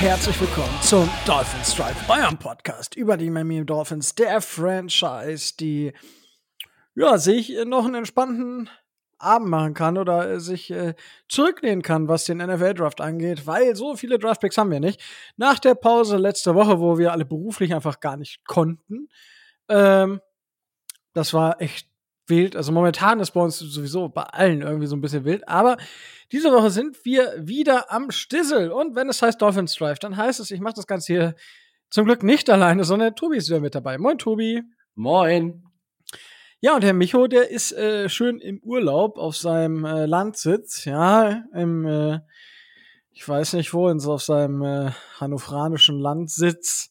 [0.00, 5.92] herzlich willkommen zum Dolphins Drive, eurem Podcast über die Miami Dolphins, der Franchise, die
[6.94, 8.70] ja, sich noch einen entspannten
[9.18, 10.94] Abend machen kann oder äh, sich äh,
[11.28, 15.02] zurücklehnen kann, was den NFL-Draft angeht, weil so viele Draftpicks haben wir nicht.
[15.36, 19.08] Nach der Pause letzte Woche, wo wir alle beruflich einfach gar nicht konnten,
[19.68, 20.22] ähm,
[21.12, 21.90] das war echt
[22.26, 22.56] wild.
[22.56, 25.76] Also momentan ist bei uns sowieso bei allen irgendwie so ein bisschen wild, aber
[26.32, 30.40] diese Woche sind wir wieder am Stissel und wenn es heißt Dolphins Drive, dann heißt
[30.40, 31.34] es, ich mache das Ganze hier
[31.90, 33.98] zum Glück nicht alleine, sondern Tobi ist wieder mit dabei.
[33.98, 34.62] Moin Tobi.
[34.94, 35.64] Moin.
[36.60, 41.44] Ja, und Herr Micho, der ist äh, schön im Urlaub auf seinem äh, Landsitz, ja,
[41.54, 42.20] im, äh,
[43.10, 46.90] ich weiß nicht wo, so auf seinem äh, hannoveranischen Landsitz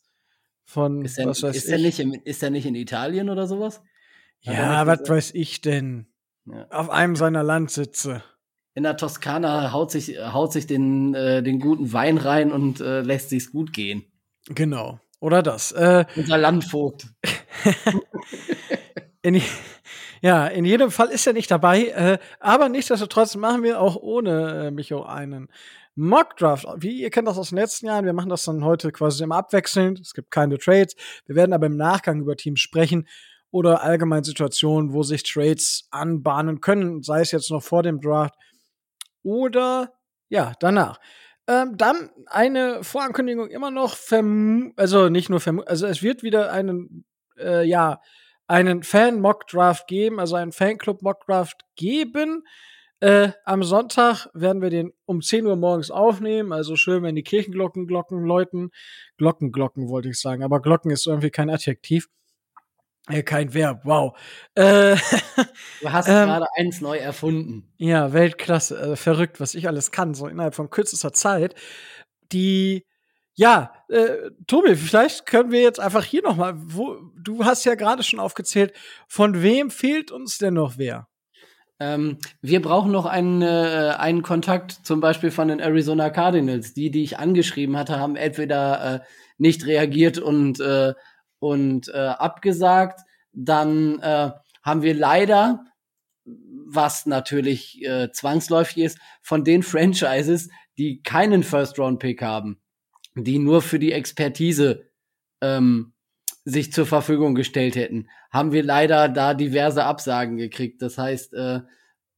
[0.66, 1.72] von, ist er, was weiß ist ich.
[1.72, 3.82] Er nicht im, ist er nicht in Italien oder sowas?
[4.42, 6.08] ja, was weiß ich denn?
[6.46, 6.68] Ja.
[6.72, 8.24] Auf einem seiner Landsitze.
[8.76, 13.02] In der Toskana haut sich, haut sich den, äh, den guten Wein rein und äh,
[13.02, 14.04] lässt sich's gut gehen.
[14.48, 15.00] Genau.
[15.20, 15.72] Oder das.
[15.72, 17.08] Äh, Unser Landvogt.
[19.22, 19.42] in,
[20.22, 24.68] ja, in jedem Fall ist er nicht dabei, äh, aber nichtsdestotrotz machen wir auch ohne
[24.68, 25.50] äh, Micho einen
[25.96, 26.66] Mockdraft.
[26.78, 29.36] Wie ihr kennt das aus den letzten Jahren, wir machen das dann heute quasi immer
[29.36, 30.00] abwechselnd.
[30.00, 30.96] Es gibt keine Trades.
[31.26, 33.08] Wir werden aber im Nachgang über Teams sprechen
[33.52, 38.36] oder allgemein Situationen, wo sich Trades anbahnen können, sei es jetzt noch vor dem Draft
[39.24, 39.94] oder
[40.30, 41.00] ja, danach.
[41.48, 43.98] Ähm, dann eine Vorankündigung immer noch,
[44.76, 47.06] also nicht nur also es wird wieder einen,
[47.40, 48.02] äh, ja,
[48.48, 52.44] einen Fan-Mock-Draft geben, also einen Fanclub-Mock-Draft geben.
[53.00, 57.24] Äh, am Sonntag werden wir den um 10 Uhr morgens aufnehmen, also schön, wenn die
[57.24, 58.72] Kirchenglocken Glocken läuten.
[59.18, 62.10] Glocken, Glocken wollte ich sagen, aber Glocken ist irgendwie kein Adjektiv.
[63.10, 64.18] Äh, kein Verb, wow.
[64.56, 64.96] Äh,
[65.82, 67.72] du hast ähm, gerade eins neu erfunden.
[67.78, 71.56] Ja, Weltklasse, äh, verrückt, was ich alles kann, so innerhalb von kürzester Zeit.
[72.32, 72.86] Die
[73.36, 77.76] ja, äh, Tobi, vielleicht können wir jetzt einfach hier noch mal, wo, du hast ja
[77.76, 78.74] gerade schon aufgezählt,
[79.08, 81.08] von wem fehlt uns denn noch wer?
[81.80, 86.74] Ähm, wir brauchen noch einen, äh, einen Kontakt, zum Beispiel von den Arizona Cardinals.
[86.74, 89.00] Die, die ich angeschrieben hatte, haben entweder äh,
[89.38, 90.94] nicht reagiert und, äh,
[91.40, 93.02] und äh, abgesagt.
[93.32, 95.66] Dann äh, haben wir leider,
[96.26, 102.62] was natürlich äh, zwangsläufig ist, von den Franchises, die keinen First-Round-Pick haben
[103.24, 104.86] die nur für die Expertise
[105.42, 105.94] ähm,
[106.46, 110.82] sich zur Verfügung gestellt hätten, haben wir leider da diverse Absagen gekriegt.
[110.82, 111.62] Das heißt, äh,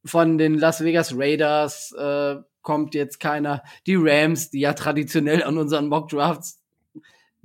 [0.06, 3.64] von den Las Vegas Raiders äh, kommt jetzt keiner.
[3.88, 6.61] Die Rams, die ja traditionell an unseren Mock Drafts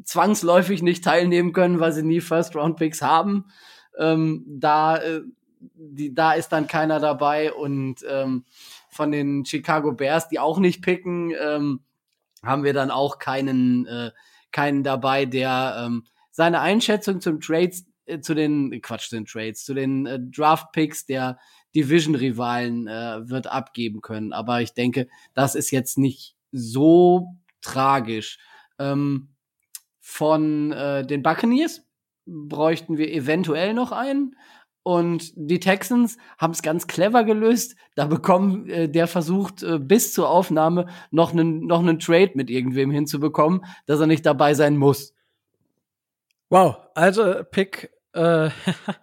[0.05, 3.47] zwangsläufig nicht teilnehmen können, weil sie nie First Round Picks haben.
[3.99, 5.23] Ähm, da, äh,
[5.75, 8.45] die, da ist dann keiner dabei und ähm,
[8.91, 11.81] von den Chicago Bears, die auch nicht picken, ähm,
[12.43, 14.11] haben wir dann auch keinen, äh,
[14.53, 19.75] keinen dabei, der ähm, seine Einschätzung zum Trades, äh, zu den, Quatsch, den Trades, zu
[19.75, 21.39] den äh, Draft-Picks der
[21.75, 24.33] Division-Rivalen äh, wird abgeben können.
[24.33, 28.39] Aber ich denke, das ist jetzt nicht so tragisch.
[28.78, 29.28] Ähm,
[30.09, 31.83] von äh, den Buccaneers
[32.27, 34.37] bräuchten wir eventuell noch einen.
[34.84, 37.75] Und die Texans haben es ganz clever gelöst.
[37.97, 42.50] Da bekommen äh, der versucht äh, bis zur Aufnahme noch einen noch einen Trade mit
[42.50, 45.12] irgendwem hinzubekommen, dass er nicht dabei sein muss.
[46.50, 48.50] Wow, also Pick äh,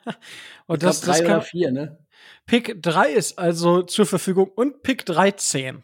[0.67, 1.99] und das, glaub, drei das kann, oder vier, ne?
[2.45, 5.83] Pick 3 ist also zur Verfügung und Pick 13.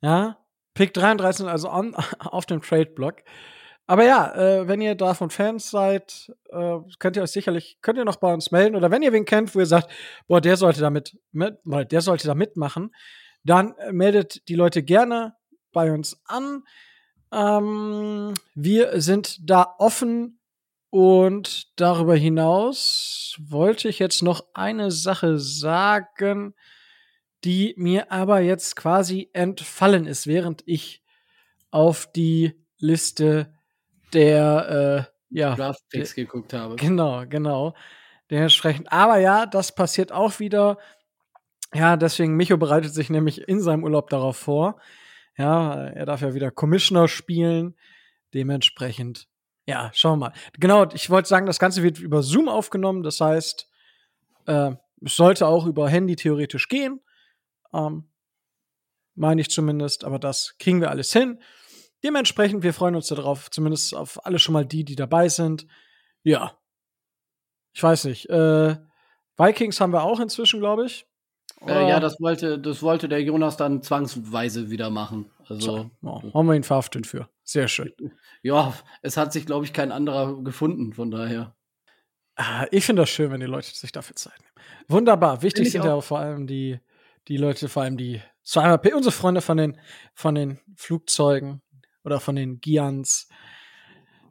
[0.00, 0.38] Ja,
[0.72, 3.16] Pick 33 also on, auf dem Trade-Block.
[3.86, 8.04] Aber ja, äh, wenn ihr davon Fans seid, äh, könnt ihr euch sicherlich, könnt ihr
[8.04, 8.74] noch bei uns melden.
[8.74, 9.90] Oder wenn ihr wen kennt, wo ihr sagt,
[10.26, 12.94] boah, der sollte damit, mit, der sollte da mitmachen,
[13.44, 15.36] dann äh, meldet die Leute gerne
[15.72, 16.64] bei uns an.
[17.32, 20.40] Ähm, wir sind da offen
[20.90, 26.54] und darüber hinaus wollte ich jetzt noch eine Sache sagen,
[27.44, 31.02] die mir aber jetzt quasi entfallen ist, während ich
[31.70, 33.55] auf die Liste
[34.16, 36.76] der äh, ja, Draftpicks geguckt habe.
[36.76, 37.74] Genau, genau.
[38.30, 38.90] Dementsprechend.
[38.90, 40.78] Aber ja, das passiert auch wieder.
[41.74, 44.80] Ja, deswegen, Micho bereitet sich nämlich in seinem Urlaub darauf vor.
[45.36, 47.76] Ja, er darf ja wieder Commissioner spielen.
[48.32, 49.28] Dementsprechend,
[49.66, 50.32] ja, schauen wir mal.
[50.58, 53.02] Genau, ich wollte sagen, das Ganze wird über Zoom aufgenommen.
[53.02, 53.68] Das heißt,
[54.46, 54.72] äh,
[55.04, 57.00] es sollte auch über Handy theoretisch gehen.
[57.74, 58.08] Ähm,
[59.14, 61.40] meine ich zumindest, aber das kriegen wir alles hin.
[62.06, 65.66] Dementsprechend, wir freuen uns darauf, zumindest auf alle schon mal die, die dabei sind.
[66.22, 66.56] Ja.
[67.72, 68.30] Ich weiß nicht.
[68.30, 68.76] Äh,
[69.36, 71.04] Vikings haben wir auch inzwischen, glaube ich.
[71.66, 75.32] Äh, ja, das wollte, das wollte der Jonas dann zwangsweise wieder machen.
[75.48, 77.28] Also oh, haben wir ihn verhaftet für.
[77.42, 77.92] Sehr schön.
[78.42, 81.56] Ja, es hat sich, glaube ich, kein anderer gefunden, von daher.
[82.36, 84.66] Ah, ich finde das schön, wenn die Leute sich dafür Zeit nehmen.
[84.86, 85.42] Wunderbar.
[85.42, 86.78] Wichtig sind ja vor allem die,
[87.26, 89.80] die Leute, vor allem die zweimal unsere Freunde von den,
[90.14, 91.60] von den Flugzeugen
[92.06, 93.28] oder von den Gians.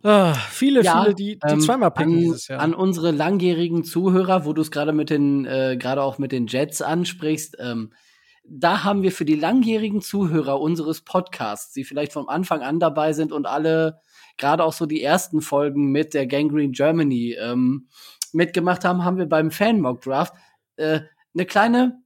[0.01, 2.59] Ah, viele, ja, viele, die, die ähm, zweimal picken an, dieses Jahr.
[2.61, 6.47] An unsere langjährigen Zuhörer, wo du es gerade mit den, äh, gerade auch mit den
[6.47, 7.91] Jets ansprichst, ähm,
[8.47, 13.13] da haben wir für die langjährigen Zuhörer unseres Podcasts, die vielleicht vom Anfang an dabei
[13.13, 13.99] sind und alle
[14.37, 17.87] gerade auch so die ersten Folgen mit der Gangrene Germany ähm,
[18.31, 20.33] mitgemacht haben, haben wir beim Fan Mock Draft
[20.75, 21.01] äh,
[21.33, 22.03] eine kleine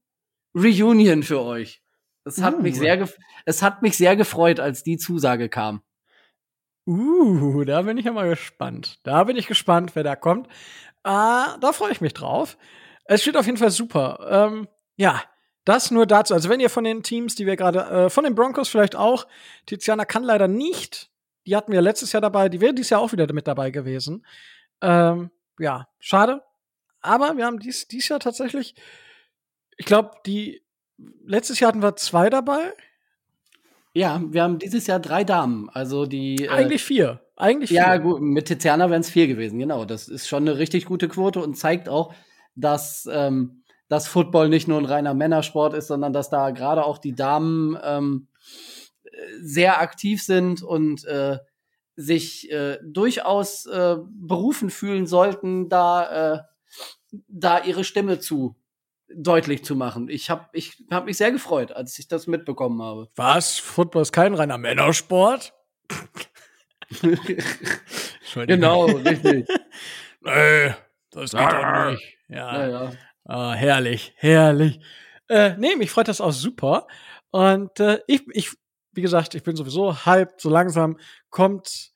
[0.55, 1.81] Reunion für euch.
[2.25, 2.61] Es hat uh.
[2.61, 3.07] mich sehr,
[3.45, 5.81] es hat mich sehr gefreut, als die Zusage kam.
[6.85, 8.99] Uh, da bin ich ja mal gespannt.
[9.03, 10.47] Da bin ich gespannt, wer da kommt.
[11.03, 12.57] Ah, da freue ich mich drauf.
[13.05, 14.27] Es steht auf jeden Fall super.
[14.29, 15.21] Ähm, ja,
[15.65, 16.33] das nur dazu.
[16.33, 19.27] Also, wenn ihr von den Teams, die wir gerade, äh, von den Broncos vielleicht auch,
[19.65, 21.11] Tiziana kann leider nicht.
[21.45, 24.25] Die hatten wir letztes Jahr dabei, die wäre dieses Jahr auch wieder mit dabei gewesen.
[24.81, 26.43] Ähm, ja, schade.
[27.01, 28.75] Aber wir haben dies, dies Jahr tatsächlich,
[29.77, 30.61] ich glaube, die
[31.25, 32.73] letztes Jahr hatten wir zwei dabei.
[33.93, 35.69] Ja, wir haben dieses Jahr drei Damen.
[35.69, 36.45] Also die.
[36.45, 37.21] Äh, Eigentlich äh, vier.
[37.35, 37.77] Eigentlich vier.
[37.77, 39.85] Ja, gut, mit Tiziana wären es vier gewesen, genau.
[39.85, 42.13] Das ist schon eine richtig gute Quote und zeigt auch,
[42.55, 46.97] dass, ähm, dass Football nicht nur ein reiner Männersport ist, sondern dass da gerade auch
[46.97, 48.27] die Damen ähm,
[49.41, 51.37] sehr aktiv sind und äh,
[51.95, 56.39] sich äh, durchaus äh, berufen fühlen sollten, da, äh,
[57.27, 58.55] da ihre Stimme zu
[59.15, 60.09] deutlich zu machen.
[60.09, 63.09] Ich habe ich hab mich sehr gefreut, als ich das mitbekommen habe.
[63.15, 63.57] Was?
[63.57, 65.53] Football ist kein reiner Männersport?
[68.35, 69.47] genau, richtig.
[70.21, 70.73] nee,
[71.11, 72.17] das geht doch nicht.
[72.27, 72.67] Ja, ja.
[72.67, 72.91] ja.
[73.25, 74.79] Ah, herrlich, herrlich.
[75.27, 76.87] Äh, nee, mich freut das auch super.
[77.31, 78.51] Und äh, ich, ich,
[78.93, 80.97] wie gesagt, ich bin sowieso halb, so langsam
[81.29, 81.91] kommt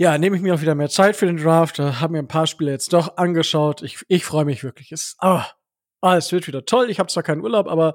[0.00, 1.80] ja, nehme ich mir auch wieder mehr Zeit für den Draft.
[1.80, 3.82] Da haben mir ein paar Spiele jetzt doch angeschaut.
[3.82, 4.92] Ich, ich freue mich wirklich.
[4.92, 5.42] Es, oh,
[6.00, 6.90] ah, es wird wieder toll.
[6.90, 7.94] Ich habe zwar keinen Urlaub, aber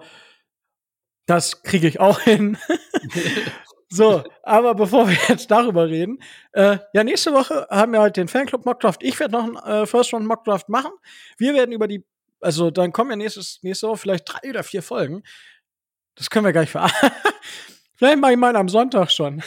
[1.26, 2.58] das kriege ich auch hin.
[3.90, 6.20] so, aber bevor wir jetzt darüber reden,
[6.54, 9.04] äh, ja, nächste Woche haben wir halt den Fanclub Mockdraft.
[9.04, 10.92] Ich werde noch einen äh, First Round Mockdraft machen.
[11.38, 12.06] Wir werden über die,
[12.42, 15.24] also dann kommen ja nächstes, nächste Woche vielleicht drei oder vier Folgen.
[16.16, 16.90] Das können wir gleich ver.
[17.96, 19.42] vielleicht mache ich mal am Sonntag schon.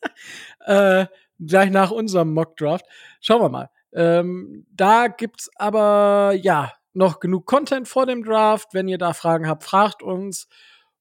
[0.66, 1.06] äh,
[1.38, 2.86] gleich nach unserem Mockdraft.
[3.20, 3.70] Schauen wir mal.
[3.92, 8.68] Ähm, da gibt's aber ja noch genug Content vor dem Draft.
[8.72, 10.48] Wenn ihr da Fragen habt, fragt uns.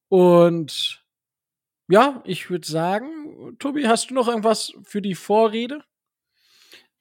[0.10, 1.04] Und
[1.88, 5.80] ja, ich würde sagen, Tobi, hast du noch irgendwas für die Vorrede?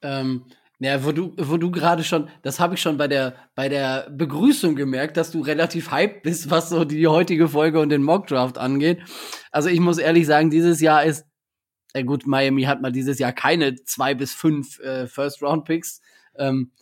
[0.02, 0.44] Ähm,
[0.78, 4.10] ja, wo du, wo du gerade schon, das habe ich schon bei der, bei der
[4.10, 8.58] Begrüßung gemerkt, dass du relativ hyped bist, was so die heutige Folge und den Mockdraft
[8.58, 9.00] angeht.
[9.50, 11.24] Also ich muss ehrlich sagen, dieses Jahr ist,
[11.94, 16.00] äh gut, Miami hat mal dieses Jahr keine zwei bis fünf äh, First-Round-Picks.
[16.36, 16.72] Ähm,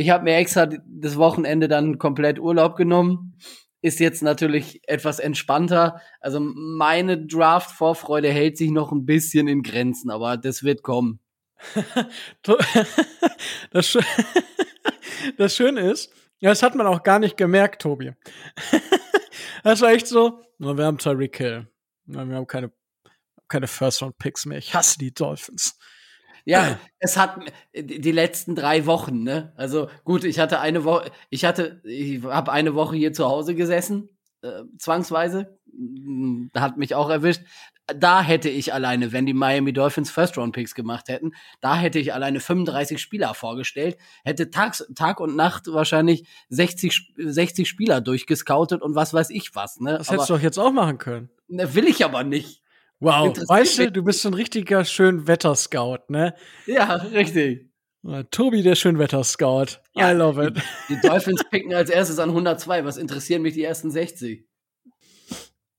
[0.00, 3.36] ich habe mir extra das Wochenende dann komplett Urlaub genommen.
[3.82, 6.00] Ist jetzt natürlich etwas entspannter.
[6.20, 11.20] Also meine Draft-Vorfreude hält sich noch ein bisschen in Grenzen, aber das wird kommen.
[13.72, 13.98] das, Sch
[15.36, 16.10] das Schöne ist,
[16.40, 18.12] das hat man auch gar nicht gemerkt, Tobi.
[19.62, 21.68] das war echt so, wir haben Tyreek Hill.
[22.06, 22.72] Wir haben keine,
[23.48, 24.56] keine First-Round-Picks mehr.
[24.56, 25.78] Ich hasse die Dolphins.
[26.44, 27.38] Ja, es hat
[27.74, 29.52] die letzten drei Wochen, ne?
[29.56, 33.54] Also gut, ich hatte eine Woche, ich hatte, ich habe eine Woche hier zu Hause
[33.54, 34.08] gesessen,
[34.42, 35.58] äh, zwangsweise.
[35.72, 37.42] Hm, hat mich auch erwischt.
[37.86, 41.98] Da hätte ich alleine, wenn die Miami Dolphins First Round Picks gemacht hätten, da hätte
[41.98, 48.82] ich alleine 35 Spieler vorgestellt, hätte Tags, Tag und Nacht wahrscheinlich 60, 60 Spieler durchgescoutet
[48.82, 49.80] und was weiß ich was.
[49.80, 49.98] Ne?
[49.98, 51.30] Das hättest aber, du doch jetzt auch machen können.
[51.48, 52.62] Ne, will ich aber nicht.
[53.00, 56.34] Wow, weißt du, du bist so ein richtiger Schönwetter-Scout, ne?
[56.66, 57.70] Ja, richtig.
[58.30, 59.80] Tobi, der Schönwetter-Scout.
[59.94, 60.56] Ja, I love it.
[60.88, 62.84] Die, die Dolphins picken als erstes an 102.
[62.84, 64.46] Was interessieren mich die ersten 60?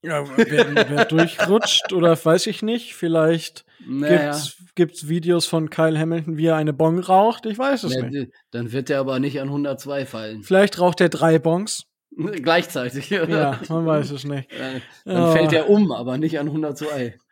[0.04, 2.94] Ja, wer, wer durchrutscht oder weiß ich nicht.
[2.94, 4.32] Vielleicht naja.
[4.32, 7.46] gibt's, gibt's Videos von Kyle Hamilton, wie er eine Bong raucht.
[7.46, 8.32] Ich weiß es ja, nicht.
[8.50, 10.42] Dann wird er aber nicht an 102 fallen.
[10.42, 11.84] Vielleicht raucht er drei Bongs.
[12.42, 13.10] Gleichzeitig.
[13.10, 14.48] Ja, man weiß es nicht.
[15.04, 15.32] Dann oh.
[15.32, 17.18] fällt er um, aber nicht an 102.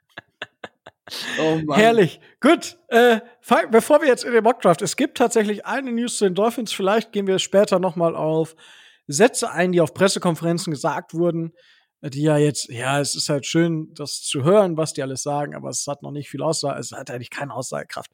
[1.40, 1.76] Oh Mann.
[1.76, 2.20] Herrlich.
[2.40, 2.78] Gut.
[2.86, 3.18] Äh,
[3.72, 6.70] bevor wir jetzt in den Mockdraft, es gibt tatsächlich eine News zu den Dolphins.
[6.72, 8.54] Vielleicht gehen wir später noch mal auf
[9.08, 11.52] Sätze ein, die auf Pressekonferenzen gesagt wurden,
[12.00, 15.56] die ja jetzt, ja, es ist halt schön, das zu hören, was die alles sagen,
[15.56, 18.12] aber es hat noch nicht viel Aussage, es hat eigentlich keine Aussagekraft.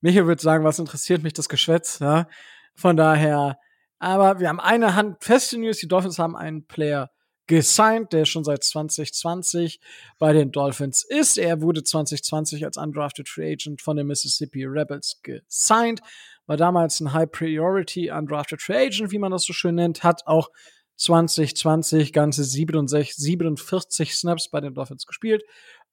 [0.00, 2.28] Michael würde sagen, was interessiert mich das Geschwätz, ja?
[2.76, 3.58] Von daher
[4.04, 5.78] Aber wir haben eine handfeste News.
[5.78, 7.10] Die Dolphins haben einen Player
[7.46, 9.80] gesigned, der schon seit 2020
[10.18, 11.38] bei den Dolphins ist.
[11.38, 16.02] Er wurde 2020 als undrafted Free Agent von den Mississippi Rebels gesigned,
[16.44, 20.26] war damals ein High Priority undrafted Free Agent, wie man das so schön nennt, hat
[20.26, 20.50] auch
[20.96, 25.44] 2020 ganze 67, 47 Snaps bei den Dolphins gespielt.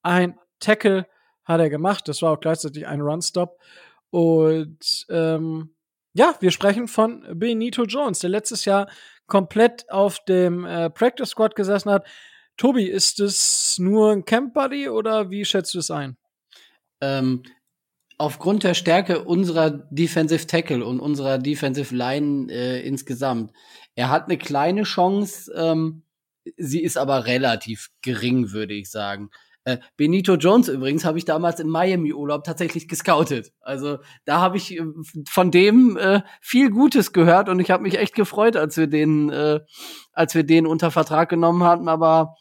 [0.01, 1.07] Ein Tackle
[1.45, 3.57] hat er gemacht, das war auch gleichzeitig ein Run-Stop.
[4.09, 5.75] Und ähm,
[6.13, 8.89] ja, wir sprechen von Benito Jones, der letztes Jahr
[9.27, 12.05] komplett auf dem äh, Practice Squad gesessen hat.
[12.57, 16.17] Tobi, ist es nur ein Camp Buddy oder wie schätzt du es ein?
[16.99, 17.43] Ähm,
[18.17, 23.51] aufgrund der Stärke unserer Defensive Tackle und unserer Defensive Line äh, insgesamt.
[23.95, 26.03] Er hat eine kleine Chance, ähm,
[26.57, 29.31] sie ist aber relativ gering, würde ich sagen.
[29.63, 33.53] Äh, Benito Jones übrigens habe ich damals in Miami Urlaub tatsächlich gescoutet.
[33.61, 34.83] Also da habe ich äh,
[35.29, 39.29] von dem äh, viel Gutes gehört und ich habe mich echt gefreut, als wir den,
[39.29, 39.59] äh,
[40.13, 41.87] als wir den unter Vertrag genommen hatten.
[41.89, 42.35] Aber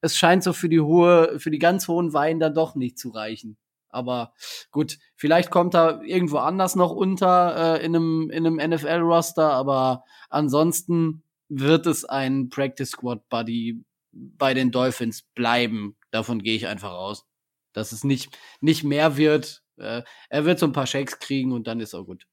[0.00, 3.10] es scheint so für die hohe, für die ganz hohen Weinen dann doch nicht zu
[3.10, 3.58] reichen.
[3.92, 4.32] Aber
[4.70, 10.04] gut, vielleicht kommt er irgendwo anders noch unter äh, in einem, in einem NFL-Roster, aber
[10.30, 15.96] ansonsten wird es ein Practice Squad Buddy bei den Dolphins bleiben.
[16.12, 17.26] Davon gehe ich einfach aus.
[17.72, 19.62] Dass es nicht, nicht mehr wird.
[19.78, 22.26] Äh, er wird so ein paar Shakes kriegen und dann ist er gut.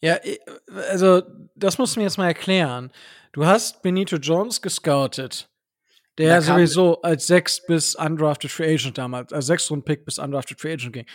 [0.00, 0.18] Ja,
[0.88, 1.22] also
[1.54, 2.90] das musst du mir jetzt mal erklären.
[3.32, 5.48] Du hast Benito Jones gescoutet,
[6.18, 10.60] der sowieso als sechs bis undrafted Free Agent damals, als sechs Runden Pick bis undrafted
[10.60, 11.06] Free Agent ging.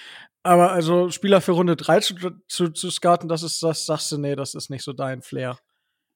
[0.42, 2.16] Aber also Spieler für Runde drei zu,
[2.48, 5.60] zu, zu scouten, das ist, das sagst du, nee, das ist nicht so dein Flair.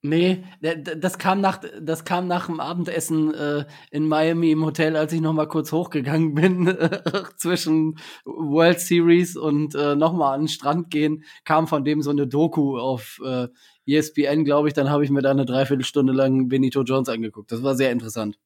[0.03, 5.13] Nee, das kam nach, das kam nach dem Abendessen äh, in Miami im Hotel, als
[5.13, 7.01] ich noch mal kurz hochgegangen bin äh,
[7.37, 12.09] zwischen World Series und äh, noch mal an den Strand gehen, kam von dem so
[12.09, 13.47] eine Doku auf äh,
[13.85, 14.73] ESPN, glaube ich.
[14.73, 17.51] Dann habe ich mir da eine Dreiviertelstunde lang Benito Jones angeguckt.
[17.51, 18.39] Das war sehr interessant.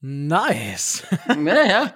[0.00, 1.04] Nice.
[1.28, 1.94] ja, ja.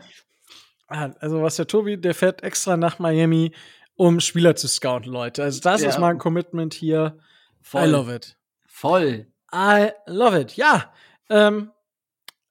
[0.89, 3.53] Ah, also was der Tobi, der fährt extra nach Miami,
[3.97, 5.43] um Spieler zu scouten, Leute.
[5.43, 5.89] Also das ja.
[5.89, 7.17] ist mal ein Commitment hier
[7.61, 7.89] Voll.
[7.89, 8.37] I love it.
[8.67, 9.27] Voll.
[9.53, 10.57] I love it.
[10.57, 10.93] Ja.
[11.29, 11.71] Ähm,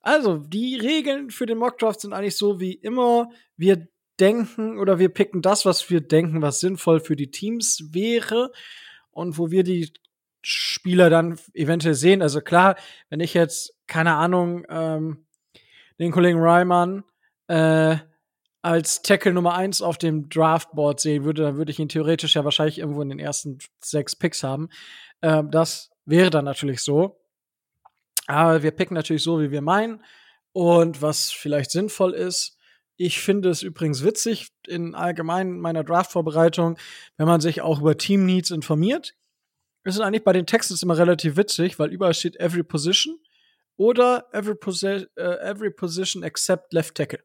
[0.00, 3.30] also, die Regeln für den Mockdraft sind eigentlich so wie immer.
[3.56, 3.88] Wir
[4.18, 8.52] denken oder wir picken das, was wir denken, was sinnvoll für die Teams wäre
[9.10, 9.92] und wo wir die
[10.42, 12.22] Spieler dann eventuell sehen.
[12.22, 12.76] Also klar,
[13.08, 15.26] wenn ich jetzt, keine Ahnung, ähm,
[15.98, 17.04] den Kollegen Ryman
[17.48, 17.96] äh,
[18.62, 22.44] als Tackle Nummer eins auf dem Draftboard sehen würde, dann würde ich ihn theoretisch ja
[22.44, 24.68] wahrscheinlich irgendwo in den ersten sechs Picks haben.
[25.22, 27.20] Ähm, das wäre dann natürlich so.
[28.26, 30.04] Aber wir picken natürlich so, wie wir meinen.
[30.52, 32.58] Und was vielleicht sinnvoll ist,
[32.96, 36.76] ich finde es übrigens witzig in allgemein meiner Draft-Vorbereitung,
[37.16, 39.14] wenn man sich auch über Team Needs informiert.
[39.84, 43.18] Es ist eigentlich bei den Texten immer relativ witzig, weil überall steht every position
[43.76, 47.20] oder every, posi uh, every position except left tackle.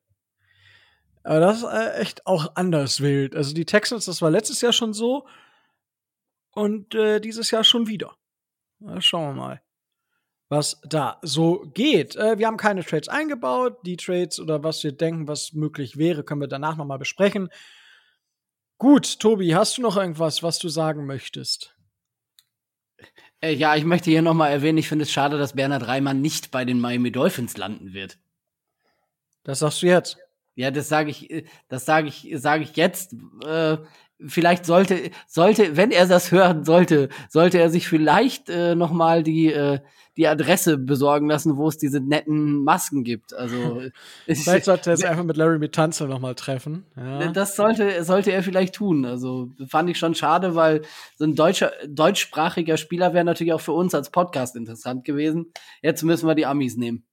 [1.25, 3.35] Aber das ist äh, echt auch anders wild.
[3.35, 5.27] Also die Texans, das war letztes Jahr schon so
[6.51, 8.15] und äh, dieses Jahr schon wieder.
[8.77, 9.61] Na, schauen wir mal,
[10.49, 12.15] was da so geht.
[12.15, 13.79] Äh, wir haben keine Trades eingebaut.
[13.87, 17.49] Die Trades oder was wir denken, was möglich wäre, können wir danach noch mal besprechen.
[18.77, 21.75] Gut, Tobi, hast du noch irgendwas, was du sagen möchtest?
[23.41, 26.21] Äh, ja, ich möchte hier noch mal erwähnen, ich finde es schade, dass Bernhard Reimann
[26.21, 28.19] nicht bei den Miami Dolphins landen wird.
[29.41, 30.19] Das sagst du jetzt.
[30.55, 33.15] Ja, das sage ich, äh, das sage ich, sage ich jetzt.
[33.45, 33.77] Äh,
[34.25, 39.23] vielleicht sollte, sollte, wenn er das hören sollte, sollte er sich vielleicht äh, noch mal
[39.23, 39.79] die äh,
[40.17, 43.33] die Adresse besorgen lassen, wo es diese netten Masken gibt.
[43.33, 43.81] Also
[44.25, 46.85] vielleicht sollte er es einfach mit Larry Mitanzo noch mal treffen.
[46.95, 47.31] Ja.
[47.31, 49.05] Das sollte sollte er vielleicht tun.
[49.05, 50.83] Also fand ich schon schade, weil
[51.17, 55.51] so ein deutscher deutschsprachiger Spieler wäre natürlich auch für uns als Podcast interessant gewesen.
[55.81, 57.03] Jetzt müssen wir die Amis nehmen.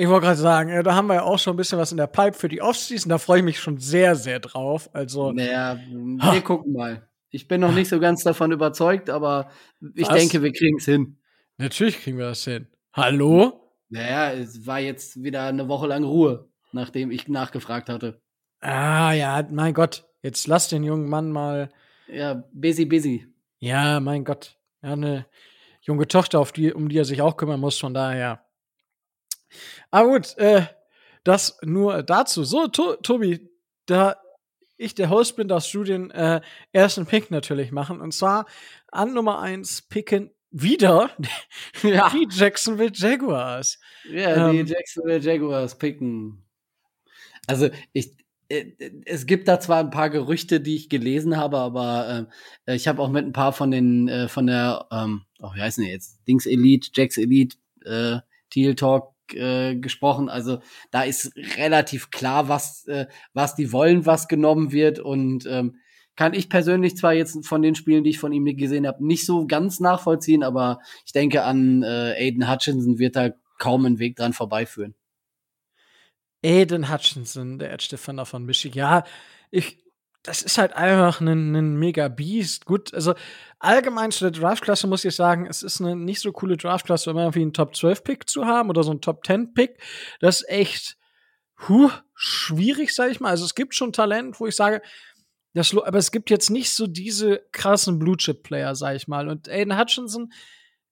[0.00, 1.96] Ich wollte gerade sagen, ja, da haben wir ja auch schon ein bisschen was in
[1.96, 3.10] der Pipe für die Offseason.
[3.10, 4.88] Da freue ich mich schon sehr, sehr drauf.
[4.92, 6.40] Also, naja, wir ha.
[6.40, 7.08] gucken mal.
[7.30, 9.50] Ich bin noch nicht so ganz davon überzeugt, aber
[9.96, 10.14] ich was?
[10.14, 11.16] denke, wir kriegen es hin.
[11.56, 12.68] Natürlich kriegen wir das hin.
[12.92, 13.72] Hallo?
[13.88, 18.20] Naja, es war jetzt wieder eine Woche lang Ruhe, nachdem ich nachgefragt hatte.
[18.60, 20.06] Ah, ja, mein Gott.
[20.22, 21.70] Jetzt lass den jungen Mann mal.
[22.06, 23.26] Ja, busy, busy.
[23.58, 24.56] Ja, mein Gott.
[24.80, 25.26] Ja, eine
[25.80, 28.44] junge Tochter, auf die, um die er sich auch kümmern muss, von daher.
[29.90, 30.66] Aber gut, äh,
[31.24, 32.44] das nur dazu.
[32.44, 33.48] So, to Tobi,
[33.86, 34.16] da
[34.76, 36.40] ich der Host bin, darfst du den äh,
[36.72, 38.00] ersten Pick natürlich machen.
[38.00, 38.46] Und zwar
[38.90, 41.10] an Nummer 1 picken wieder
[41.82, 42.10] ja.
[42.10, 43.78] die Jacksonville Jaguars.
[44.10, 46.44] Ja, ähm, die Jacksonville Jaguars picken.
[47.46, 48.16] Also ich,
[48.48, 48.72] äh,
[49.04, 52.28] es gibt da zwar ein paar Gerüchte, die ich gelesen habe, aber
[52.66, 55.60] äh, ich habe auch mit ein paar von den äh, von der, ähm, oh, wie
[55.60, 58.18] heißen die jetzt, Dings Elite, Jax Elite, äh,
[58.50, 60.28] Teal Talk äh, gesprochen.
[60.28, 65.76] Also da ist relativ klar, was äh, was die wollen, was genommen wird und ähm,
[66.18, 69.24] kann ich persönlich zwar jetzt von den Spielen, die ich von ihm gesehen habe, nicht
[69.24, 74.16] so ganz nachvollziehen, aber ich denke an äh, Aiden Hutchinson wird da kaum einen Weg
[74.16, 74.96] dran vorbeiführen.
[76.44, 78.78] Aiden Hutchinson, der Edge Defender von Michigan.
[78.78, 79.04] Ja,
[79.52, 79.78] ich,
[80.28, 82.66] das ist halt einfach ein, ein mega Beast.
[82.66, 83.14] Gut, also
[83.60, 87.22] allgemein zu der Draftklasse muss ich sagen, es ist eine nicht so coole Draftklasse, wenn
[87.22, 89.80] irgendwie einen Top 12 Pick zu haben oder so einen Top 10 Pick.
[90.20, 90.98] Das ist echt
[91.66, 93.30] huh, schwierig, sag ich mal.
[93.30, 94.82] Also es gibt schon Talent, wo ich sage,
[95.54, 99.28] das, aber es gibt jetzt nicht so diese krassen Blue Chip Player, sag ich mal.
[99.28, 100.30] Und Aiden Hutchinson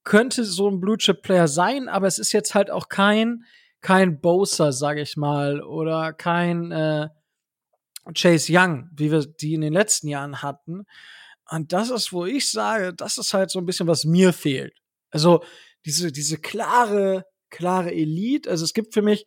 [0.03, 3.45] könnte so ein Blue Chip Player sein, aber es ist jetzt halt auch kein
[3.83, 7.11] kein Bowser, sag ich mal, oder kein äh,
[8.15, 10.85] Chase Young, wie wir die in den letzten Jahren hatten.
[11.51, 14.75] Und das ist, wo ich sage, das ist halt so ein bisschen, was mir fehlt.
[15.11, 15.43] Also
[15.85, 18.51] diese, diese klare, klare Elite.
[18.51, 19.27] Also es gibt für mich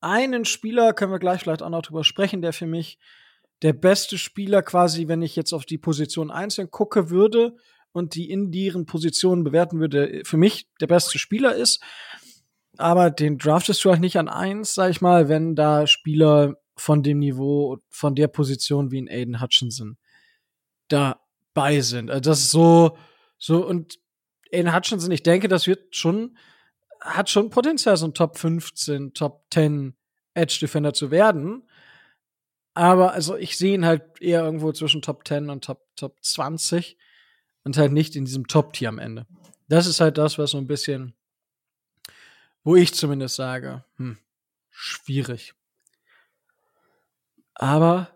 [0.00, 2.98] einen Spieler, können wir gleich vielleicht auch noch drüber sprechen, der für mich
[3.62, 7.56] der beste Spieler quasi, wenn ich jetzt auf die Position einzeln gucke würde
[7.92, 11.80] und die in deren Positionen bewerten würde, für mich der beste Spieler ist
[12.80, 17.02] aber den draftest du halt nicht an eins, sag ich mal, wenn da Spieler von
[17.02, 19.96] dem Niveau, von der Position wie ein Aiden Hutchinson
[20.88, 22.10] dabei sind.
[22.10, 22.96] Also das ist so,
[23.38, 23.98] so, und
[24.52, 26.36] Aiden Hutchinson, ich denke, das wird schon,
[27.00, 29.94] hat schon Potenzial, so ein Top 15, Top 10
[30.34, 31.68] Edge Defender zu werden.
[32.74, 36.96] Aber also ich sehe ihn halt eher irgendwo zwischen Top 10 und Top, Top 20
[37.64, 39.26] und halt nicht in diesem Top-Tier am Ende.
[39.68, 41.14] Das ist halt das, was so ein bisschen
[42.62, 44.18] wo ich zumindest sage, hm,
[44.70, 45.54] schwierig.
[47.60, 48.08] Aber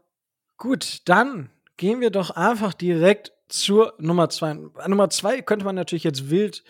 [0.57, 4.55] gut, dann gehen wir doch einfach direkt zur Nummer zwei.
[4.55, 6.65] Nummer zwei könnte man natürlich jetzt wild,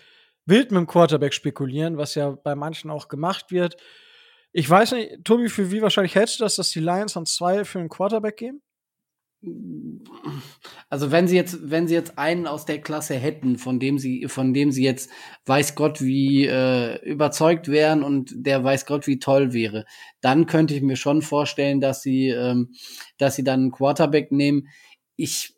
[0.45, 3.77] wild mit dem Quarterback spekulieren, was ja bei manchen auch gemacht wird.
[4.51, 7.63] Ich weiß nicht, Tobi, für wie wahrscheinlich hältst du das, dass die Lions an zwei
[7.63, 8.61] für einen Quarterback gehen?
[10.89, 14.27] Also wenn sie jetzt, wenn sie jetzt einen aus der Klasse hätten, von dem sie,
[14.27, 15.09] von dem sie jetzt
[15.45, 19.85] weiß Gott wie äh, überzeugt wären und der weiß Gott wie toll wäre,
[20.21, 22.73] dann könnte ich mir schon vorstellen, dass sie, ähm,
[23.17, 24.67] dass sie dann einen Quarterback nehmen.
[25.15, 25.54] Ich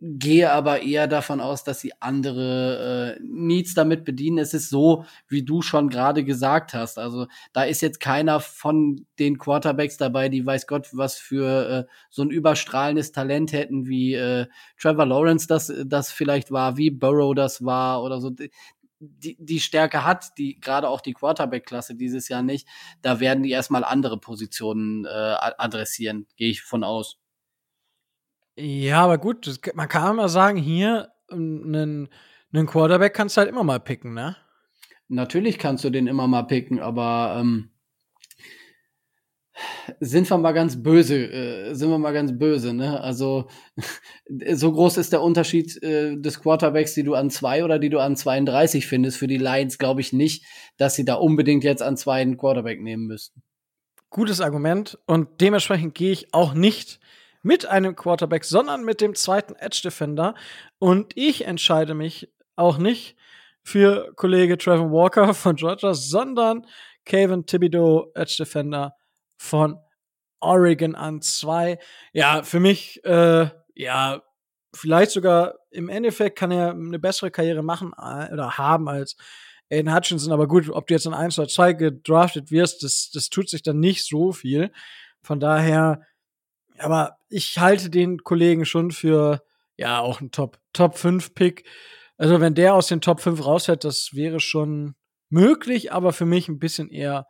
[0.00, 4.38] gehe aber eher davon aus, dass sie andere äh, Needs damit bedienen.
[4.38, 6.98] Es ist so, wie du schon gerade gesagt hast.
[6.98, 11.92] Also da ist jetzt keiner von den Quarterbacks dabei, die weiß Gott, was für äh,
[12.10, 14.46] so ein überstrahlendes Talent hätten, wie äh,
[14.78, 18.30] Trevor Lawrence das, das vielleicht war, wie Burrow das war oder so.
[18.98, 22.66] Die, die Stärke hat, die gerade auch die Quarterback-Klasse dieses Jahr nicht,
[23.02, 27.18] da werden die erstmal andere Positionen äh, adressieren, gehe ich von aus.
[28.56, 32.08] Ja, aber gut, das, man kann immer sagen, hier einen,
[32.52, 34.36] einen Quarterback kannst du halt immer mal picken, ne?
[35.08, 37.70] Natürlich kannst du den immer mal picken, aber ähm,
[40.00, 43.00] sind wir mal ganz böse, äh, sind wir mal ganz böse, ne?
[43.00, 43.48] Also
[44.52, 47.98] so groß ist der Unterschied äh, des Quarterbacks, die du an zwei oder die du
[47.98, 49.18] an 32 findest.
[49.18, 50.44] Für die Lions glaube ich nicht,
[50.76, 53.42] dass sie da unbedingt jetzt an zwei einen Quarterback nehmen müssten.
[54.10, 57.00] Gutes Argument und dementsprechend gehe ich auch nicht
[57.46, 60.34] mit einem Quarterback, sondern mit dem zweiten Edge Defender.
[60.80, 63.16] Und ich entscheide mich auch nicht
[63.62, 66.66] für Kollege Trevor Walker von Georgia, sondern
[67.04, 68.96] Kevin Thibodeau, Edge Defender
[69.36, 69.78] von
[70.40, 71.78] Oregon an zwei.
[72.12, 74.22] Ja, für mich, äh, ja,
[74.74, 79.16] vielleicht sogar im Endeffekt kann er eine bessere Karriere machen äh, oder haben als
[79.70, 80.32] Aiden Hutchinson.
[80.32, 83.62] Aber gut, ob du jetzt in 1 oder 2 gedraftet wirst, das, das tut sich
[83.62, 84.72] dann nicht so viel.
[85.22, 86.02] Von daher,
[86.78, 89.42] aber ich halte den Kollegen schon für,
[89.76, 91.64] ja, auch ein Top, Top 5 Pick.
[92.16, 94.94] Also, wenn der aus den Top 5 raushält, das wäre schon
[95.28, 97.26] möglich, aber für mich ein bisschen eher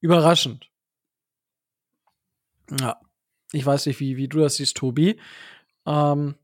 [0.00, 0.70] überraschend.
[2.80, 3.00] Ja.
[3.52, 5.20] Ich weiß nicht, wie, wie du das siehst, Tobi.
[5.86, 6.34] Ähm,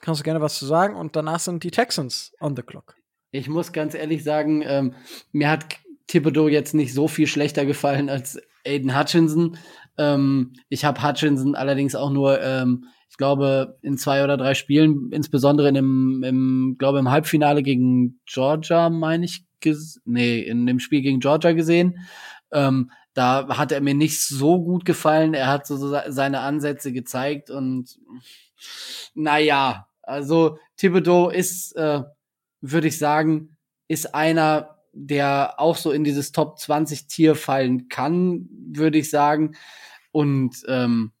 [0.00, 0.94] kannst du gerne was zu sagen?
[0.94, 2.96] Und danach sind die Texans on the clock.
[3.32, 4.94] Ich muss ganz ehrlich sagen, ähm,
[5.32, 5.64] mir hat
[6.06, 9.58] Thibodeau jetzt nicht so viel schlechter gefallen als Aiden Hutchinson.
[9.98, 15.10] Ähm, ich habe Hutchinson allerdings auch nur, ähm, ich glaube, in zwei oder drei Spielen,
[15.12, 19.44] insbesondere in dem, im, glaube im Halbfinale gegen Georgia, meine ich,
[20.04, 21.98] nee, in dem Spiel gegen Georgia gesehen.
[22.52, 25.34] Ähm, da hat er mir nicht so gut gefallen.
[25.34, 25.76] Er hat so
[26.08, 27.96] seine Ansätze gezeigt und
[29.14, 32.02] naja, also Thibodeau ist, äh,
[32.60, 33.56] würde ich sagen,
[33.88, 39.56] ist einer, der auch so in dieses Top 20 Tier fallen kann, würde ich sagen.
[40.12, 41.12] Und ähm,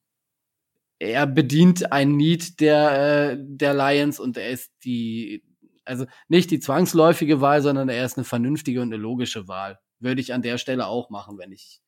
[0.98, 5.44] er bedient ein Need der, äh, der Lions und er ist die,
[5.84, 9.78] also nicht die zwangsläufige Wahl, sondern er ist eine vernünftige und eine logische Wahl.
[9.98, 11.80] Würde ich an der Stelle auch machen, wenn ich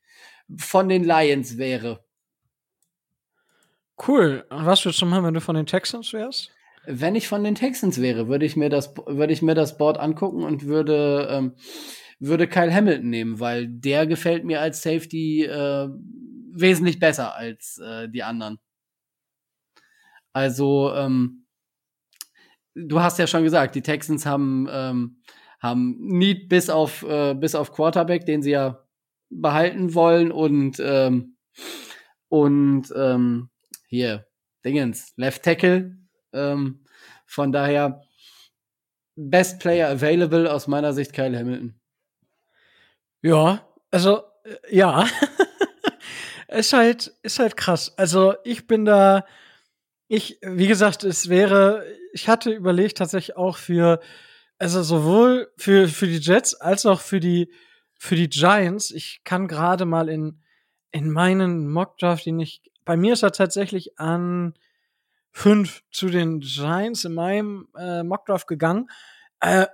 [0.58, 2.04] von den Lions wäre.
[4.06, 4.44] Cool.
[4.50, 6.50] Was würdest du machen, wenn du von den Texans wärst?
[6.86, 9.98] Wenn ich von den Texans wäre, würde ich mir das, würde ich mir das Board
[9.98, 11.54] angucken und würde, ähm,
[12.18, 15.88] würde Kyle Hamilton nehmen, weil der gefällt mir als Safety äh,
[16.52, 18.58] wesentlich besser als äh, die anderen.
[20.32, 21.46] Also, ähm,
[22.74, 25.22] du hast ja schon gesagt, die Texans haben, ähm,
[25.60, 28.84] haben Need bis auf, äh, bis auf Quarterback, den sie ja
[29.30, 31.36] behalten wollen und, ähm,
[32.28, 33.50] und ähm,
[33.88, 34.26] hier,
[34.64, 35.96] Dingens, Left Tackle.
[36.36, 36.84] Ähm,
[37.26, 38.02] von daher,
[39.16, 41.74] Best Player available aus meiner Sicht Kyle Hamilton.
[43.22, 45.06] Ja, also, äh, ja.
[46.48, 47.94] ist halt, ist halt krass.
[47.96, 49.24] Also, ich bin da,
[50.08, 54.00] ich, wie gesagt, es wäre, ich hatte überlegt tatsächlich auch für,
[54.58, 57.50] also sowohl für, für die Jets als auch für die,
[57.98, 58.90] für die Giants.
[58.90, 60.42] Ich kann gerade mal in,
[60.92, 64.54] in meinen Mockdraft, den ich, bei mir ist er tatsächlich an
[65.36, 68.88] fünf zu den Giants in meinem äh, Mockdraft gegangen.
[69.40, 69.66] Äh,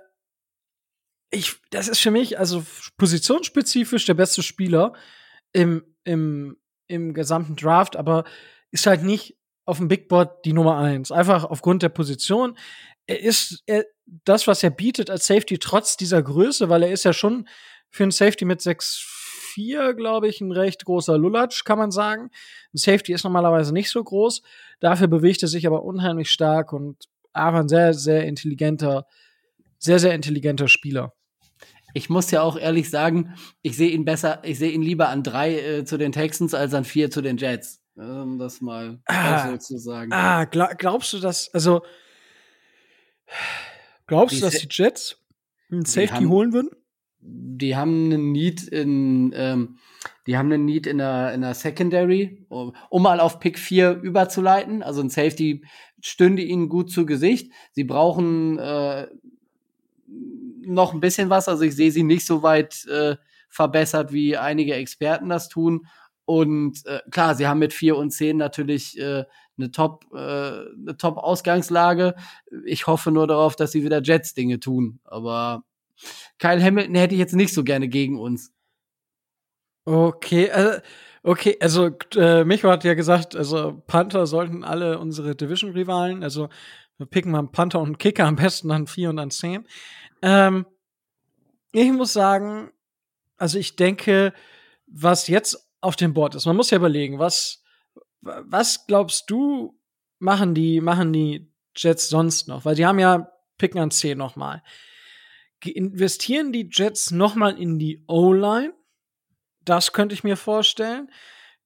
[1.31, 2.65] ich, das ist für mich also
[2.97, 4.91] positionsspezifisch der beste Spieler
[5.53, 8.25] im, im, im gesamten Draft, aber
[8.71, 11.13] ist halt nicht auf dem Big Board die Nummer eins.
[11.13, 12.57] Einfach aufgrund der Position.
[13.07, 17.05] Er ist er, das, was er bietet als Safety, trotz dieser Größe, weil er ist
[17.05, 17.47] ja schon
[17.89, 18.61] für einen Safety mit
[19.55, 22.29] 6'4, glaube ich, ein recht großer Lulatsch, kann man sagen.
[22.73, 24.41] Ein Safety ist normalerweise nicht so groß.
[24.79, 29.07] Dafür bewegt er sich aber unheimlich stark und aber ein sehr, sehr intelligenter,
[29.79, 31.13] sehr, sehr intelligenter Spieler.
[31.93, 35.23] Ich muss ja auch ehrlich sagen, ich sehe ihn besser, ich sehe ihn lieber an
[35.23, 37.81] drei äh, zu den Texans als an vier zu den Jets.
[37.95, 40.11] Um das mal ah, so zu sagen.
[40.11, 41.83] Ah, glaub, glaubst du, dass, also,
[44.07, 45.17] glaubst die du, dass die Jets
[45.71, 46.71] einen Safety haben, holen würden?
[47.25, 49.77] Die haben einen Need in, ähm,
[50.27, 54.01] die haben einen Need in der, in der Secondary, um, um mal auf Pick 4
[54.01, 54.83] überzuleiten.
[54.83, 55.63] Also ein Safety
[56.01, 57.51] stünde ihnen gut zu Gesicht.
[57.71, 59.07] Sie brauchen äh,
[60.65, 61.47] noch ein bisschen was.
[61.47, 63.15] Also ich sehe sie nicht so weit äh,
[63.49, 65.87] verbessert, wie einige Experten das tun.
[66.25, 69.25] Und äh, klar, sie haben mit vier und zehn natürlich äh,
[69.57, 72.15] eine Top, äh, eine Top-Ausgangslage.
[72.65, 74.99] Ich hoffe nur darauf, dass sie wieder Jets-Dinge tun.
[75.03, 75.63] Aber
[76.39, 78.53] Kyle Hamilton hätte ich jetzt nicht so gerne gegen uns.
[79.85, 80.79] Okay, also,
[81.23, 86.49] okay, also äh, Micho hat ja gesagt, also Panther sollten alle unsere Division-Rivalen, also
[86.97, 89.67] wir picken mal einen Panther und einen Kicker, am besten dann vier und dann zehn.
[90.21, 90.65] Ähm,
[91.73, 92.71] ich muss sagen,
[93.37, 94.33] also ich denke,
[94.85, 96.45] was jetzt auf dem Board ist.
[96.45, 97.63] Man muss ja überlegen, was,
[98.21, 99.77] was glaubst du,
[100.19, 102.63] machen die, machen die Jets sonst noch?
[102.63, 104.63] Weil die haben ja Picken an 10 nochmal.
[105.65, 108.73] Investieren die Jets nochmal in die O-Line?
[109.61, 111.09] Das könnte ich mir vorstellen.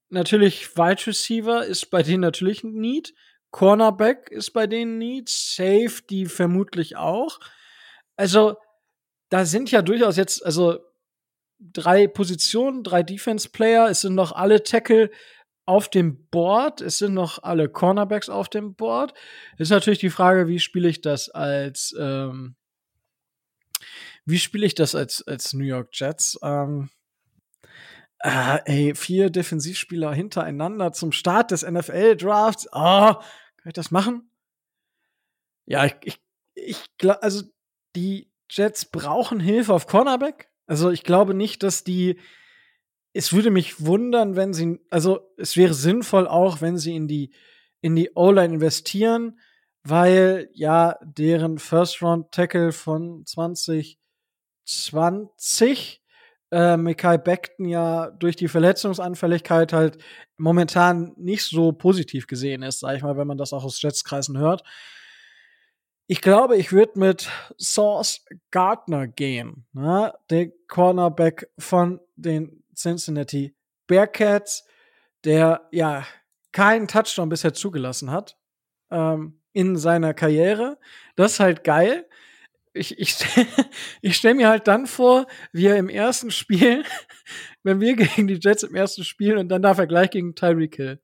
[0.09, 3.13] Natürlich, Wide Receiver ist bei denen natürlich ein Need.
[3.51, 5.29] Cornerback ist bei denen Need.
[5.29, 7.39] Safety vermutlich auch.
[8.15, 8.55] Also,
[9.29, 10.79] da sind ja durchaus jetzt, also
[11.59, 13.89] drei Positionen, drei Defense-Player.
[13.89, 15.09] Es sind noch alle Tackle
[15.65, 16.81] auf dem Board.
[16.81, 19.13] Es sind noch alle Cornerbacks auf dem Board.
[19.57, 22.55] Ist natürlich die Frage, wie spiele ich das als ähm,
[24.27, 26.37] wie spiele ich das als als New York Jets?
[26.43, 26.89] Ähm,
[28.19, 32.67] äh, ey, vier Defensivspieler hintereinander zum Start des NFL-Drafts.
[32.71, 34.29] Oh, kann ich das machen?
[35.65, 36.21] Ja, ich, ich,
[36.55, 37.43] ich glaube, also
[37.95, 40.49] die Jets brauchen Hilfe auf Cornerback.
[40.65, 42.19] Also ich glaube nicht, dass die.
[43.13, 47.33] Es würde mich wundern, wenn sie, also es wäre sinnvoll auch, wenn sie in die
[47.81, 49.39] in die O-Line investieren,
[49.83, 53.25] weil ja deren First Round Tackle von
[54.67, 56.01] 2020
[56.51, 59.97] äh, Mikai Beckton ja durch die Verletzungsanfälligkeit halt
[60.37, 64.37] momentan nicht so positiv gesehen ist, sag ich mal, wenn man das auch aus Jetskreisen
[64.37, 64.63] hört.
[66.09, 70.13] Ich glaube, ich würde mit Source Gardner gehen, ne?
[70.29, 73.53] der Cornerback von den Cincinnati
[73.87, 74.65] Bearcats,
[75.25, 76.05] der ja
[76.53, 78.37] keinen Touchdown bisher zugelassen hat
[78.89, 80.77] ähm, in seiner Karriere.
[81.17, 82.07] Das ist halt geil.
[82.77, 83.17] Ich, ich,
[84.01, 86.83] ich stelle mir halt dann vor, wie er im ersten Spiel,
[87.63, 90.75] wenn wir gegen die Jets im ersten Spiel und dann darf er gleich gegen Tyreek
[90.75, 91.01] Hill.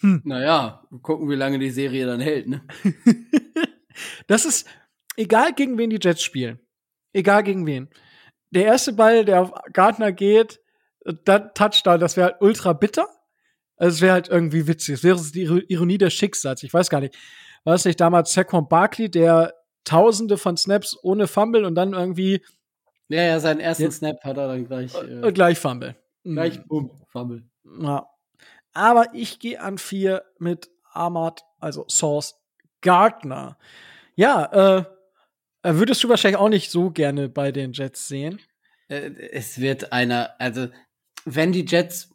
[0.00, 0.20] Hm.
[0.24, 2.66] Naja, gucken, wie lange die Serie dann hält, ne?
[4.26, 4.66] Das ist
[5.16, 6.58] egal, gegen wen die Jets spielen.
[7.12, 7.90] Egal gegen wen.
[8.50, 10.60] Der erste Ball, der auf Gardner geht,
[11.24, 13.06] dann Touchdown, das wäre halt ultra bitter.
[13.76, 14.94] Also es wäre halt irgendwie witzig.
[14.94, 16.62] Es wäre die Ironie des Schicksals.
[16.62, 17.16] Ich weiß gar nicht.
[17.64, 22.44] War es nicht damals Saquon Barkley, der Tausende von Snaps ohne Fumble und dann irgendwie.
[23.08, 24.94] Ja, ja, seinen ersten ja, Snap hat er dann gleich.
[24.94, 25.96] Äh, gleich Fumble.
[26.24, 26.68] Gleich, mhm.
[26.68, 27.42] boom, Fumble.
[27.80, 28.08] Ja.
[28.72, 32.36] Aber ich gehe an vier mit Ahmad, also Source
[32.80, 33.58] Gardner.
[34.14, 34.84] Ja, äh,
[35.62, 38.40] äh, würdest du wahrscheinlich auch nicht so gerne bei den Jets sehen?
[38.88, 40.68] Äh, es wird einer, also
[41.24, 42.10] wenn die Jets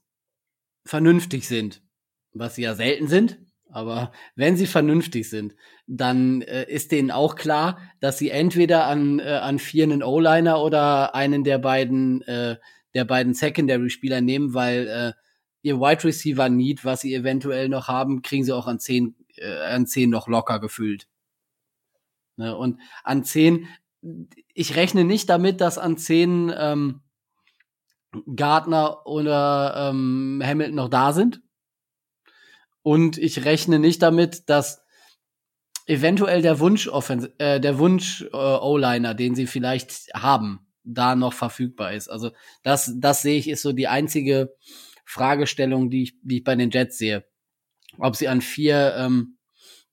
[0.86, 1.82] vernünftig sind,
[2.34, 5.56] was sie ja selten sind, aber wenn sie vernünftig sind,
[5.88, 10.62] dann äh, ist denen auch klar, dass sie entweder an, äh, an vier einen O-Liner
[10.62, 12.58] oder einen der beiden, äh,
[12.94, 15.14] der beiden Secondary-Spieler nehmen, weil äh,
[15.62, 19.66] ihr Wide Receiver Need, was sie eventuell noch haben, kriegen sie auch an zehn, äh,
[19.66, 21.08] an zehn noch locker gefüllt.
[22.38, 22.56] Ne?
[22.56, 23.68] Und an zehn,
[24.54, 27.02] ich rechne nicht damit, dass an zehn ähm,
[28.36, 31.42] Gardner oder ähm, Hamilton noch da sind.
[32.88, 34.82] Und ich rechne nicht damit, dass
[35.88, 36.90] eventuell der Wunsch
[37.38, 42.08] äh, der Wunsch äh, O-Liner, den sie vielleicht haben, da noch verfügbar ist.
[42.08, 42.32] Also
[42.64, 44.56] das, das sehe ich, ist so die einzige
[45.04, 47.26] Fragestellung, die ich, die ich bei den Jets sehe.
[47.98, 49.38] Ob sie an vier ähm,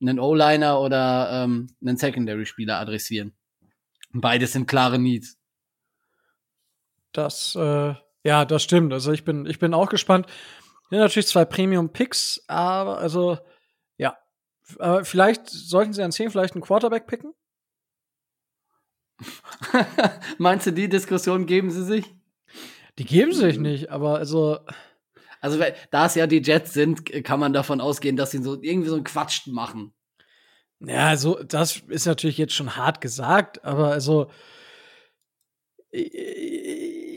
[0.00, 3.34] einen O-Liner oder ähm, einen Secondary-Spieler adressieren.
[4.12, 5.36] Beides sind klare Needs.
[7.10, 8.92] Das, äh, ja, das stimmt.
[8.92, 10.28] Also ich bin, ich bin auch gespannt.
[10.94, 13.36] Ja, natürlich zwei Premium-Picks, aber also,
[13.96, 14.16] ja.
[14.78, 17.34] Aber vielleicht sollten sie an 10 vielleicht einen Quarterback picken?
[20.38, 22.14] Meinst du, die Diskussion geben sie sich?
[23.00, 24.60] Die geben sich nicht, aber also.
[25.40, 28.88] Also, da es ja die Jets sind, kann man davon ausgehen, dass sie so irgendwie
[28.88, 29.92] so einen Quatsch machen.
[30.78, 34.30] Ja, so, das ist natürlich jetzt schon hart gesagt, aber also.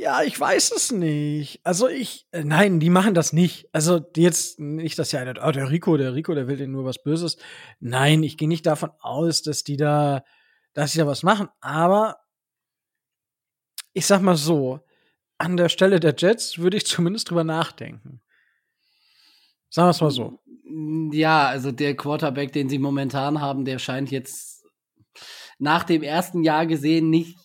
[0.07, 1.59] Ja, ich weiß es nicht.
[1.65, 3.67] Also ich, äh, nein, die machen das nicht.
[3.73, 6.85] Also jetzt nicht, dass ja einer, oh, der Rico, der Rico, der will denen nur
[6.85, 7.35] was Böses.
[7.81, 10.23] Nein, ich gehe nicht davon aus, dass die da,
[10.71, 11.49] dass sie da was machen.
[11.59, 12.21] Aber
[13.91, 14.79] ich sag mal so,
[15.39, 18.21] an der Stelle der Jets würde ich zumindest drüber nachdenken.
[19.69, 20.39] Sagen wir es mal so.
[21.11, 24.63] Ja, also der Quarterback, den sie momentan haben, der scheint jetzt
[25.59, 27.37] nach dem ersten Jahr gesehen nicht,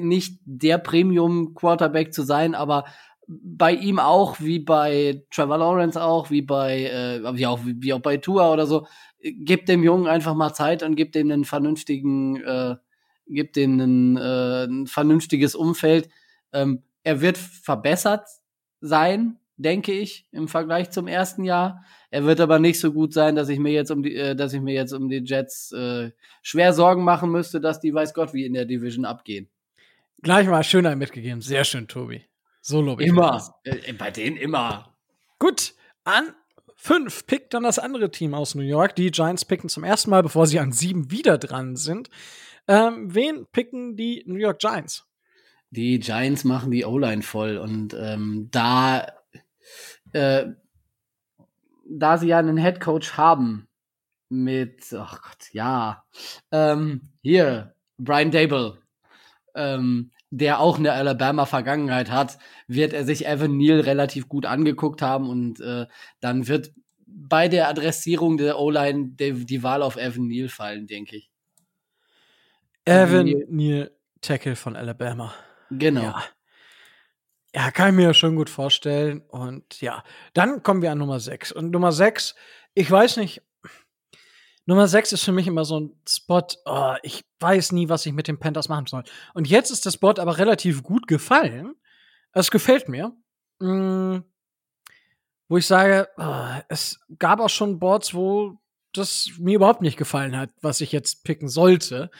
[0.00, 2.84] nicht der Premium-Quarterback zu sein, aber
[3.28, 8.00] bei ihm auch, wie bei Trevor Lawrence auch, wie bei, äh, wie auch, wie auch
[8.00, 8.86] bei Tua oder so,
[9.20, 12.76] gibt dem Jungen einfach mal Zeit und gibt ihm einen vernünftigen, äh,
[13.26, 16.08] gibt ihm ein, äh, ein vernünftiges Umfeld.
[16.52, 18.26] Ähm, er wird verbessert
[18.80, 21.84] sein, denke ich, im Vergleich zum ersten Jahr.
[22.10, 24.54] Er wird aber nicht so gut sein, dass ich mir jetzt um die, äh, dass
[24.54, 28.32] ich mir jetzt um die Jets äh, schwer Sorgen machen müsste, dass die weiß Gott
[28.32, 29.50] wie in der Division abgehen.
[30.22, 31.40] Gleich mal schön mitgegeben.
[31.40, 32.24] Sehr schön, Tobi.
[32.60, 33.54] So lobe ich Immer.
[33.64, 34.96] Äh, bei denen immer.
[35.38, 35.74] Gut.
[36.04, 36.34] An
[36.74, 38.96] fünf pickt dann das andere Team aus New York.
[38.96, 42.08] Die Giants picken zum ersten Mal, bevor sie an sieben wieder dran sind.
[42.66, 45.06] Ähm, wen picken die New York Giants?
[45.70, 49.06] Die Giants machen die O-Line voll und ähm, da
[50.12, 50.46] äh,
[51.88, 53.68] da sie ja einen Head Coach haben
[54.28, 56.04] mit, ach oh Gott, ja,
[56.52, 58.78] ähm, hier, Brian Dable,
[59.58, 65.28] ähm, der auch eine Alabama-Vergangenheit hat, wird er sich Evan Neal relativ gut angeguckt haben
[65.28, 65.86] und äh,
[66.20, 66.72] dann wird
[67.06, 71.30] bei der Adressierung der O-Line die, Wahl auf Evan Neal fallen, denke ich.
[72.84, 73.90] Evan Neal, Neal
[74.20, 75.34] Tackle von Alabama.
[75.70, 76.02] Genau.
[76.02, 76.24] Ja.
[77.54, 79.22] Ja, kann ich mir schon gut vorstellen.
[79.28, 81.52] Und ja, dann kommen wir an Nummer 6.
[81.52, 82.34] Und Nummer 6,
[82.74, 83.42] ich weiß nicht,
[84.68, 88.12] Nummer 6 ist für mich immer so ein Spot, oh, ich weiß nie, was ich
[88.12, 89.02] mit dem Panthers machen soll.
[89.32, 91.74] Und jetzt ist der Spot aber relativ gut gefallen.
[92.32, 93.16] Es gefällt mir.
[93.60, 94.18] Mm,
[95.48, 98.58] wo ich sage, oh, es gab auch schon Boards, wo
[98.92, 102.10] das mir überhaupt nicht gefallen hat, was ich jetzt picken sollte.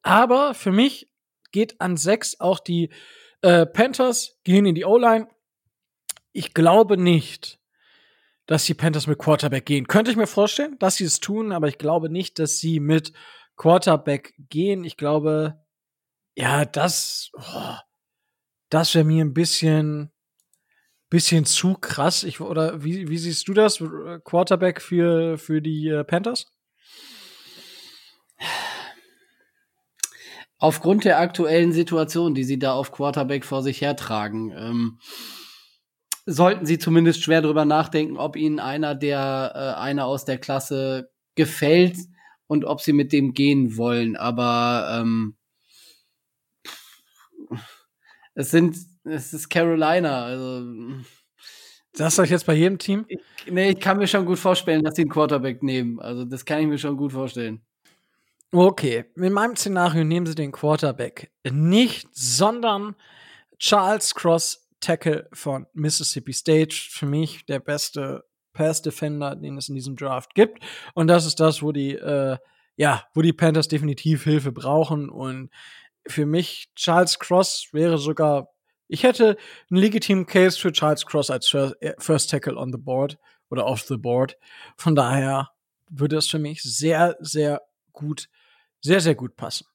[0.00, 1.10] Aber für mich
[1.52, 2.88] geht an 6 auch die
[3.42, 5.28] äh, Panthers gehen in die O-Line.
[6.32, 7.58] Ich glaube nicht,
[8.48, 9.86] dass die Panthers mit Quarterback gehen.
[9.86, 13.12] Könnte ich mir vorstellen, dass sie es tun, aber ich glaube nicht, dass sie mit
[13.56, 14.84] Quarterback gehen.
[14.84, 15.60] Ich glaube,
[16.34, 17.74] ja, das, oh,
[18.70, 20.10] das wäre mir ein bisschen,
[21.10, 22.24] bisschen zu krass.
[22.24, 23.84] Ich, oder wie, wie siehst du das?
[24.24, 26.50] Quarterback für, für die äh, Panthers?
[30.58, 34.98] aufgrund der aktuellen Situation, die sie da auf Quarterback vor sich hertragen, ähm,
[36.28, 41.10] sollten sie zumindest schwer drüber nachdenken, ob ihnen einer der äh, einer aus der Klasse
[41.34, 41.96] gefällt
[42.46, 44.14] und ob sie mit dem gehen wollen.
[44.14, 45.36] Aber ähm,
[48.34, 50.70] es sind es ist Carolina, also
[51.94, 53.06] Das sag ich jetzt bei jedem Team?
[53.08, 55.98] Ich, nee, ich kann mir schon gut vorstellen, dass sie einen Quarterback nehmen.
[55.98, 57.62] Also, das kann ich mir schon gut vorstellen.
[58.52, 62.96] Okay, in meinem Szenario nehmen sie den Quarterback nicht, sondern
[63.58, 66.74] Charles Cross Tackle von Mississippi State.
[66.74, 70.62] Für mich der beste Pass Defender, den es in diesem Draft gibt.
[70.94, 72.36] Und das ist das, wo die, äh,
[72.76, 75.08] ja, wo die Panthers definitiv Hilfe brauchen.
[75.08, 75.50] Und
[76.06, 78.48] für mich, Charles Cross wäre sogar,
[78.88, 79.36] ich hätte
[79.70, 83.18] einen legitimen Case für Charles Cross als äh, First Tackle on the board
[83.50, 84.36] oder off the board.
[84.76, 85.50] Von daher
[85.90, 87.62] würde es für mich sehr, sehr
[87.92, 88.28] gut
[88.80, 89.66] sehr, sehr gut passen.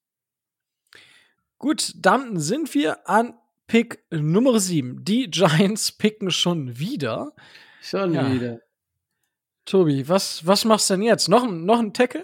[1.58, 3.38] Gut, dann sind wir an
[3.74, 5.04] Pick Nummer 7.
[5.04, 7.34] Die Giants picken schon wieder.
[7.82, 8.32] Schon ja.
[8.32, 8.60] wieder.
[9.66, 11.28] Tobi, was, was machst du denn jetzt?
[11.28, 12.24] Noch, noch ein Tackle?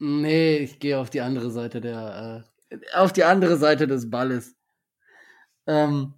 [0.00, 4.56] Nee, ich gehe auf die andere Seite der, äh, auf die andere Seite des Balles.
[5.68, 6.14] Ähm,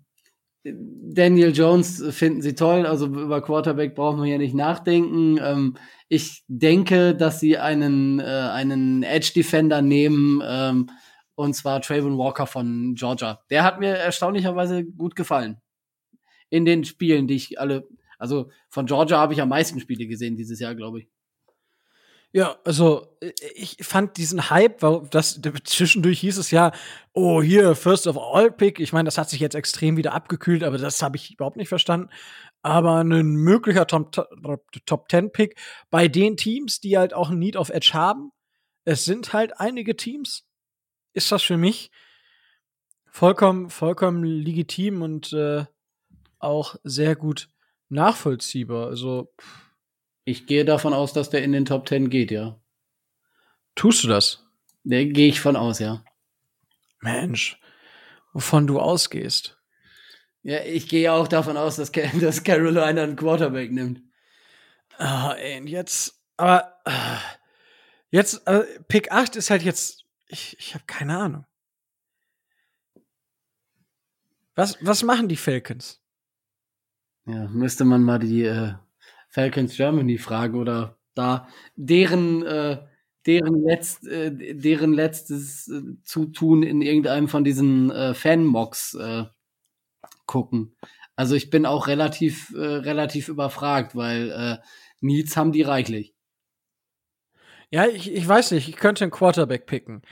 [0.65, 5.39] Daniel Jones finden sie toll, also über Quarterback brauchen wir ja nicht nachdenken.
[5.43, 5.77] Ähm,
[6.09, 10.91] ich denke, dass sie einen, äh, einen Edge Defender nehmen, ähm,
[11.41, 13.41] und zwar Trayvon Walker von Georgia.
[13.49, 15.59] Der hat mir erstaunlicherweise gut gefallen.
[16.51, 20.37] In den Spielen, die ich alle, also von Georgia habe ich am meisten Spiele gesehen
[20.37, 21.09] dieses Jahr, glaube ich.
[22.33, 23.17] Ja, also
[23.55, 26.73] ich fand diesen Hype, weil das zwischendurch hieß es ja,
[27.15, 28.79] oh hier First of All Pick.
[28.79, 31.71] Ich meine, das hat sich jetzt extrem wieder abgekühlt, aber das habe ich überhaupt nicht
[31.71, 32.11] verstanden.
[32.61, 34.13] Aber ein möglicher Top,
[34.85, 35.57] Top 10 Pick
[35.91, 38.31] bei den Teams, die halt auch ein Need of Edge haben.
[38.85, 40.50] Es sind halt einige Teams.
[41.13, 41.91] Ist das für mich
[43.11, 45.65] vollkommen, vollkommen legitim und äh,
[46.39, 47.49] auch sehr gut
[47.89, 48.87] nachvollziehbar.
[48.89, 49.33] Also
[50.25, 52.61] ich gehe davon aus, dass der in den Top 10 geht, ja.
[53.75, 54.45] Tust du das?
[54.85, 56.05] Der gehe ich von aus, ja.
[57.01, 57.59] Mensch,
[58.33, 59.59] wovon du ausgehst.
[60.43, 64.03] Ja, ich gehe auch davon aus, dass, dass Carolina einen Quarterback nimmt.
[64.99, 67.17] Ah, ey, und jetzt, aber äh,
[68.11, 70.00] jetzt, äh, Pick 8 ist halt jetzt,
[70.31, 71.47] ich, ich habe keine Ahnung.
[74.55, 76.03] Was, was machen die Falcons?
[77.27, 78.75] Ja, müsste man mal die äh,
[79.29, 82.79] Falcons Germany fragen oder da deren äh,
[83.27, 89.25] deren letzt äh, deren letztes äh, Zutun in irgendeinem von diesen äh, Fan-Mocks äh,
[90.27, 90.77] gucken.
[91.17, 94.61] Also ich bin auch relativ äh, relativ überfragt, weil
[95.01, 96.15] Needs haben die reichlich.
[97.71, 100.03] Ja, ich, ich weiß nicht, ich könnte einen Quarterback picken.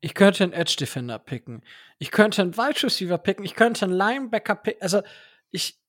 [0.00, 1.62] Ich könnte einen Edge Defender picken.
[1.98, 3.44] Ich könnte einen Wide Receiver picken.
[3.44, 4.82] Ich könnte einen Linebacker picken.
[4.82, 5.02] Also
[5.50, 5.80] ich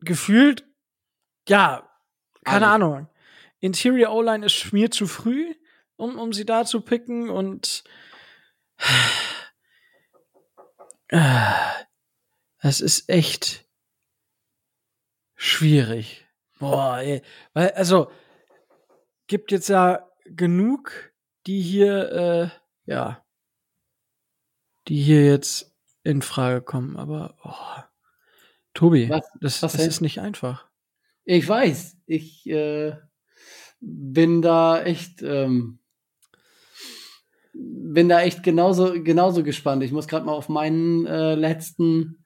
[0.00, 0.64] gefühlt
[1.48, 1.88] ja,
[2.44, 2.86] keine also.
[2.86, 3.08] Ahnung.
[3.60, 5.54] Interior O-Line ist mir zu früh,
[5.96, 7.84] um, um sie da zu picken und
[12.58, 13.66] es ist echt
[15.34, 16.26] schwierig.
[16.58, 17.22] Boah, ey.
[17.52, 18.12] Weil, also,
[19.30, 21.12] gibt jetzt ja genug,
[21.46, 23.24] die hier, äh, ja,
[24.88, 27.82] die hier jetzt in Frage kommen, aber, oh.
[28.74, 30.66] Tobi, was, das, was das ist nicht einfach.
[31.24, 32.96] Ich weiß, ich äh,
[33.80, 35.78] bin da echt, ähm,
[37.52, 39.84] bin da echt genauso, genauso gespannt.
[39.84, 42.24] Ich muss gerade mal auf meinen äh, letzten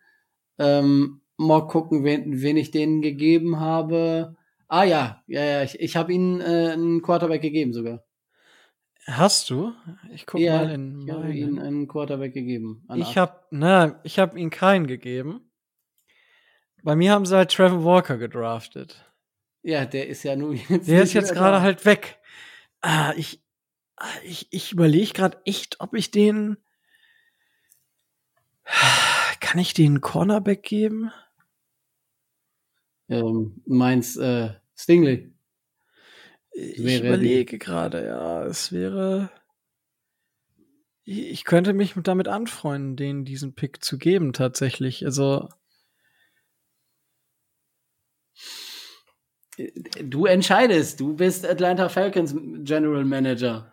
[0.59, 4.37] ähm, Mock gucken, wen, wen ich denen gegeben habe.
[4.75, 8.03] Ah ja, ja, ja, ich, ich habe ihnen äh, einen Quarterback gegeben sogar.
[9.07, 9.73] Hast du?
[10.13, 12.85] Ich gucke ja, mal in Ich habe ihnen einen Quarterback gegeben.
[12.97, 15.49] Ich habe, na, ich habe ihnen keinen gegeben.
[16.83, 19.09] Bei mir haben sie halt Trevor Walker gedraftet.
[19.63, 20.89] Ja, der ist ja nun jetzt.
[20.89, 22.19] Der ist jetzt gerade halt weg.
[22.81, 23.41] Ah, ich,
[23.95, 26.57] ah, ich, ich überlege gerade echt, ob ich den.
[29.39, 31.13] Kann ich den Cornerback geben?
[33.09, 35.33] Ähm, meins äh, Stingley.
[36.53, 39.31] Ich überlege gerade, ja, es wäre.
[41.05, 45.05] Ich könnte mich damit anfreunden, denen diesen Pick zu geben, tatsächlich.
[45.05, 45.49] Also.
[50.03, 53.73] Du entscheidest, du bist Atlanta Falcons General Manager.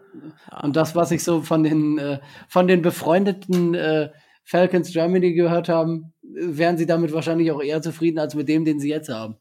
[0.61, 4.11] Und das, was ich so von den, äh, von den befreundeten äh,
[4.43, 8.79] Falcons Germany gehört haben, wären sie damit wahrscheinlich auch eher zufrieden als mit dem, den
[8.79, 9.37] sie jetzt haben.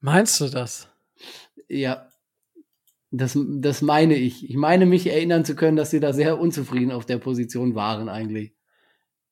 [0.00, 0.88] Meinst du das?
[1.68, 2.06] Ja.
[3.12, 4.48] Das, das meine ich.
[4.48, 8.08] Ich meine mich erinnern zu können, dass sie da sehr unzufrieden auf der Position waren
[8.08, 8.54] eigentlich.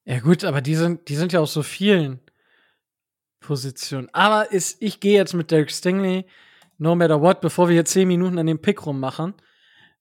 [0.04, 2.20] Ja gut, aber die sind, die sind ja auch so vielen
[3.40, 4.08] Position.
[4.12, 6.24] Aber ist, ich gehe jetzt mit Derek Stingley,
[6.78, 9.34] no matter what, bevor wir hier zehn Minuten an dem Pick rummachen.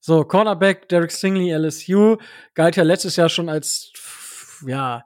[0.00, 2.16] So, Cornerback, Derek Stingley, LSU,
[2.54, 3.92] galt ja letztes Jahr schon als,
[4.66, 5.04] ja,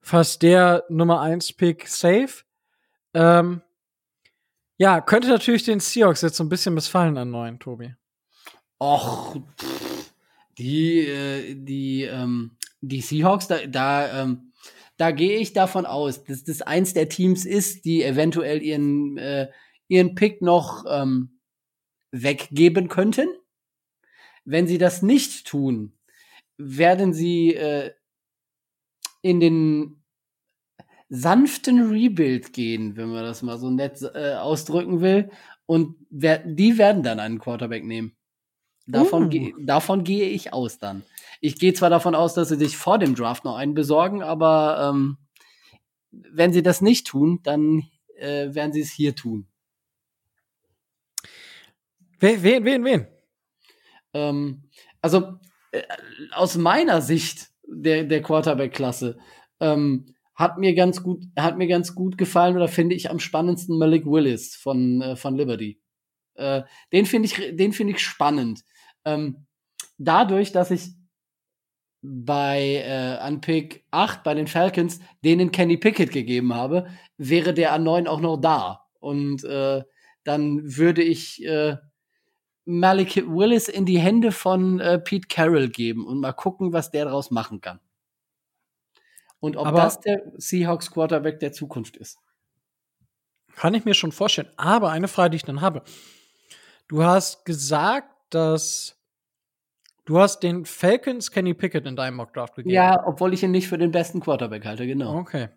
[0.00, 2.44] fast der Nummer 1 Pick safe.
[3.14, 3.62] Ähm,
[4.78, 7.94] ja, könnte natürlich den Seahawks jetzt so ein bisschen missfallen an neuen, Tobi.
[8.80, 9.36] Och,
[10.56, 14.52] die, äh, die, ähm, die Seahawks, da, da, ähm,
[14.96, 19.50] da gehe ich davon aus, dass das eins der Teams ist, die eventuell ihren, äh,
[19.88, 21.40] ihren Pick noch ähm,
[22.12, 23.28] weggeben könnten.
[24.44, 25.98] Wenn sie das nicht tun,
[26.56, 27.92] werden sie äh,
[29.22, 29.97] in den
[31.08, 35.30] sanften Rebuild gehen, wenn man das mal so nett äh, ausdrücken will.
[35.66, 38.16] Und wer, die werden dann einen Quarterback nehmen.
[38.86, 39.28] Davon, uh.
[39.28, 41.02] ge davon gehe ich aus dann.
[41.40, 44.90] Ich gehe zwar davon aus, dass sie sich vor dem Draft noch einen besorgen, aber
[44.90, 45.18] ähm,
[46.10, 47.84] wenn sie das nicht tun, dann
[48.16, 49.46] äh, werden sie es hier tun.
[52.18, 53.06] Wen, wen, wen, wen?
[54.14, 54.62] Ähm,
[55.00, 55.38] also
[55.70, 55.82] äh,
[56.32, 59.18] aus meiner Sicht der, der Quarterback-Klasse
[59.60, 63.76] ähm, hat mir ganz gut, hat mir ganz gut gefallen oder finde ich am spannendsten
[63.76, 65.82] Malik Willis von, äh, von Liberty.
[66.34, 66.62] Äh,
[66.92, 68.64] den finde ich, den finde ich spannend.
[69.04, 69.46] Ähm,
[69.98, 70.92] dadurch, dass ich
[72.00, 76.86] bei äh, an Pick 8 bei den Falcons denen Kenny Pickett gegeben habe,
[77.16, 78.86] wäre der an 9 auch noch da.
[79.00, 79.82] Und äh,
[80.22, 81.78] dann würde ich äh,
[82.64, 87.06] Malik Willis in die Hände von äh, Pete Carroll geben und mal gucken, was der
[87.06, 87.80] daraus machen kann.
[89.40, 92.18] Und ob aber das der Seahawks Quarterback der Zukunft ist.
[93.54, 94.48] Kann ich mir schon vorstellen.
[94.56, 95.82] Aber eine Frage, die ich dann habe.
[96.88, 98.96] Du hast gesagt, dass
[100.04, 102.74] du hast den Falcons Kenny Pickett in deinem Mock Draft gegeben.
[102.74, 105.16] Ja, obwohl ich ihn nicht für den besten Quarterback halte, genau.
[105.18, 105.48] Okay.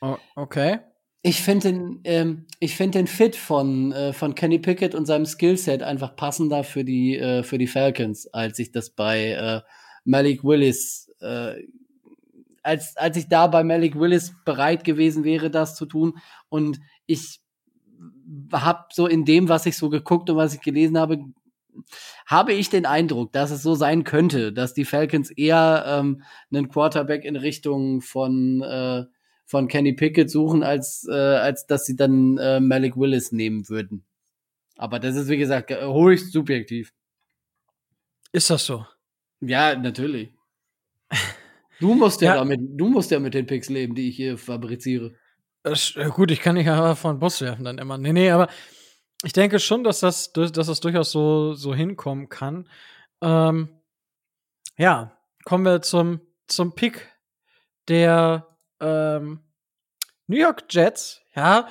[0.00, 0.80] O okay.
[1.22, 5.26] Ich finde den, ähm, ich finde den Fit von, äh, von Kenny Pickett und seinem
[5.26, 9.60] Skillset einfach passender für die, äh, für die Falcons, als ich das bei äh,
[10.04, 11.56] Malik Willis äh,
[12.62, 16.18] als, als ich da bei Malik Willis bereit gewesen wäre, das zu tun.
[16.48, 17.40] Und ich
[18.52, 21.24] habe so in dem, was ich so geguckt und was ich gelesen habe,
[22.26, 26.68] habe ich den Eindruck, dass es so sein könnte, dass die Falcons eher ähm, einen
[26.68, 29.04] Quarterback in Richtung von äh,
[29.46, 34.04] von Kenny Pickett suchen, als äh, als dass sie dann äh, Malik Willis nehmen würden.
[34.76, 36.92] Aber das ist wie gesagt höchst subjektiv.
[38.32, 38.86] Ist das so?
[39.40, 40.30] Ja, natürlich.
[41.80, 44.38] Du musst ja, ja, damit, du musst ja mit den Picks leben, die ich hier
[44.38, 45.14] fabriziere.
[45.62, 47.98] Das, gut, ich kann nicht aber von Bus werfen dann immer.
[47.98, 48.48] Nee, nee, aber
[49.24, 52.68] ich denke schon, dass das, dass das durchaus so, so hinkommen kann.
[53.22, 53.68] Ähm,
[54.76, 57.06] ja, kommen wir zum, zum Pick
[57.88, 58.46] der
[58.80, 59.40] ähm,
[60.26, 61.22] New York Jets.
[61.34, 61.68] Ja,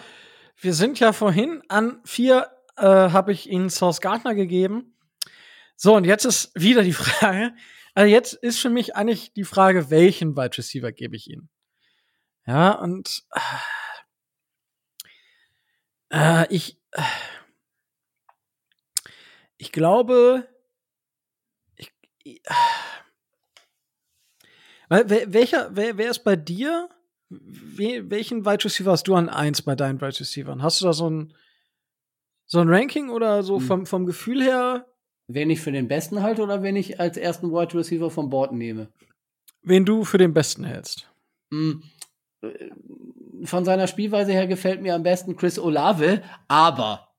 [0.60, 2.48] wir sind ja vorhin an vier,
[2.78, 4.96] äh, habe ich ihnen Source Gardner gegeben.
[5.76, 7.54] So, und jetzt ist wieder die Frage,
[8.00, 11.50] also jetzt ist für mich eigentlich die Frage, welchen Wide Receiver gebe ich ihnen?
[12.48, 13.26] Ja, und
[16.10, 17.02] äh, ich, äh,
[19.58, 20.48] ich glaube,
[21.76, 21.92] ich,
[24.88, 26.88] äh, welcher, wer, wer ist bei dir?
[27.28, 30.62] We, welchen Wide Receiver hast du an 1 bei deinen Wide Receivers?
[30.62, 31.36] Hast du da so ein,
[32.46, 33.66] so ein Ranking oder so hm.
[33.66, 34.86] vom, vom Gefühl her?
[35.32, 38.52] Wen ich für den besten halte oder wen ich als ersten Wide Receiver vom Board
[38.52, 38.88] nehme?
[39.62, 41.08] Wen du für den besten hältst?
[41.52, 41.82] Mm,
[43.44, 47.10] von seiner Spielweise her gefällt mir am besten Chris Olave, aber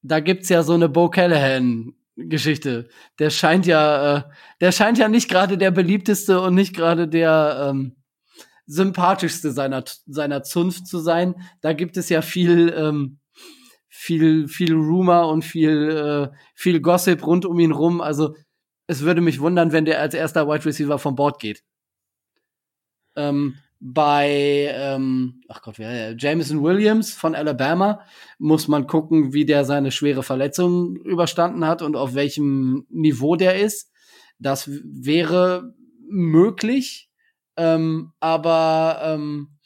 [0.00, 2.88] da gibt's ja so eine Bo Callahan Geschichte.
[3.18, 4.22] Der scheint ja, äh,
[4.60, 7.96] der scheint ja nicht gerade der beliebteste und nicht gerade der ähm,
[8.66, 11.34] sympathischste seiner seiner Zunft zu sein.
[11.62, 13.18] Da gibt es ja viel ähm,
[13.88, 18.00] viel, viel Rumor und viel, äh, viel Gossip rund um ihn rum.
[18.00, 18.34] Also
[18.86, 21.64] es würde mich wundern, wenn der als erster Wide Receiver vom Board geht.
[23.16, 28.00] Ähm, bei, ähm, ach Gott, wer, Jameson Williams von Alabama
[28.38, 33.60] muss man gucken, wie der seine schwere Verletzung überstanden hat und auf welchem Niveau der
[33.60, 33.92] ist.
[34.38, 35.74] Das wäre
[36.08, 37.10] möglich,
[37.56, 39.58] ähm, aber ähm,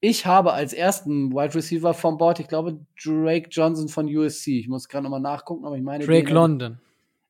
[0.00, 4.58] ich habe als ersten Wide Receiver vom Board, ich glaube, Drake Johnson von USC.
[4.58, 6.04] Ich muss gerade nochmal nachgucken, aber ich meine.
[6.04, 6.80] Drake London.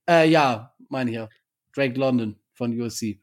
[0.09, 1.29] Äh, ja, meine ich ja.
[1.75, 3.21] Drake London von USC.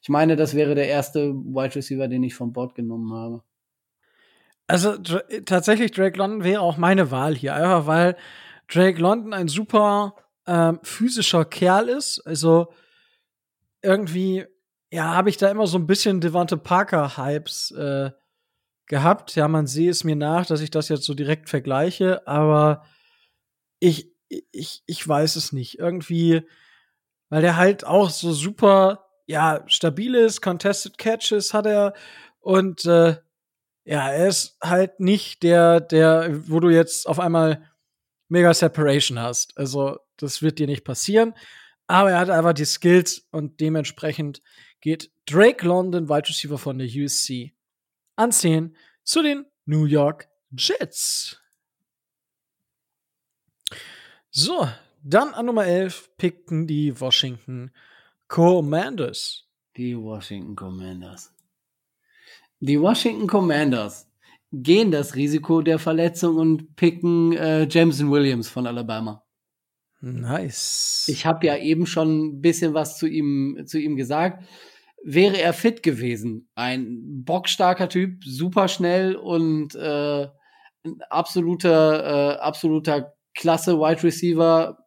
[0.00, 3.42] Ich meine, das wäre der erste Wide Receiver, den ich vom Board genommen habe.
[4.66, 4.96] Also
[5.44, 8.16] tatsächlich, Drake London wäre auch meine Wahl hier, einfach weil
[8.68, 10.14] Drake London ein super
[10.46, 12.20] ähm, physischer Kerl ist.
[12.26, 12.72] Also
[13.82, 14.44] irgendwie,
[14.90, 18.10] ja, habe ich da immer so ein bisschen Devante Parker-Hypes äh,
[18.86, 19.34] gehabt.
[19.34, 22.84] Ja, man sehe es mir nach, dass ich das jetzt so direkt vergleiche, aber
[23.78, 24.12] ich,
[24.52, 25.78] ich, ich weiß es nicht.
[25.78, 26.42] Irgendwie,
[27.28, 31.94] weil der halt auch so super, ja, stabil ist, Contested Catches hat er
[32.40, 33.16] und äh,
[33.84, 37.70] ja, er ist halt nicht der, der, wo du jetzt auf einmal
[38.28, 39.56] mega Separation hast.
[39.56, 41.34] Also, das wird dir nicht passieren.
[41.86, 44.42] Aber er hat einfach die Skills und dementsprechend
[44.80, 47.54] geht Drake London, Wide Receiver von der USC,
[48.16, 51.40] an 10 zu den New York Jets.
[54.30, 54.68] So,
[55.02, 57.70] dann an Nummer 11 pickten die Washington
[58.28, 59.44] Commanders.
[59.76, 61.32] Die Washington Commanders.
[62.60, 64.08] Die Washington Commanders
[64.52, 69.22] gehen das Risiko der Verletzung und picken äh, Jameson Williams von Alabama.
[70.00, 71.06] Nice.
[71.08, 74.44] Ich habe ja eben schon ein bisschen was zu ihm, zu ihm gesagt.
[75.08, 80.26] Wäre er fit gewesen, ein bockstarker Typ, super schnell und äh,
[80.84, 84.78] ein absoluter, äh, absoluter Klasse Wide Receiver.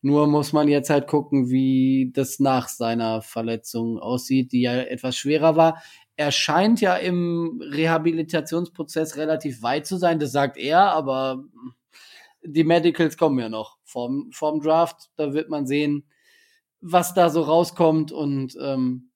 [0.00, 5.16] Nur muss man jetzt halt gucken, wie das nach seiner Verletzung aussieht, die ja etwas
[5.16, 5.82] schwerer war
[6.16, 11.42] er scheint ja im Rehabilitationsprozess relativ weit zu sein, das sagt er, aber
[12.44, 15.10] die Medicals kommen ja noch vom, vom Draft.
[15.16, 16.08] Da wird man sehen,
[16.80, 18.12] was da so rauskommt.
[18.12, 19.11] Und ähm,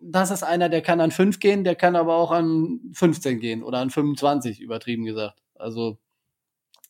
[0.00, 3.62] das ist einer, der kann an 5 gehen, der kann aber auch an 15 gehen
[3.62, 5.40] oder an 25, übertrieben gesagt.
[5.54, 5.98] Also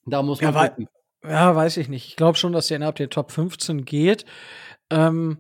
[0.07, 0.89] da muss man ja, gucken.
[1.25, 2.09] Ja, weiß ich nicht.
[2.09, 4.25] Ich glaube schon, dass er innerhalb der Top 15 geht.
[4.91, 5.39] Ähm,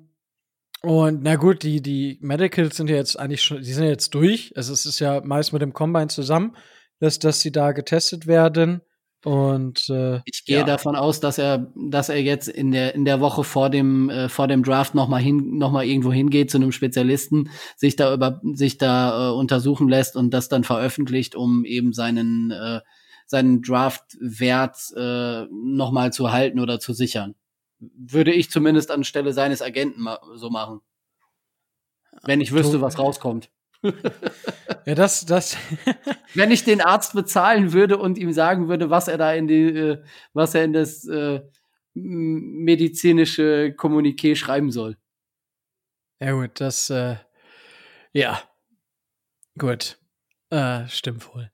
[0.83, 4.15] und na gut, die, die Medicals sind ja jetzt eigentlich schon, die sind ja jetzt
[4.15, 4.53] durch.
[4.57, 6.57] Also es ist ja meist mit dem Combine zusammen,
[7.01, 8.83] dass, dass sie da getestet werden.
[9.25, 10.65] Und äh, ich gehe ja.
[10.65, 14.29] davon aus, dass er, dass er jetzt in der in der Woche vor dem äh,
[14.29, 18.15] vor dem Draft noch mal hin noch mal irgendwo hingeht zu einem Spezialisten, sich da
[18.15, 22.81] über sich da äh, untersuchen lässt und das dann veröffentlicht, um eben seinen äh,
[23.27, 27.35] seinen Draft-Wert äh, noch mal zu halten oder zu sichern
[27.79, 30.81] würde ich zumindest anstelle seines Agenten ma so machen.
[32.23, 33.51] Wenn ich wüsste, was rauskommt.
[34.87, 35.57] Ja, das, das.
[36.35, 39.69] Wenn ich den Arzt bezahlen würde und ihm sagen würde, was er da in die,
[39.69, 41.41] äh, was er in das äh,
[41.95, 44.97] medizinische Kommuniqué schreiben soll.
[46.21, 47.17] Ja, gut, das, äh,
[48.13, 48.43] ja.
[49.59, 49.99] Gut.
[50.51, 51.51] Äh, stimmt wohl.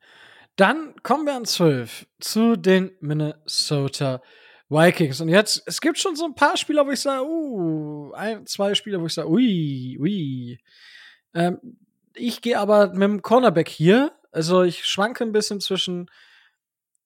[0.57, 4.22] Dann kommen wir an 12 zu den Minnesota
[4.68, 5.20] Vikings.
[5.20, 8.74] Und jetzt, es gibt schon so ein paar Spieler, wo ich sage, uh, ein, zwei
[8.74, 10.59] Spieler, wo ich sage, ui, ui.
[11.35, 11.78] Ähm,
[12.14, 14.12] ich gehe aber mit dem Cornerback hier.
[14.30, 16.10] Also ich schwanke ein bisschen zwischen.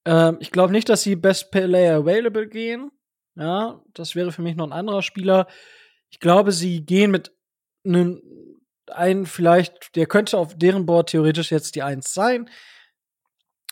[0.04, 2.90] Ähm, ich glaube nicht, dass sie Best Player Available gehen.
[3.34, 5.46] Ja, das wäre für mich noch ein anderer Spieler.
[6.10, 7.32] Ich glaube, sie gehen mit
[7.84, 8.22] einem
[8.92, 12.48] einen vielleicht, der könnte auf deren Board theoretisch jetzt die Eins sein.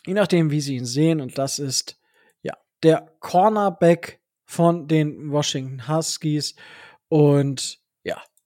[0.05, 1.21] Je nachdem, wie sie ihn sehen.
[1.21, 1.99] Und das ist
[2.85, 6.55] der Cornerback von den Washington Huskies.
[7.09, 7.84] Und ja,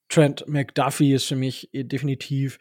[0.09, 2.59] Trent McDuffie ist für mich definitiv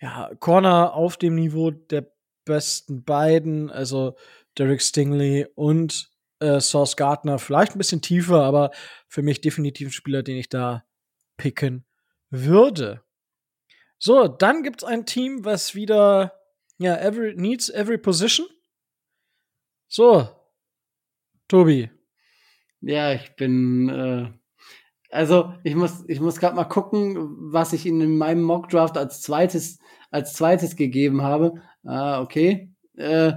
[0.00, 2.12] ja, Corner auf dem Niveau der
[2.44, 4.16] besten beiden, also
[4.56, 6.10] Derek Stingley und
[6.40, 8.70] äh, Source Gardner, vielleicht ein bisschen tiefer, aber
[9.08, 10.84] für mich definitiv ein Spieler, den ich da
[11.36, 11.84] picken
[12.30, 13.02] würde.
[13.98, 16.32] So, dann gibt es ein Team, was wieder
[16.78, 18.46] ja, every, needs every position.
[19.88, 20.28] So,
[21.48, 21.90] Tobi.
[22.80, 23.88] Ja, ich bin.
[23.88, 24.45] Äh,
[25.10, 27.16] also ich muss, ich muss gerade mal gucken,
[27.52, 29.78] was ich in meinem Mock Draft als zweites,
[30.10, 31.62] als zweites gegeben habe.
[31.84, 32.70] Ah, okay.
[32.96, 33.34] Äh,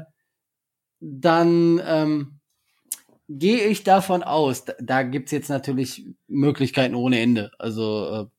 [1.00, 2.40] dann ähm,
[3.28, 4.66] gehe ich davon aus.
[4.66, 7.52] Da, da gibt's jetzt natürlich Möglichkeiten ohne Ende.
[7.60, 8.30] Also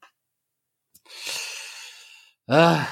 [2.49, 2.87] äh, ah,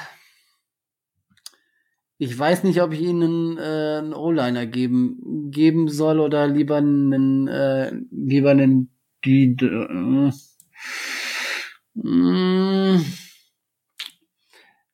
[2.17, 7.47] ich weiß nicht, ob ich ihnen äh, einen O-Liner geben geben soll oder lieber einen
[7.47, 8.91] äh, lieber einen
[9.25, 10.31] die äh,
[11.93, 13.05] mm,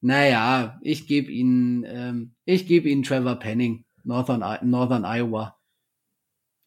[0.01, 5.57] naja, ich gebe ihnen ähm, ich gebe ihnen Trevor Penning, Northern Northern Iowa.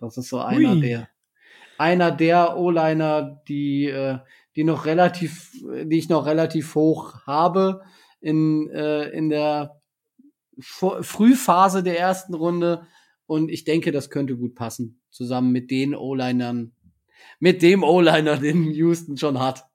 [0.00, 0.80] Das ist so einer Ui.
[0.80, 1.08] der
[1.78, 4.18] einer der O-Liner, die äh,
[4.56, 7.82] die noch relativ die ich noch relativ hoch habe
[8.20, 9.80] in äh, in der
[10.60, 12.86] Frühphase der ersten Runde.
[13.26, 15.00] Und ich denke, das könnte gut passen.
[15.10, 16.72] Zusammen mit den O-Linern,
[17.38, 19.66] mit dem O-Liner, den Houston schon hat.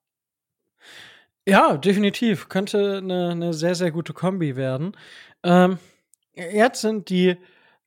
[1.45, 2.49] Ja, definitiv.
[2.49, 4.95] Könnte eine, eine sehr, sehr gute Kombi werden.
[5.43, 5.77] Ähm,
[6.33, 7.37] jetzt sind die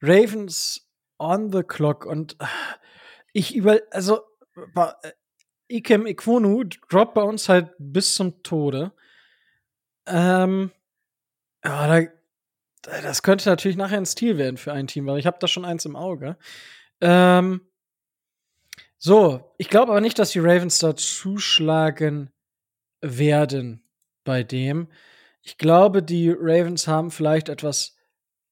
[0.03, 2.47] Ravens on the clock und äh,
[3.33, 4.21] ich über, also
[4.77, 5.11] äh,
[5.69, 8.93] Ikem Ikwonu droppt bei uns halt bis zum Tode.
[10.07, 10.71] Ähm,
[11.65, 12.09] ja, da
[12.87, 15.65] das könnte natürlich nachher ein Stil werden für ein Team, weil ich habe da schon
[15.65, 16.37] eins im Auge.
[17.01, 17.63] Ähm,
[18.99, 22.31] so, ich glaube aber nicht, dass die Ravens da zuschlagen
[23.01, 23.83] werden
[24.25, 24.89] bei dem.
[25.43, 27.97] Ich glaube, die Ravens haben vielleicht etwas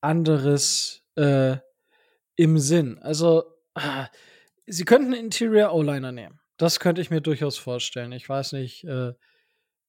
[0.01, 1.57] anderes äh,
[2.37, 2.99] im Sinn.
[3.01, 4.09] Also, ah,
[4.67, 6.41] sie könnten Interior O-Liner nehmen.
[6.57, 8.13] Das könnte ich mir durchaus vorstellen.
[8.13, 9.13] Ich weiß nicht, äh,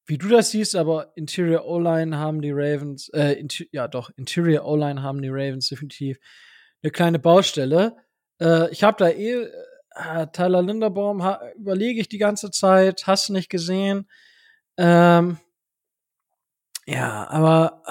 [0.08, 5.02] wie du das siehst, aber Interior O-Line haben die Ravens, äh, ja doch, Interior O-Line
[5.02, 6.18] haben die Ravens definitiv
[6.82, 7.98] eine kleine Baustelle.
[8.40, 9.48] Äh, ich habe da eh,
[9.96, 11.22] äh, Tyler Linderbaum
[11.56, 14.10] überlege ich die ganze Zeit, hast nicht gesehen.
[14.78, 15.38] Ähm,
[16.86, 17.84] ja, aber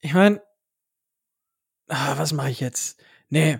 [0.00, 0.42] ich meine,
[1.88, 3.00] ah, was mache ich jetzt?
[3.28, 3.58] Nee,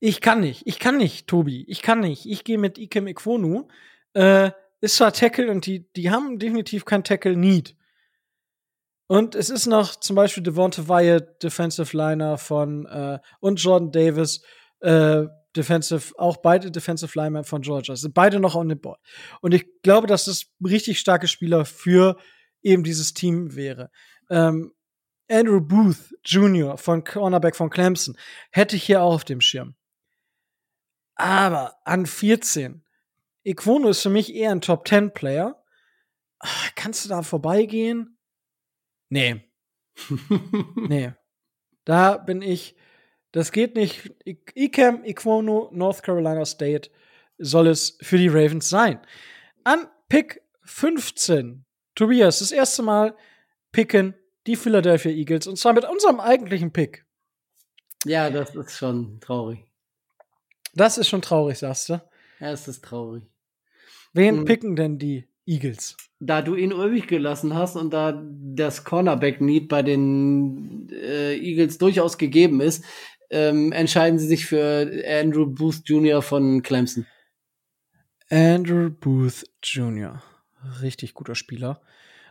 [0.00, 0.66] ich kann nicht.
[0.66, 1.64] Ich kann nicht, Tobi.
[1.68, 2.26] Ich kann nicht.
[2.26, 3.68] Ich gehe mit Ikem Ikwonu.
[4.14, 7.76] Äh, ist zwar Tackle und die, die haben definitiv kein Tackle-Need.
[9.06, 14.42] Und es ist noch zum Beispiel Devonta Wyatt, Defensive Liner von äh, und Jordan Davis,
[14.80, 15.24] äh,
[15.56, 17.94] Defensive, auch beide Defensive Linemen von Georgia.
[17.94, 19.00] Sind beide noch on the board.
[19.40, 22.16] Und ich glaube, dass das richtig starke Spieler für
[22.62, 23.90] eben dieses Team wäre.
[24.30, 24.72] Ähm,
[25.30, 26.76] Andrew Booth Jr.
[26.76, 28.16] von Cornerback von Clemson
[28.50, 29.74] hätte ich hier auch auf dem Schirm.
[31.14, 32.84] Aber an 14,
[33.44, 35.62] Iquono ist für mich eher ein Top 10 Player.
[36.38, 38.18] Ach, kannst du da vorbeigehen?
[39.08, 39.44] Nee.
[40.76, 41.12] nee.
[41.84, 42.76] Da bin ich,
[43.32, 44.12] das geht nicht.
[44.54, 46.90] Icam, Iquono, North Carolina State
[47.38, 49.00] soll es für die Ravens sein.
[49.64, 51.64] An Pick 15,
[51.94, 53.16] Tobias, das erste Mal
[53.72, 54.14] picken
[54.46, 57.04] die Philadelphia Eagles und zwar mit unserem eigentlichen Pick.
[58.04, 59.64] Ja, das ist schon traurig.
[60.74, 62.02] Das ist schon traurig, sagst du?
[62.40, 63.24] Ja, es ist traurig.
[64.12, 64.44] Wen mhm.
[64.44, 65.96] picken denn die Eagles?
[66.18, 72.18] Da du ihn übrig gelassen hast und da das Cornerback-Need bei den äh, Eagles durchaus
[72.18, 72.84] gegeben ist,
[73.32, 76.22] ähm, entscheiden sie sich für Andrew Booth Jr.
[76.22, 77.06] von Clemson.
[78.30, 80.22] Andrew Booth Jr.
[80.80, 81.80] Richtig guter Spieler.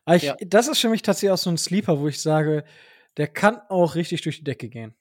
[0.07, 0.35] Ich, ja.
[0.39, 2.63] Das ist für mich tatsächlich auch so ein Sleeper, wo ich sage,
[3.17, 4.93] der kann auch richtig durch die Decke gehen.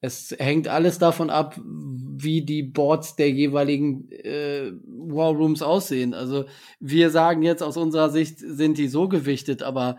[0.00, 6.14] Es hängt alles davon ab, wie die Boards der jeweiligen äh, War Rooms aussehen.
[6.14, 6.44] Also
[6.78, 9.98] wir sagen jetzt aus unserer Sicht sind die so gewichtet, aber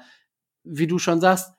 [0.63, 1.53] wie du schon sagst,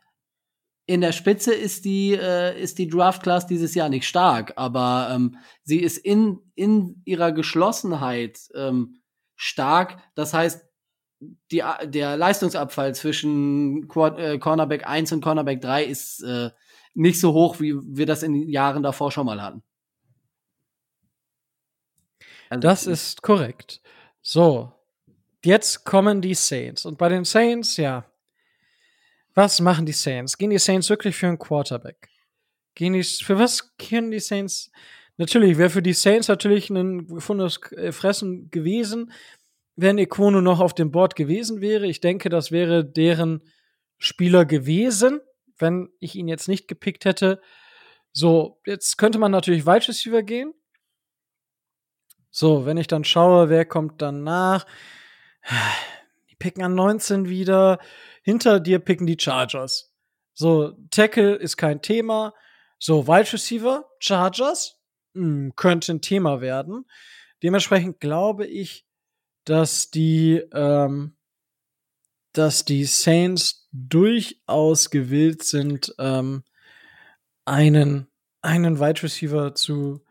[0.87, 5.09] in der Spitze ist die äh, ist die Draft Class dieses Jahr nicht stark, aber
[5.13, 9.01] ähm, sie ist in in ihrer Geschlossenheit ähm,
[9.35, 9.99] stark.
[10.15, 10.65] Das heißt,
[11.51, 16.51] die, der Leistungsabfall zwischen Quad, äh, Cornerback 1 und Cornerback 3 ist äh,
[16.95, 19.63] nicht so hoch, wie wir das in den Jahren davor schon mal hatten.
[22.49, 23.83] Also, das ist korrekt.
[24.23, 24.73] So,
[25.45, 26.85] jetzt kommen die Saints.
[26.85, 28.05] Und bei den Saints, ja,
[29.37, 30.37] was machen die Saints?
[30.37, 32.09] Gehen die Saints wirklich für einen Quarterback?
[32.75, 34.73] Gehen die, für was können die Saints?
[35.17, 39.13] Natürlich, wäre für die Saints natürlich ein gefundenes äh, Fressen gewesen,
[39.77, 41.87] wenn Equono noch auf dem Board gewesen wäre.
[41.87, 43.43] Ich denke, das wäre deren
[43.99, 45.21] Spieler gewesen
[45.59, 47.41] wenn ich ihn jetzt nicht gepickt hätte.
[48.13, 50.55] So, jetzt könnte man natürlich Wide Receiver gehen.
[52.31, 54.67] So, wenn ich dann schaue, wer kommt danach.
[56.31, 57.79] Die picken an 19 wieder.
[58.27, 59.93] Hinter dir picken die Chargers.
[60.35, 62.35] So, Tackle ist kein Thema.
[62.77, 64.81] So, Wide Receiver, Chargers,
[65.15, 66.87] mh, hm, könnte ein Thema werden.
[67.45, 68.85] Dementsprechend glaube ich,
[69.45, 71.17] dass die, ähm,
[72.33, 76.43] dass die Saints durchaus gewillt sind, ähm,
[77.45, 78.09] einen,
[78.43, 80.05] einen Wide Receiver zu,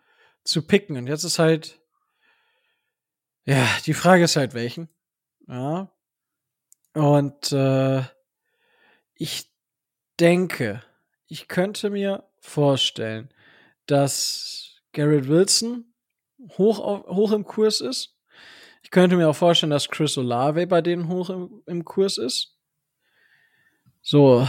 [0.45, 0.95] zu picken.
[0.95, 1.81] Und jetzt ist halt,
[3.43, 4.87] ja, die Frage ist halt welchen.
[5.49, 5.91] Ja.
[6.95, 8.03] Und äh,
[9.15, 9.51] ich
[10.19, 10.81] denke,
[11.27, 13.29] ich könnte mir vorstellen,
[13.85, 15.93] dass Garrett Wilson
[16.57, 18.15] hoch, auf, hoch im Kurs ist.
[18.81, 22.55] Ich könnte mir auch vorstellen, dass Chris Olave bei denen hoch im, im Kurs ist.
[24.01, 24.47] So,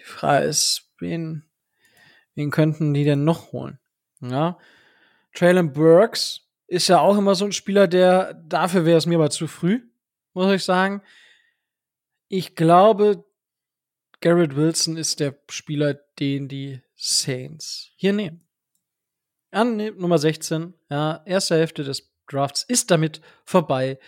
[0.00, 1.44] die Frage ist, wen,
[2.34, 3.78] wen könnten die denn noch holen?
[4.20, 4.58] Ja,
[5.32, 9.30] Traylon Burks ist ja auch immer so ein Spieler, der, dafür wäre es mir aber
[9.30, 9.82] zu früh,
[10.32, 11.02] muss ich sagen.
[12.34, 13.26] Ich glaube,
[14.22, 18.48] Garrett Wilson ist der Spieler, den die Saints hier nehmen.
[19.50, 23.98] An Nummer 16, ja, erste Hälfte des Drafts ist damit vorbei.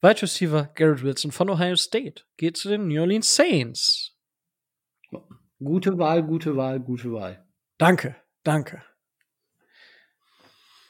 [0.00, 4.16] Wide Receiver Garrett Wilson von Ohio State geht zu den New Orleans Saints.
[5.62, 7.46] Gute Wahl, gute Wahl, gute Wahl.
[7.76, 8.82] Danke, danke.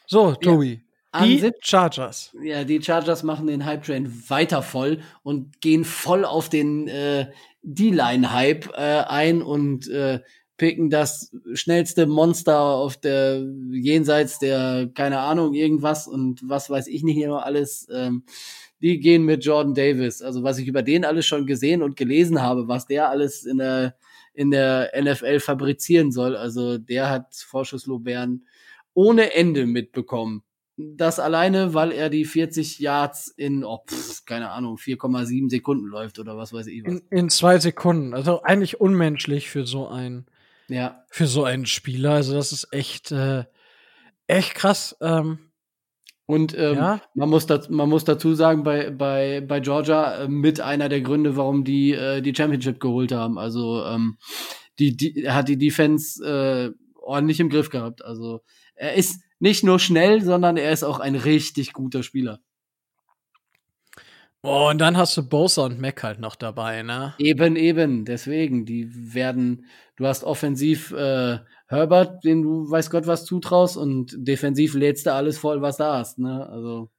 [0.07, 0.75] So, Tobi.
[0.75, 2.35] Ja, die Chargers.
[2.41, 7.31] Ja, die Chargers machen den Hype-Train weiter voll und gehen voll auf den äh,
[7.63, 10.19] D-Line-Hype äh, ein und äh,
[10.57, 17.01] picken das schnellste Monster auf der jenseits der, keine Ahnung, irgendwas und was weiß ich
[17.01, 17.87] nicht immer alles.
[17.91, 18.23] Ähm,
[18.81, 20.21] die gehen mit Jordan Davis.
[20.21, 23.57] Also was ich über den alles schon gesehen und gelesen habe, was der alles in
[23.57, 23.95] der
[24.33, 26.35] in der NFL fabrizieren soll.
[26.35, 28.45] Also der hat Vorschusslobären
[28.93, 30.43] ohne Ende mitbekommen.
[30.81, 36.19] Das alleine, weil er die 40 Yards in, oh, pff, keine Ahnung, 4,7 Sekunden läuft
[36.19, 36.93] oder was weiß ich was.
[36.93, 38.13] In, in zwei Sekunden.
[38.13, 40.27] Also eigentlich unmenschlich für so einen,
[40.69, 41.03] ja.
[41.09, 42.11] für so einen Spieler.
[42.11, 43.43] Also das ist echt, äh,
[44.27, 44.95] echt krass.
[45.01, 45.39] Ähm,
[46.25, 47.01] und ähm, ja?
[47.13, 51.01] man, muss das, man muss dazu sagen, bei, bei, bei Georgia äh, mit einer der
[51.01, 53.37] Gründe, warum die äh, die Championship geholt haben.
[53.37, 54.17] Also ähm,
[54.79, 56.71] die, die hat die Defense äh,
[57.01, 58.05] ordentlich im Griff gehabt.
[58.05, 58.41] Also
[58.75, 62.39] er ist nicht nur schnell, sondern er ist auch ein richtig guter Spieler.
[64.41, 67.13] Oh, und dann hast du Bosa und Mac halt noch dabei, ne?
[67.17, 68.05] Eben, eben.
[68.05, 69.65] Deswegen, die werden,
[69.97, 75.13] du hast offensiv äh, Herbert, den du weiß Gott was zutraust, und defensiv lädst du
[75.13, 76.47] alles voll, was da hast, ne?
[76.47, 76.89] Also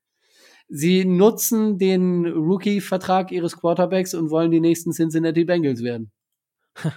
[0.69, 6.13] sie nutzen den Rookie-Vertrag ihres Quarterbacks und wollen die nächsten Cincinnati Bengals werden.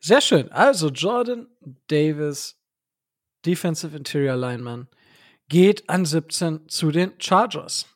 [0.00, 0.50] Sehr schön.
[0.50, 1.46] Also Jordan
[1.88, 2.57] Davis,
[3.44, 4.88] Defensive Interior Lineman,
[5.48, 7.86] geht an 17 zu den Chargers.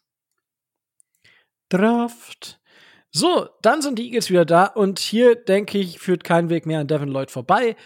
[1.68, 2.60] Draft.
[3.10, 6.80] So, dann sind die Eagles wieder da und hier denke ich, führt kein Weg mehr
[6.80, 7.76] an Devin Lloyd vorbei.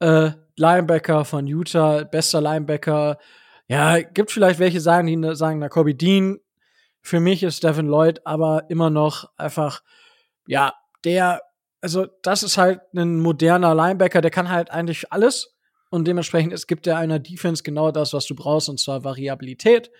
[0.00, 3.18] Äh, Linebacker von Utah, bester Linebacker.
[3.68, 6.40] Ja, gibt vielleicht welche sagen, die sagen, na, Kobe Dean.
[7.00, 9.82] Für mich ist Devin Lloyd aber immer noch einfach,
[10.46, 10.74] ja,
[11.04, 11.42] der,
[11.80, 15.53] also das ist halt ein moderner Linebacker, der kann halt eigentlich alles.
[15.94, 19.92] Und dementsprechend es gibt er einer Defense genau das, was du brauchst, und zwar Variabilität.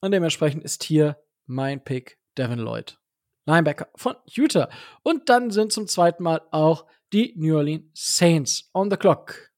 [0.00, 2.96] Und dementsprechend ist hier mein Pick Devin Lloyd.
[3.44, 4.70] Linebacker von Utah.
[5.02, 9.50] Und dann sind zum zweiten Mal auch die New Orleans Saints on the clock.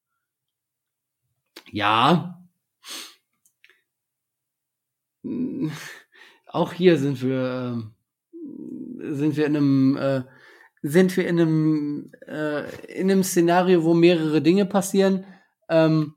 [1.71, 2.43] Ja.
[6.47, 7.93] Auch hier sind wir
[8.33, 10.23] äh, sind wir in einem äh,
[10.83, 15.25] sind wir in einem äh, in einem Szenario, wo mehrere Dinge passieren.
[15.69, 16.15] Ähm,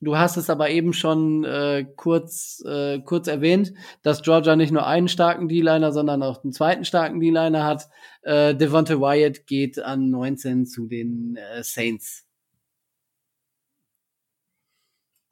[0.00, 4.86] Du hast es aber eben schon äh, kurz, äh, kurz erwähnt, dass Georgia nicht nur
[4.86, 7.88] einen starken D-Liner, sondern auch einen zweiten starken D-Liner hat.
[8.20, 12.26] Äh, Devonta Wyatt geht an 19 zu den äh, Saints.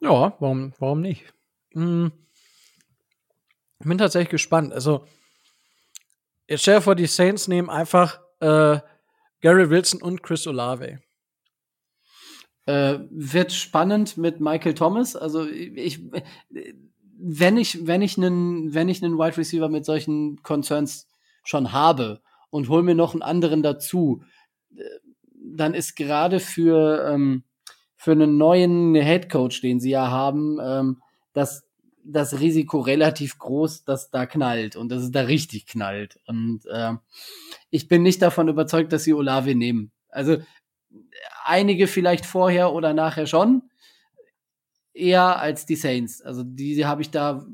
[0.01, 1.25] Ja, warum, warum nicht?
[1.75, 2.11] Hm.
[3.81, 4.72] Ich bin tatsächlich gespannt.
[4.72, 5.07] Also,
[6.49, 8.78] jetzt stell dir vor, die Saints nehmen einfach äh,
[9.41, 11.01] Gary Wilson und Chris Olave.
[12.66, 15.16] Äh, wird spannend mit Michael Thomas.
[15.16, 16.01] Also ich,
[17.18, 21.09] wenn ich, wenn ich einen, wenn ich einen Wide Receiver mit solchen Concerns
[21.45, 24.22] schon habe und hol mir noch einen anderen dazu,
[24.74, 24.82] äh,
[25.57, 27.45] dann ist gerade für ähm,
[28.05, 31.64] für einen neuen Head Coach, den sie ja haben, ähm, das
[32.05, 36.19] das Risiko relativ groß, dass da knallt und dass es da richtig knallt.
[36.27, 36.93] Und äh,
[37.71, 39.91] ich bin nicht davon überzeugt, dass sie Olave nehmen.
[40.09, 40.39] Also
[41.45, 43.63] einige vielleicht vorher oder nachher schon.
[44.93, 46.23] Eher als die Saints.
[46.23, 47.47] Also die habe ich da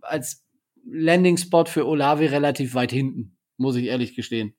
[0.00, 0.44] als
[0.86, 4.54] Landing-Spot für Olave relativ weit hinten, muss ich ehrlich gestehen.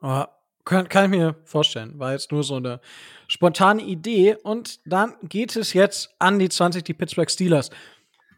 [0.00, 0.24] Oh,
[0.68, 1.98] kann, kann ich mir vorstellen.
[1.98, 2.80] War jetzt nur so eine
[3.26, 4.36] spontane Idee.
[4.42, 7.70] Und dann geht es jetzt an die 20, die Pittsburgh Steelers.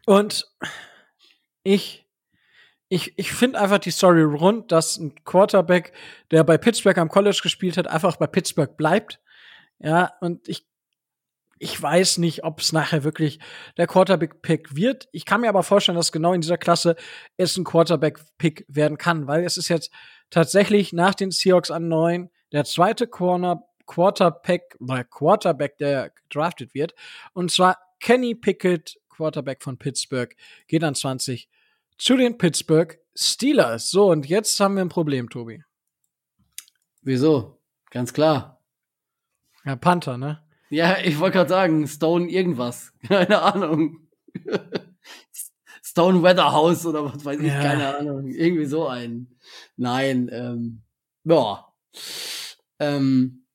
[0.05, 0.47] Und
[1.63, 2.01] ich
[2.91, 5.93] ich, ich finde einfach die Story rund, dass ein Quarterback,
[6.29, 9.21] der bei Pittsburgh am College gespielt hat, einfach bei Pittsburgh bleibt.
[9.79, 10.67] Ja, und ich,
[11.61, 13.37] ich weiß nicht, ob es nachher wirklich
[13.77, 15.07] der Quarterback-Pick wird.
[15.11, 16.95] Ich kann mir aber vorstellen, dass genau in dieser Klasse
[17.37, 19.91] es ein Quarterback-Pick werden kann, weil es ist jetzt
[20.31, 26.95] tatsächlich nach den Seahawks an neun der zweite Corner Quarterback, äh, Quarterback, der gedraftet wird.
[27.33, 30.35] Und zwar Kenny Pickett, Quarterback von Pittsburgh,
[30.67, 31.47] geht an 20
[31.99, 33.91] zu den Pittsburgh Steelers.
[33.91, 35.63] So, und jetzt haben wir ein Problem, Tobi.
[37.03, 37.61] Wieso?
[37.91, 38.63] Ganz klar.
[39.63, 40.41] Ja, Panther, ne?
[40.71, 42.93] Ja, ich wollte gerade sagen, Stone irgendwas.
[43.07, 44.07] Keine Ahnung.
[45.83, 47.61] Stone Weatherhouse oder was weiß ich, ja.
[47.61, 48.27] keine Ahnung.
[48.27, 49.27] Irgendwie so ein.
[49.75, 50.83] Nein, ähm,
[51.25, 51.67] ja.
[52.79, 53.45] Ähm,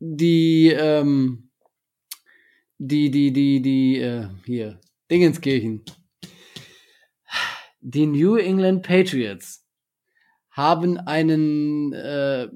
[0.00, 1.50] die, ähm,
[2.78, 5.84] die, die, die, die, äh, hier, Dingenskirchen
[7.82, 9.66] die New England Patriots
[10.50, 12.48] haben einen äh,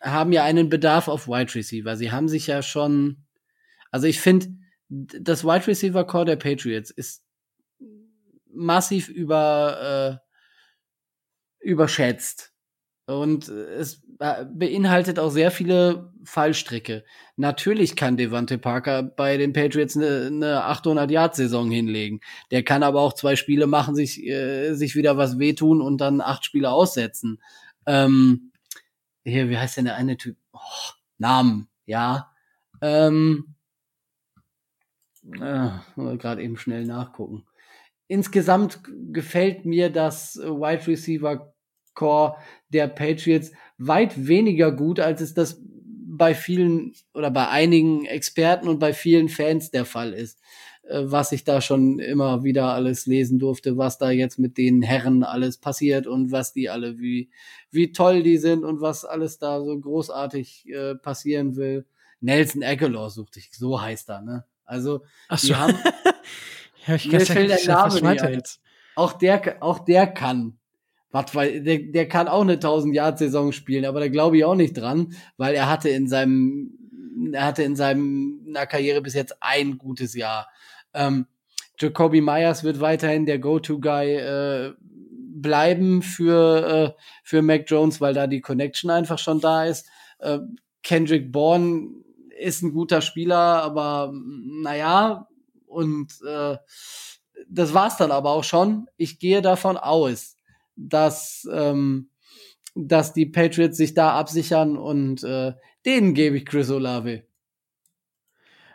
[0.00, 1.96] haben ja einen Bedarf auf Wide Receiver.
[1.96, 3.24] Sie haben sich ja schon,
[3.90, 4.48] also ich finde,
[4.88, 7.24] das Wide Receiver Core der Patriots ist
[8.50, 10.28] massiv über äh,
[11.60, 12.52] überschätzt.
[13.06, 17.04] Und es beinhaltet auch sehr viele Fallstricke.
[17.36, 22.20] Natürlich kann Devante Parker bei den Patriots eine, eine 800-Yard-Saison hinlegen.
[22.50, 26.20] Der kann aber auch zwei Spiele machen, sich, äh, sich wieder was wehtun und dann
[26.20, 27.40] acht Spiele aussetzen.
[27.86, 28.52] Ähm,
[29.24, 30.36] hier, wie heißt denn der eine Typ?
[30.52, 30.58] Oh,
[31.18, 32.32] Namen, ja.
[32.80, 33.54] Ähm,
[35.34, 35.70] äh,
[36.16, 37.44] gerade eben schnell nachgucken.
[38.06, 38.80] Insgesamt
[39.12, 41.52] gefällt mir das Wide Receiver
[41.94, 42.36] Core
[42.68, 48.78] der Patriots weit weniger gut, als es das bei vielen oder bei einigen Experten und
[48.78, 50.40] bei vielen Fans der Fall ist.
[50.88, 54.82] Äh, was ich da schon immer wieder alles lesen durfte, was da jetzt mit den
[54.82, 57.30] Herren alles passiert und was die alle, wie,
[57.70, 61.86] wie toll die sind und was alles da so großartig äh, passieren will.
[62.20, 64.44] Nelson Aguilar suchte ich, so heißt er, ne?
[64.64, 65.56] Also, Ach die so.
[65.56, 65.78] haben,
[66.86, 68.34] ja, ich mir fällt der Name nicht ein.
[68.34, 68.60] jetzt.
[68.96, 70.58] auch der, auch der kann.
[71.10, 74.44] Was, weil der, der kann auch eine 1000 Yard Saison spielen, aber da glaube ich
[74.44, 76.70] auch nicht dran, weil er hatte in seinem,
[77.32, 80.48] er hatte in seinem in der Karriere bis jetzt ein gutes Jahr.
[80.98, 81.26] Ähm,
[81.78, 84.74] Jacoby Myers wird weiterhin der Go-To-Guy äh,
[85.40, 89.86] bleiben für äh, für Mac Jones, weil da die Connection einfach schon da ist.
[90.18, 90.40] Äh,
[90.82, 91.90] Kendrick Bourne
[92.38, 95.28] ist ein guter Spieler, aber naja,
[95.66, 96.56] und äh,
[97.48, 98.88] das war's dann aber auch schon.
[98.96, 100.36] Ich gehe davon aus,
[100.76, 102.10] dass, ähm,
[102.74, 107.24] dass die Patriots sich da absichern und äh, denen gebe ich Chris Olave.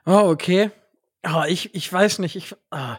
[0.06, 0.72] Oh, okay.
[1.26, 2.36] Oh, ich, ich weiß nicht.
[2.36, 2.98] Ich, ah,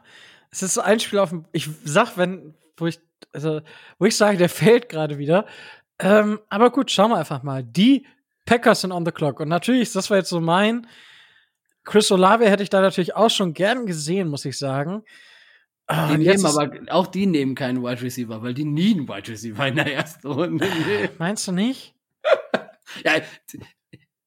[0.51, 1.45] es ist so ein Spiel auf dem.
[1.53, 2.99] Ich sag, wenn, wo ich,
[3.33, 3.61] also,
[3.99, 5.47] wo ich sage, der fällt gerade wieder.
[5.99, 7.62] Ähm, aber gut, schauen wir einfach mal.
[7.62, 8.07] Die
[8.47, 9.41] Packers sind on the clock.
[9.41, 10.87] Und natürlich, das war jetzt so mein.
[11.85, 15.03] Chris Olave hätte ich da natürlich auch schon gern gesehen, muss ich sagen.
[15.87, 19.29] Ah, Die nehmen aber auch die nehmen keinen Wide Receiver, weil die nie einen Wide
[19.29, 21.11] Receiver in der ersten Runde nehmen.
[21.18, 21.95] Meinst du nicht?
[23.03, 23.14] Ja,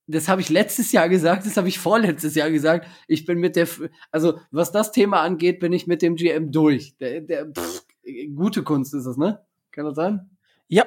[0.07, 2.87] das habe ich letztes Jahr gesagt, das habe ich vorletztes Jahr gesagt.
[3.07, 3.67] Ich bin mit der,
[4.11, 6.95] also was das Thema angeht, bin ich mit dem GM durch.
[6.97, 7.85] Der, der pff,
[8.33, 9.41] gute Kunst ist das, ne?
[9.71, 10.29] Kann das sein?
[10.69, 10.85] Ja.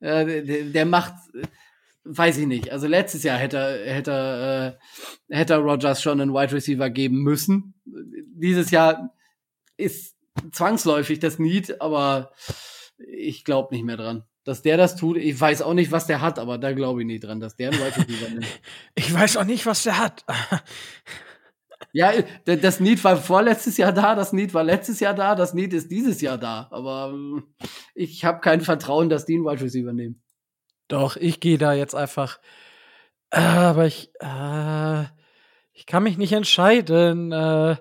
[0.00, 1.46] Ja, der, der, macht, äh,
[2.04, 2.70] weiß ich nicht.
[2.70, 4.76] Also letztes Jahr hätte hätte
[5.30, 7.74] äh, hätte er Rogers schon einen Wide Receiver geben müssen.
[7.84, 9.14] Dieses Jahr
[9.76, 10.16] ist
[10.52, 12.32] zwangsläufig das Need, aber
[12.98, 14.24] ich glaube nicht mehr dran.
[14.44, 17.06] Dass der das tut, ich weiß auch nicht, was der hat, aber da glaube ich
[17.06, 18.46] nicht dran, dass der einen Wide Receiver nimmt.
[18.94, 20.24] Ich weiß auch nicht, was der hat.
[21.92, 22.12] Ja,
[22.44, 25.92] das Need war vorletztes Jahr da, das Need war letztes Jahr da, das Need ist
[25.92, 26.66] dieses Jahr da.
[26.72, 27.54] Aber ähm,
[27.94, 30.20] ich habe kein Vertrauen, dass die einen Wide Receiver nehmen.
[30.88, 32.40] Doch, ich gehe da jetzt einfach.
[33.30, 35.04] Äh, aber ich, äh,
[35.72, 37.30] ich kann mich nicht entscheiden.
[37.30, 37.76] Äh,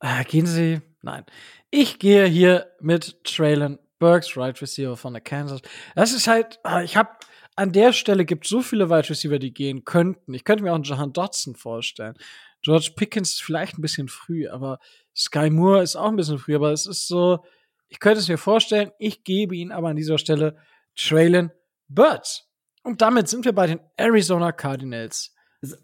[0.00, 0.82] äh, gehen Sie?
[1.00, 1.24] Nein.
[1.70, 5.62] Ich gehe hier mit Traylon Burks, Right Receiver von der Kansas.
[5.94, 7.10] Das ist halt, äh, ich habe
[7.54, 10.34] an der Stelle gibt so viele Wide Receiver, die gehen könnten.
[10.34, 12.14] Ich könnte mir auch einen Jahan Dotson vorstellen.
[12.62, 14.80] George Pickens ist vielleicht ein bisschen früh, aber
[15.14, 17.44] Sky Moore ist auch ein bisschen früh, aber es ist so,
[17.86, 20.56] ich könnte es mir vorstellen, ich gebe ihn aber an dieser Stelle
[20.96, 21.52] Traylon
[21.88, 22.48] Burks.
[22.82, 25.32] Und damit sind wir bei den Arizona Cardinals.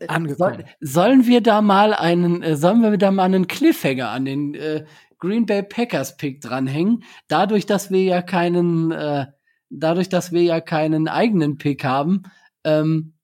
[0.09, 0.65] Angekommen.
[0.81, 4.55] Soll, sollen wir da mal einen, äh, sollen wir da mal einen Cliffhanger an den
[4.57, 4.85] äh,
[5.19, 7.05] Green Bay Packers Pick dranhängen?
[7.29, 9.27] Dadurch, dass wir ja keinen, äh,
[9.71, 12.23] dadurch, dass wir ja keinen eigenen Pick haben,
[12.65, 13.15] ähm,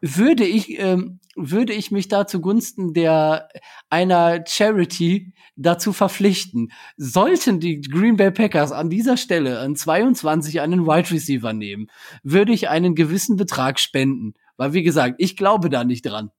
[0.00, 3.48] würde ich, ähm, würde ich mich da zugunsten der
[3.90, 6.72] einer Charity dazu verpflichten.
[6.96, 11.88] Sollten die Green Bay Packers an dieser Stelle an 22 einen Wide Receiver nehmen,
[12.22, 14.34] würde ich einen gewissen Betrag spenden.
[14.56, 16.30] Weil, wie gesagt, ich glaube da nicht dran.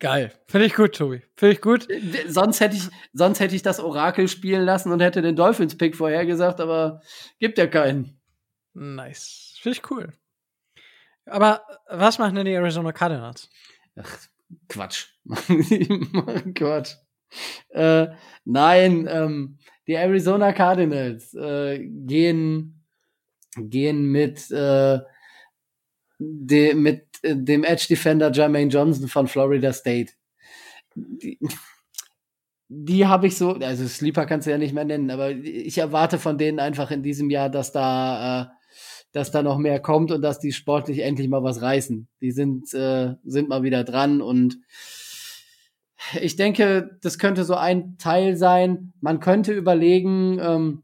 [0.00, 0.32] Geil.
[0.46, 1.22] Finde ich gut, Tobi.
[1.36, 1.88] Finde ich gut.
[1.88, 5.94] D- Sonst hätte ich, sonst hätte ich das Orakel spielen lassen und hätte den Dolphins-Pick
[5.94, 7.02] vorhergesagt, aber
[7.38, 8.18] gibt ja keinen.
[8.72, 9.58] Nice.
[9.60, 10.12] Finde ich cool.
[11.26, 13.50] Aber was machen denn die Arizona Cardinals?
[13.96, 14.18] Ach,
[14.68, 15.08] Quatsch.
[16.54, 16.94] Quatsch.
[17.68, 18.08] Äh,
[18.44, 22.84] nein, ähm, die Arizona Cardinals äh, gehen,
[23.56, 24.98] gehen mit, äh,
[26.18, 30.12] de, mit äh, dem Edge Defender Jermaine Johnson von Florida State.
[30.94, 31.38] Die,
[32.68, 36.18] die habe ich so, also Sleeper kannst du ja nicht mehr nennen, aber ich erwarte
[36.18, 38.46] von denen einfach in diesem Jahr, dass da, äh,
[39.12, 42.06] dass da noch mehr kommt und dass die sportlich endlich mal was reißen.
[42.20, 44.58] Die sind, äh, sind mal wieder dran und
[46.20, 48.92] ich denke, das könnte so ein Teil sein.
[49.00, 50.82] Man könnte überlegen, ähm,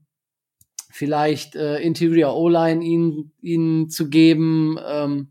[0.91, 5.29] vielleicht äh, Interior O-Line ihnen, ihnen zu geben, ähm,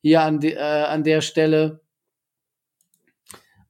[0.00, 1.80] hier an, de, äh, an der Stelle.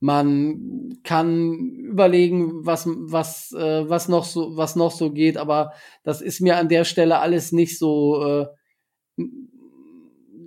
[0.01, 5.73] Man kann überlegen, was, was, äh, was, noch so, was noch so geht, aber
[6.05, 8.47] das ist mir an der Stelle alles nicht so,
[9.17, 9.25] äh,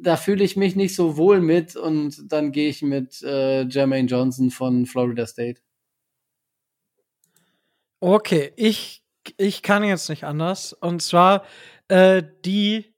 [0.01, 4.07] da fühle ich mich nicht so wohl mit und dann gehe ich mit äh, Jermaine
[4.07, 5.61] Johnson von Florida State.
[7.99, 9.03] Okay, ich,
[9.37, 10.73] ich kann jetzt nicht anders.
[10.73, 11.43] Und zwar
[11.87, 12.90] äh, die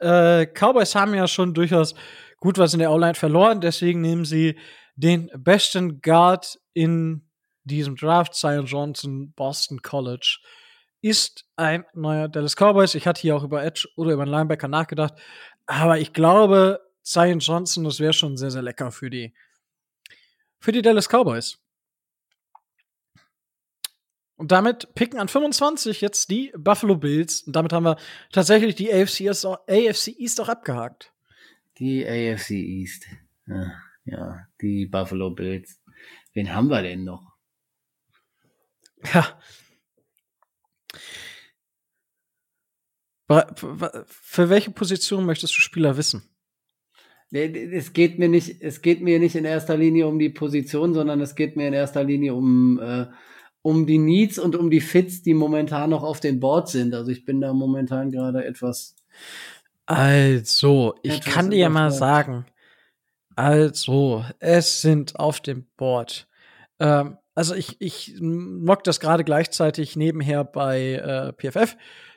[0.00, 1.94] äh, Cowboys haben ja schon durchaus
[2.40, 4.58] gut was in der O-Line verloren, deswegen nehmen sie
[4.96, 7.28] den besten Guard in
[7.64, 10.38] diesem Draft, Zion Johnson, Boston College,
[11.00, 12.94] ist ein neuer Dallas Cowboys.
[12.94, 15.14] Ich hatte hier auch über Edge oder über einen Linebacker nachgedacht,
[15.66, 19.34] aber ich glaube, Zion Johnson, das wäre schon sehr, sehr lecker für die,
[20.58, 21.58] für die Dallas Cowboys.
[24.38, 27.42] Und damit picken an 25 jetzt die Buffalo Bills.
[27.42, 27.96] Und damit haben wir
[28.32, 31.12] tatsächlich die AFC East auch, AFC East auch abgehakt.
[31.78, 33.06] Die AFC East.
[33.46, 33.72] Ja,
[34.04, 35.82] ja, die Buffalo Bills.
[36.34, 37.32] Wen haben wir denn noch?
[39.12, 39.40] Ja.
[44.06, 46.22] Für welche Position möchtest du Spieler wissen?
[47.30, 51.20] Es geht mir nicht, es geht mir nicht in erster Linie um die Position, sondern
[51.20, 53.06] es geht mir in erster Linie um, äh,
[53.68, 56.94] um die Needs und um die Fits, die momentan noch auf dem Board sind.
[56.94, 58.96] Also ich bin da momentan gerade etwas.
[59.84, 62.46] Also, ich etwas kann dir mal sagen,
[63.36, 66.26] also, es sind auf dem Board.
[66.78, 71.76] Ähm, also ich, ich mock das gerade gleichzeitig nebenher bei äh, PFF.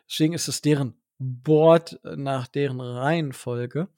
[0.09, 3.89] Deswegen ist es deren Board nach deren Reihenfolge.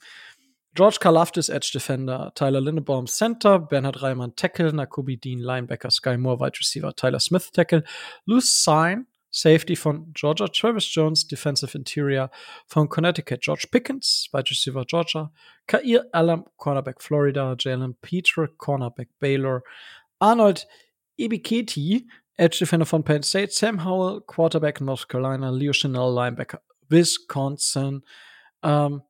[0.75, 6.39] George Kalafdis, Edge Defender, Tyler Lindebaum, Center, Bernhard Reimann, Tackle, Nakobe Dean, Linebacker, Sky Moore,
[6.39, 7.83] Wide Receiver, Tyler Smith, Tackle,
[8.25, 12.29] Luce Sign, Safety von Georgia, Travis Jones, Defensive Interior
[12.67, 15.31] von Connecticut, George Pickens, Wide Receiver Georgia,
[15.67, 19.63] Kair Alam, Cornerback Florida, Jalen Peter, Cornerback Baylor,
[20.19, 20.65] Arnold
[21.19, 22.05] Ibiketi,
[22.37, 26.59] Edge Defender von Penn State, Sam Howell, Quarterback North Carolina, Leo Chanel, Linebacker
[26.89, 28.03] Wisconsin,
[28.63, 29.03] ähm,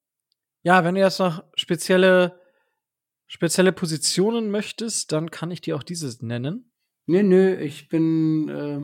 [0.63, 2.39] ja, wenn du jetzt noch spezielle,
[3.27, 6.71] spezielle Positionen möchtest, dann kann ich dir auch dieses nennen.
[7.05, 8.81] Nö, nö, ich bin, äh,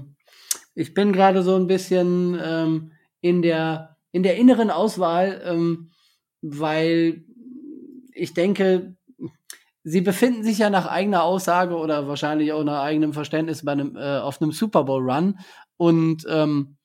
[0.76, 5.92] ich bin gerade so ein bisschen ähm, in der in der inneren Auswahl, ähm,
[6.42, 7.24] weil
[8.14, 8.96] ich denke,
[9.84, 13.96] sie befinden sich ja nach eigener Aussage oder wahrscheinlich auch nach eigenem Verständnis bei einem,
[13.96, 15.40] äh, auf einem Super Bowl Run
[15.78, 16.78] und ähm,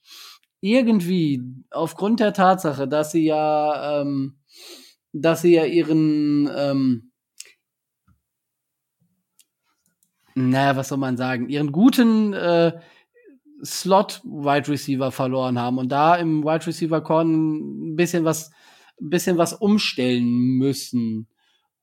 [0.60, 4.38] irgendwie aufgrund der Tatsache, dass sie ja ähm,
[5.14, 7.12] dass sie ja ihren, ähm,
[10.34, 12.72] naja, was soll man sagen, ihren guten äh,
[13.64, 18.50] Slot-Wide Receiver verloren haben und da im Wide Receiver Korn ein bisschen was,
[19.00, 21.28] ein bisschen was umstellen müssen.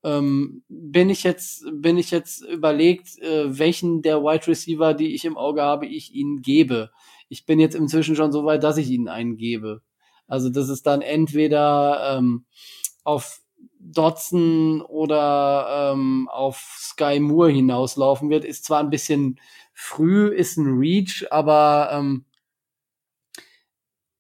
[0.04, 5.24] Ähm, bin ich jetzt, bin ich jetzt überlegt, äh, welchen der Wide Receiver, die ich
[5.24, 6.90] im Auge habe, ich ihnen gebe.
[7.30, 9.82] Ich bin jetzt inzwischen schon so weit, dass ich ihnen einen gebe.
[10.28, 12.46] Also das ist dann entweder ähm,
[13.04, 13.42] auf
[13.80, 19.40] Dotson oder ähm, auf Sky Moore hinauslaufen wird, ist zwar ein bisschen
[19.74, 22.26] früh, ist ein Reach, aber ähm,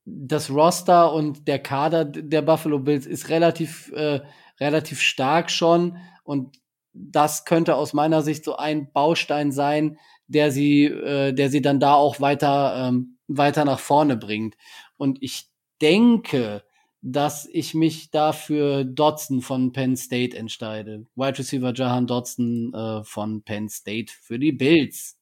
[0.06, 4.22] das Roster und der Kader der Buffalo Bills ist relativ, äh,
[4.60, 6.60] relativ stark schon und
[6.94, 11.80] das könnte aus meiner Sicht so ein Baustein sein, der sie, äh, der sie dann
[11.80, 14.56] da auch weiter, ähm, weiter nach vorne bringt.
[14.98, 15.48] Und ich
[15.82, 16.64] denke,
[17.02, 21.08] dass ich mich dafür Dodson von Penn State entscheide.
[21.16, 25.18] Wide Receiver Jahan Dodson äh, von Penn State für die Bills.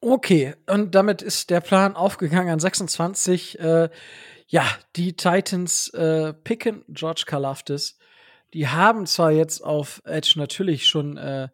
[0.00, 3.58] Okay, und damit ist der Plan aufgegangen an 26.
[3.60, 3.90] Äh,
[4.46, 4.66] ja,
[4.96, 7.98] die Titans äh, picken George Kalafdis.
[8.54, 11.48] Die haben zwar jetzt auf Edge natürlich schon äh,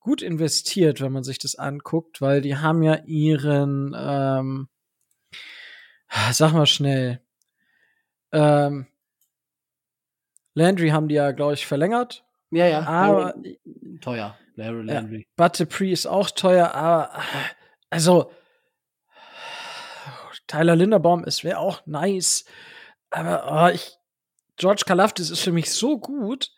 [0.00, 4.68] gut investiert, wenn man sich das anguckt, weil die haben ja ihren, ähm,
[6.32, 7.20] sag mal schnell,
[8.32, 8.86] ähm,
[10.54, 12.24] Landry haben die ja, glaube ich, verlängert.
[12.50, 12.82] Ja, ja.
[12.82, 13.34] Aber
[14.00, 14.36] teuer.
[14.56, 15.18] Larry Landry.
[15.18, 17.10] Ja, But Dupree ist auch teuer, aber
[17.88, 18.30] also
[20.46, 22.44] Tyler Linderbaum ist wäre auch nice,
[23.10, 23.96] aber oh, ich
[24.56, 26.50] George Kalafdis ist für mich so gut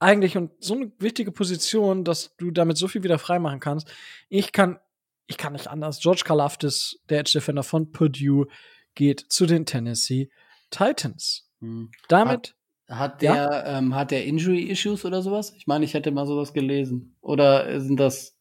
[0.00, 3.92] eigentlich und so eine wichtige Position, dass du damit so viel wieder freimachen kannst.
[4.28, 4.80] Ich kann
[5.26, 6.00] ich kann nicht anders.
[6.00, 8.48] George Kalafdis, der Edge Defender von Purdue,
[8.94, 10.30] geht zu den Tennessee
[10.70, 11.48] Titans.
[11.60, 11.90] Hm.
[12.08, 12.54] Damit.
[12.88, 13.78] Hat, hat der, ja?
[13.78, 15.52] ähm, hat der Injury Issues oder sowas?
[15.56, 17.16] Ich meine, ich hätte mal sowas gelesen.
[17.20, 18.38] Oder sind das.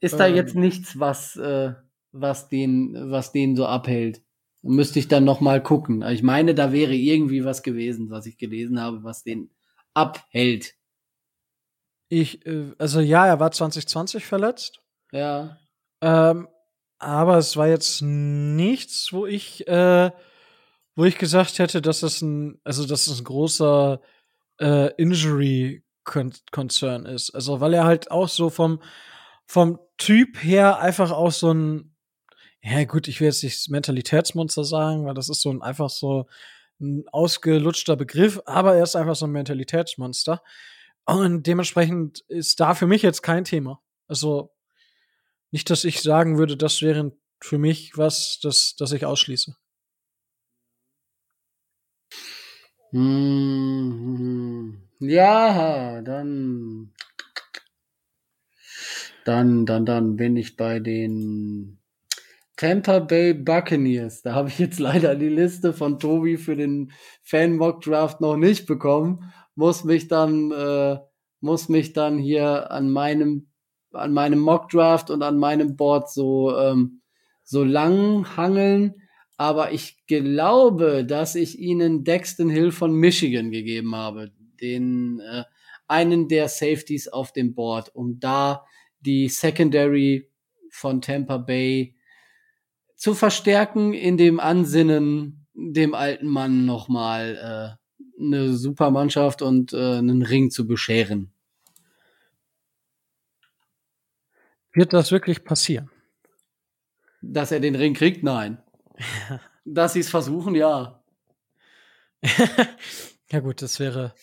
[0.00, 0.18] Ist ähm.
[0.18, 1.74] da jetzt nichts, was, äh,
[2.12, 4.22] was den, was den so abhält?
[4.62, 6.02] Müsste ich dann noch mal gucken.
[6.02, 9.50] Ich meine, da wäre irgendwie was gewesen, was ich gelesen habe, was den
[9.94, 10.74] abhält.
[12.08, 14.82] Ich, äh, also ja, er war 2020 verletzt.
[15.12, 15.58] Ja.
[16.02, 16.48] Ähm,
[17.00, 20.10] aber es war jetzt nichts, wo ich, äh,
[20.96, 24.00] wo ich gesagt hätte, dass das ein, also dass das ein großer
[24.60, 27.30] äh, Injury Concern ist.
[27.34, 28.82] Also weil er halt auch so vom
[29.46, 31.94] vom Typ her einfach auch so ein
[32.62, 36.26] Ja, gut, ich will jetzt nicht Mentalitätsmonster sagen, weil das ist so ein einfach so
[36.80, 40.42] ein ausgelutschter Begriff, aber er ist einfach so ein Mentalitätsmonster.
[41.06, 43.80] Und dementsprechend ist da für mich jetzt kein Thema.
[44.08, 44.52] Also
[45.50, 49.56] nicht, dass ich sagen würde, das wäre für mich was, das, das ich ausschließe.
[52.92, 56.92] Hm, ja, dann,
[59.24, 61.80] dann, dann, dann bin ich bei den
[62.56, 64.20] Tampa Bay Buccaneers.
[64.22, 66.92] Da habe ich jetzt leider die Liste von Tobi für den
[67.22, 69.32] Fan Mock Draft noch nicht bekommen.
[69.54, 70.98] Muss mich dann, äh,
[71.40, 73.49] muss mich dann hier an meinem,
[73.92, 77.00] an meinem Mock Draft und an meinem Board so, ähm,
[77.44, 78.94] so lang hangeln
[79.40, 85.44] aber ich glaube, dass ich ihnen Dexton Hill von Michigan gegeben habe, den äh,
[85.88, 88.66] einen der Safeties auf dem Board, um da
[89.00, 90.30] die Secondary
[90.68, 91.96] von Tampa Bay
[92.96, 99.96] zu verstärken, in dem Ansinnen, dem alten Mann nochmal äh, eine super Mannschaft und äh,
[99.96, 101.32] einen Ring zu bescheren.
[104.72, 105.90] Wird das wirklich passieren?
[107.22, 108.22] Dass er den Ring kriegt?
[108.22, 108.62] Nein.
[109.64, 111.02] Dass sie es versuchen, ja.
[113.30, 114.14] ja gut, das wäre,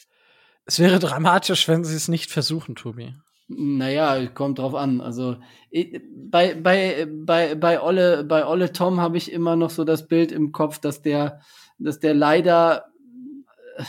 [0.66, 3.14] es wäre dramatisch, wenn sie es nicht versuchen, Tobi.
[3.50, 5.00] Naja, kommt drauf an.
[5.00, 5.38] Also
[5.72, 10.32] bei, bei, bei, bei Olle, bei Olle Tom habe ich immer noch so das Bild
[10.32, 11.40] im Kopf, dass der,
[11.78, 12.92] dass der leider
[13.78, 13.84] äh,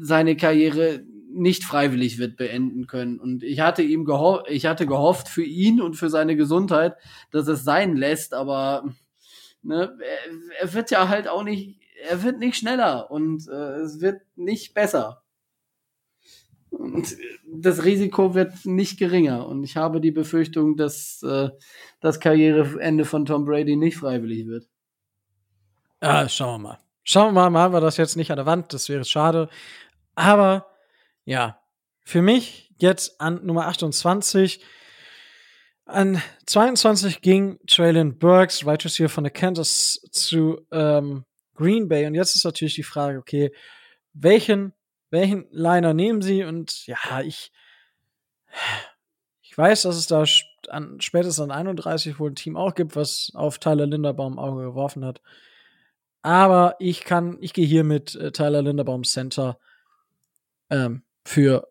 [0.00, 1.04] seine Karriere
[1.38, 3.18] nicht freiwillig wird beenden können.
[3.18, 6.96] Und ich hatte ihm gehofft, ich hatte gehofft für ihn und für seine Gesundheit,
[7.30, 8.84] dass es sein lässt, aber
[9.62, 14.00] ne, er, er, wird ja halt auch nicht, er wird nicht schneller und äh, es
[14.00, 15.22] wird nicht besser.
[16.70, 17.16] Und
[17.50, 19.46] das Risiko wird nicht geringer.
[19.46, 21.48] Und ich habe die Befürchtung, dass äh,
[22.00, 24.68] das Karriereende von Tom Brady nicht freiwillig wird.
[26.02, 26.78] Ja, schauen wir mal.
[27.04, 29.48] Schauen wir mal, machen wir das jetzt nicht an der Wand, das wäre schade.
[30.14, 30.66] Aber
[31.28, 31.60] ja,
[32.04, 34.64] für mich jetzt an Nummer 28
[35.84, 42.06] an 22 ging Traylon Burks, Right Receiver von der Kansas, zu ähm, Green Bay.
[42.06, 43.52] Und jetzt ist natürlich die Frage, okay,
[44.14, 44.72] welchen,
[45.10, 46.44] welchen Liner nehmen sie?
[46.44, 47.52] Und ja, ich,
[49.42, 50.24] ich weiß, dass es da
[50.70, 55.04] an, spätestens an 31 wohl ein Team auch gibt, was auf Tyler Linderbaum Auge geworfen
[55.04, 55.20] hat.
[56.22, 59.58] Aber ich kann, ich gehe hier mit äh, Tyler Linderbaum Center
[60.70, 61.68] ähm, für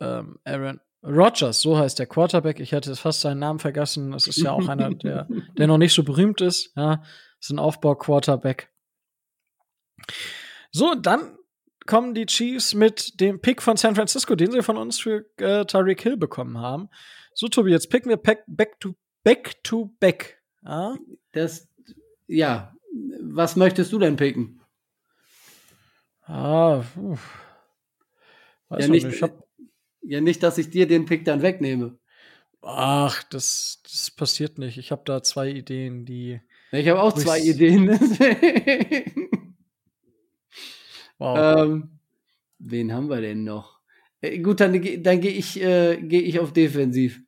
[0.00, 2.58] ähm, Aaron Rogers, so heißt der Quarterback.
[2.60, 4.12] Ich hätte fast seinen Namen vergessen.
[4.12, 5.28] Das ist ja auch einer, der,
[5.58, 6.72] der noch nicht so berühmt ist.
[6.74, 7.02] Ja,
[7.38, 8.72] ist ein Aufbau-Quarterback.
[10.72, 11.36] So, dann
[11.86, 15.66] kommen die Chiefs mit dem Pick von San Francisco, den sie von uns für äh,
[15.66, 16.88] Tyreek Hill bekommen haben.
[17.34, 20.42] So, Tobi, jetzt picken wir back, back to back to back.
[20.64, 20.96] Ja?
[21.32, 21.68] Das,
[22.26, 22.74] ja.
[23.20, 24.62] Was möchtest du denn picken?
[26.22, 27.43] Ah, uff.
[28.74, 29.16] Weiß ja, nicht, nicht.
[29.16, 29.46] Ich hab,
[30.02, 31.96] ja, nicht, dass ich dir den Pick dann wegnehme.
[32.62, 34.78] Ach, das, das passiert nicht.
[34.78, 36.40] Ich habe da zwei Ideen, die.
[36.72, 37.88] Ich habe auch zwei Ideen.
[41.18, 41.58] wow.
[41.58, 42.00] Ähm,
[42.58, 43.78] wen haben wir denn noch?
[44.20, 44.72] Äh, gut, dann,
[45.02, 47.20] dann gehe ich, äh, geh ich auf Defensiv.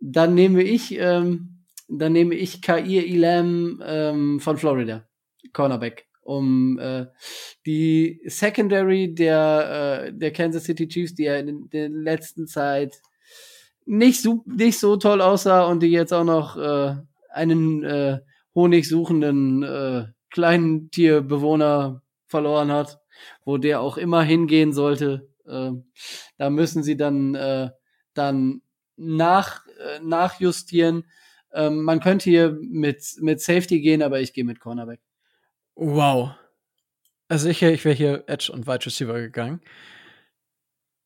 [0.00, 5.08] Dann nehme ich, ähm, dann nehme ich Kair Elam ähm, von Florida,
[5.52, 7.06] Cornerback um äh,
[7.64, 13.00] die Secondary der, äh, der Kansas City Chiefs, die ja in der letzten Zeit
[13.84, 16.96] nicht so, nicht so toll aussah und die jetzt auch noch äh,
[17.30, 18.18] einen äh,
[18.54, 22.98] honigsuchenden äh, kleinen Tierbewohner verloren hat,
[23.44, 25.28] wo der auch immer hingehen sollte.
[25.46, 25.70] Äh,
[26.38, 27.70] da müssen sie dann, äh,
[28.14, 28.62] dann
[28.96, 31.04] nach, äh, nachjustieren.
[31.52, 35.00] Ähm, man könnte hier mit, mit Safety gehen, aber ich gehe mit Cornerback.
[35.76, 36.30] Wow.
[37.28, 39.60] Also ich, ich wäre hier Edge und Wide Receiver gegangen.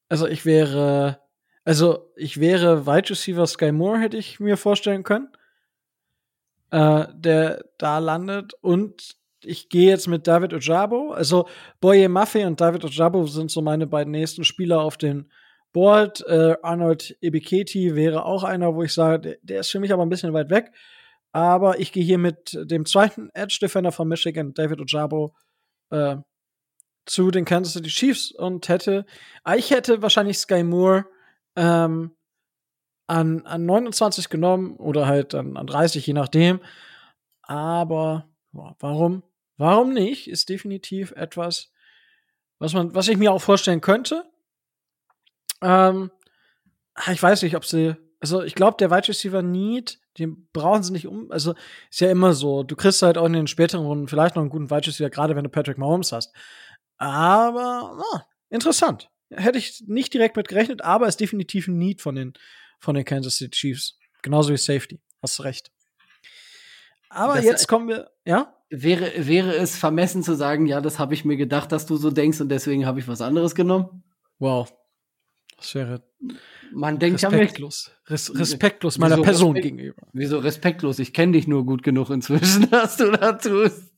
[0.09, 1.20] Also ich wäre,
[1.64, 5.28] also ich wäre Wide Receiver Sky Moore, hätte ich mir vorstellen können,
[6.70, 8.55] äh, der da landet.
[8.60, 11.12] Und ich gehe jetzt mit David Ojabo.
[11.12, 11.48] Also
[11.80, 15.30] Boye Maffei und David Ojabo sind so meine beiden nächsten Spieler auf den
[15.72, 16.24] Board.
[16.26, 20.05] Äh, Arnold Ebiketi wäre auch einer, wo ich sage, der, der ist für mich aber
[20.05, 20.72] ein bisschen weit weg.
[21.32, 25.35] Aber ich gehe hier mit dem zweiten Edge Defender von Michigan, David Ojabo,
[25.90, 26.16] äh,
[27.07, 29.05] zu den Kansas City Chiefs und hätte,
[29.43, 31.07] ah, ich hätte wahrscheinlich Sky Moore
[31.57, 32.16] ähm,
[33.07, 36.61] an, an 29 genommen oder halt an, an 30, je nachdem.
[37.43, 39.24] Aber warum?
[39.57, 40.28] Warum nicht?
[40.28, 41.73] Ist definitiv etwas,
[42.59, 44.24] was man, was ich mir auch vorstellen könnte.
[45.62, 46.11] Ähm,
[46.94, 50.82] ah, ich weiß nicht, ob sie, also ich glaube, der Wide Receiver Need den brauchen
[50.82, 51.30] sie nicht um.
[51.30, 51.55] Also
[51.90, 52.62] ist ja immer so.
[52.62, 55.34] Du kriegst halt auch in den späteren Runden vielleicht noch einen guten Wide Receiver, gerade
[55.34, 56.32] wenn du Patrick Mahomes hast.
[56.98, 59.10] Aber na, interessant.
[59.30, 62.34] Hätte ich nicht direkt mit gerechnet, aber ist definitiv ein Need von den,
[62.78, 63.98] von den Kansas City Chiefs.
[64.22, 65.01] Genauso wie Safety.
[65.22, 65.70] Hast du recht.
[67.09, 68.55] Aber das jetzt kommen wir, ja?
[68.70, 72.10] Wäre, wäre es vermessen zu sagen, ja, das habe ich mir gedacht, dass du so
[72.10, 74.05] denkst und deswegen habe ich was anderes genommen?
[74.38, 74.72] Wow.
[75.60, 76.02] Das wäre
[76.72, 77.90] man denkt respektlos.
[78.06, 80.02] Ja Res respektlos meiner wieso Person Respekt gegenüber.
[80.12, 80.98] Wieso respektlos?
[80.98, 83.92] Ich kenne dich nur gut genug inzwischen, dass du da tust.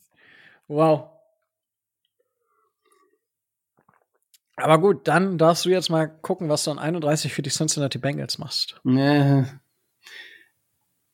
[0.69, 1.09] Wow.
[4.57, 7.99] Aber gut, dann darfst du jetzt mal gucken, was du an 31 für die Cincinnati
[7.99, 8.81] Bengals machst.
[8.85, 9.45] Nee.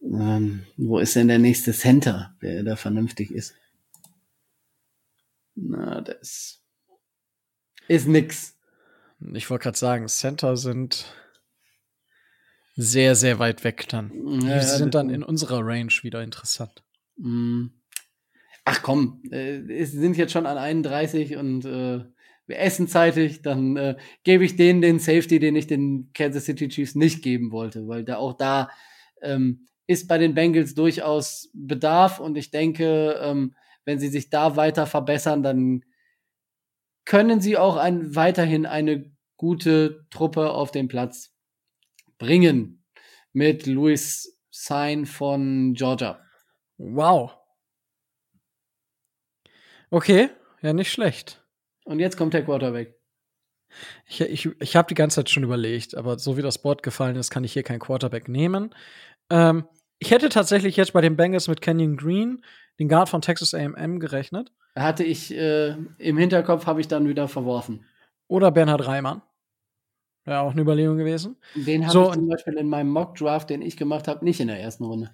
[0.00, 3.54] Ähm, wo ist denn der nächste Center, der da vernünftig ist?
[5.54, 6.62] Na, das
[7.88, 8.57] ist nix.
[9.34, 11.06] Ich wollte gerade sagen, Center sind
[12.76, 14.12] sehr, sehr weit weg dann.
[14.42, 16.84] Ja, Die sind dann in unserer Range wieder interessant.
[17.16, 17.66] Mm.
[18.64, 22.04] Ach komm, äh, sind jetzt schon an 31 und äh,
[22.46, 26.68] wir essen zeitig, dann äh, gebe ich denen den Safety, den ich den Kansas City
[26.68, 28.70] Chiefs nicht geben wollte, weil da auch da
[29.22, 33.54] ähm, ist bei den Bengals durchaus Bedarf und ich denke, ähm,
[33.84, 35.82] wenn sie sich da weiter verbessern, dann
[37.08, 41.34] können sie auch ein, weiterhin eine gute Truppe auf den Platz
[42.18, 42.84] bringen
[43.32, 46.22] mit Louis Sign von Georgia.
[46.76, 47.32] Wow.
[49.88, 50.28] Okay,
[50.60, 51.42] ja, nicht schlecht.
[51.84, 52.94] Und jetzt kommt der Quarterback.
[54.06, 57.16] Ich, ich, ich habe die ganze Zeit schon überlegt, aber so wie das Board gefallen
[57.16, 58.74] ist, kann ich hier keinen Quarterback nehmen.
[59.30, 59.66] Ähm,
[59.98, 62.44] ich hätte tatsächlich jetzt bei den Bengals mit Kenyon Green,
[62.78, 64.52] den Guard von Texas AM, gerechnet.
[64.76, 67.84] Hatte ich äh, im Hinterkopf, habe ich dann wieder verworfen.
[68.28, 69.22] Oder Bernhard Reimann.
[70.26, 71.36] Ja, auch eine Überlegung gewesen.
[71.54, 74.48] Den habe so, ich zum Beispiel in meinem Mock-Draft, den ich gemacht habe, nicht in
[74.48, 75.10] der ersten Runde.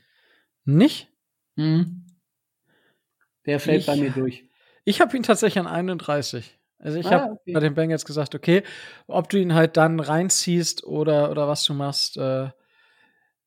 [0.65, 1.09] Nicht?
[1.55, 2.05] Mhm.
[3.47, 4.45] Der fällt ich, bei mir durch.
[4.85, 6.59] Ich habe ihn tatsächlich an 31.
[6.78, 7.53] Also ich ah, habe okay.
[7.53, 8.62] bei den Bengals gesagt, okay,
[9.07, 12.51] ob du ihn halt dann reinziehst oder, oder was du machst, äh,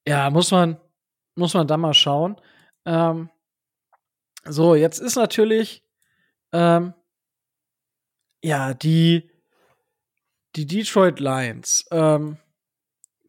[0.08, 0.78] ja, muss man,
[1.36, 2.38] muss man da mal schauen.
[2.86, 3.30] Ähm,
[4.50, 5.84] so, jetzt ist natürlich,
[6.52, 6.94] ähm,
[8.44, 9.30] ja, die,
[10.56, 12.38] die Detroit Lions ähm,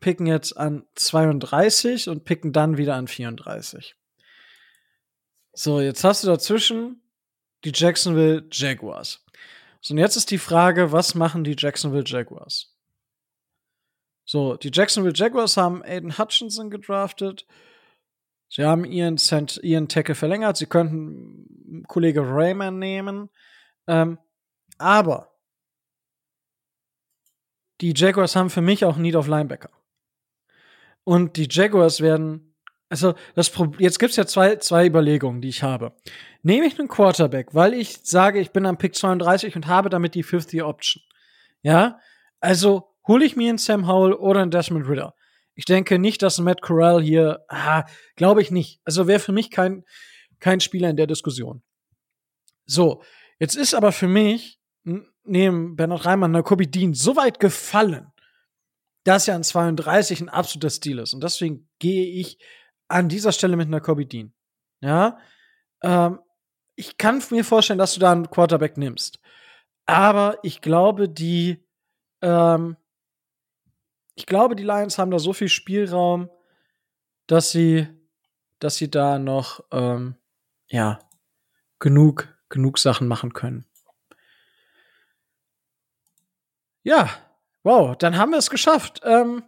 [0.00, 3.96] picken jetzt an 32 und picken dann wieder an 34.
[5.52, 7.02] So, jetzt hast du dazwischen
[7.64, 9.24] die Jacksonville Jaguars.
[9.80, 12.74] So, und jetzt ist die Frage, was machen die Jacksonville Jaguars?
[14.24, 17.46] So, die Jacksonville Jaguars haben Aiden Hutchinson gedraftet.
[18.48, 20.56] Sie haben ihren, Cent, ihren Tackle verlängert.
[20.56, 23.28] Sie könnten Kollege Rayman nehmen.
[23.86, 24.18] Ähm,
[24.78, 25.34] aber
[27.80, 29.70] die Jaguars haben für mich auch Need of Linebacker.
[31.04, 32.54] Und die Jaguars werden,
[32.88, 35.92] also das Problem, jetzt gibt's ja zwei, zwei Überlegungen, die ich habe.
[36.42, 40.14] Nehme ich einen Quarterback, weil ich sage, ich bin am Pick 32 und habe damit
[40.14, 41.02] die 50 Option.
[41.62, 42.00] Ja,
[42.40, 45.14] also hole ich mir einen Sam Howell oder einen Desmond Ritter.
[45.58, 48.80] Ich denke nicht, dass Matt Corral hier, ah, glaube ich nicht.
[48.84, 49.84] Also wäre für mich kein,
[50.38, 51.64] kein Spieler in der Diskussion.
[52.64, 53.02] So,
[53.40, 54.60] jetzt ist aber für mich
[55.24, 58.12] neben Bernhard Reimann Kobe Dean so weit gefallen,
[59.02, 61.12] dass er an 32 ein absoluter Stil ist.
[61.12, 62.38] Und deswegen gehe ich
[62.86, 64.32] an dieser Stelle mit einer Kobe Dean.
[64.80, 65.18] Ja,
[65.82, 66.20] ähm,
[66.76, 69.18] ich kann mir vorstellen, dass du da einen Quarterback nimmst.
[69.86, 71.66] Aber ich glaube, die
[72.22, 72.76] ähm,
[74.18, 76.28] ich glaube, die Lions haben da so viel Spielraum,
[77.28, 77.86] dass sie,
[78.58, 80.16] dass sie da noch, ähm,
[80.66, 80.98] ja,
[81.78, 83.64] genug, genug Sachen machen können.
[86.82, 87.10] Ja,
[87.62, 89.00] wow, dann haben wir es geschafft.
[89.04, 89.44] Ähm,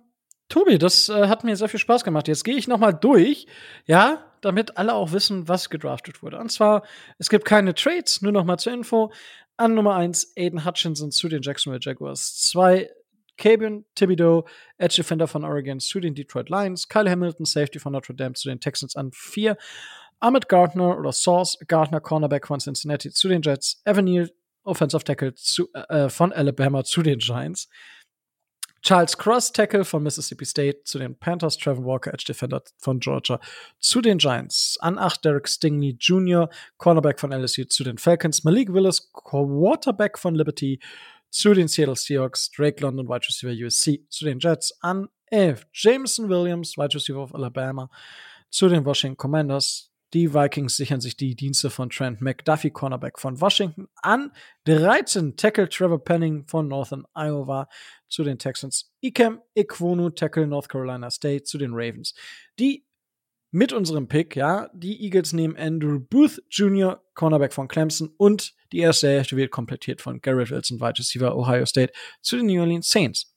[0.48, 2.28] Tobi, das äh, hat mir sehr viel Spaß gemacht.
[2.28, 3.48] Jetzt gehe ich noch mal durch,
[3.86, 6.38] ja, damit alle auch wissen, was gedraftet wurde.
[6.38, 6.84] Und zwar,
[7.18, 9.12] es gibt keine Trades, nur noch mal zur Info.
[9.56, 12.36] An Nummer 1 Aiden Hutchinson zu den Jacksonville Jaguars.
[12.36, 12.88] 2
[13.36, 14.46] Kabian Thibodeau,
[14.78, 18.48] Edge Defender von Oregon zu den Detroit Lions, Kyle Hamilton, Safety von Notre Dame zu
[18.48, 19.56] den Texans an 4,
[20.20, 24.28] Ahmed Gardner oder Sauce Gardner, Cornerback von Cincinnati zu den Jets, Evan
[24.62, 27.68] Offensive Tackle zu, äh, von Alabama zu den Giants,
[28.82, 33.38] Charles Cross, Tackle von Mississippi State zu den Panthers, Trevor Walker, Edge Defender von Georgia
[33.78, 34.78] zu den Giants.
[34.80, 36.48] An 8 Derek Stingley Jr.,
[36.78, 40.80] Cornerback von LSU zu den Falcons, Malik Willis, Quarterback von Liberty
[41.30, 46.28] zu den Seattle Seahawks, Drake London, Wide Receiver USC, zu den Jets an 11, Jameson
[46.28, 47.88] Williams, Wide Receiver of Alabama,
[48.50, 49.86] zu den Washington Commanders.
[50.12, 54.32] Die Vikings sichern sich die Dienste von Trent McDuffie, Cornerback von Washington, an
[54.64, 57.68] 13, Tackle Trevor Penning von Northern Iowa,
[58.08, 62.14] zu den Texans, Ikem Ikwonu, Tackle North Carolina State, zu den Ravens.
[62.58, 62.84] Die
[63.52, 68.78] mit unserem Pick, ja, die Eagles nehmen Andrew Booth Jr., Cornerback von Clemson und die
[68.78, 71.92] erste Hälfte wird komplettiert von Garrett Wilson, Wide Receiver Ohio State,
[72.22, 73.34] zu den New Orleans Saints.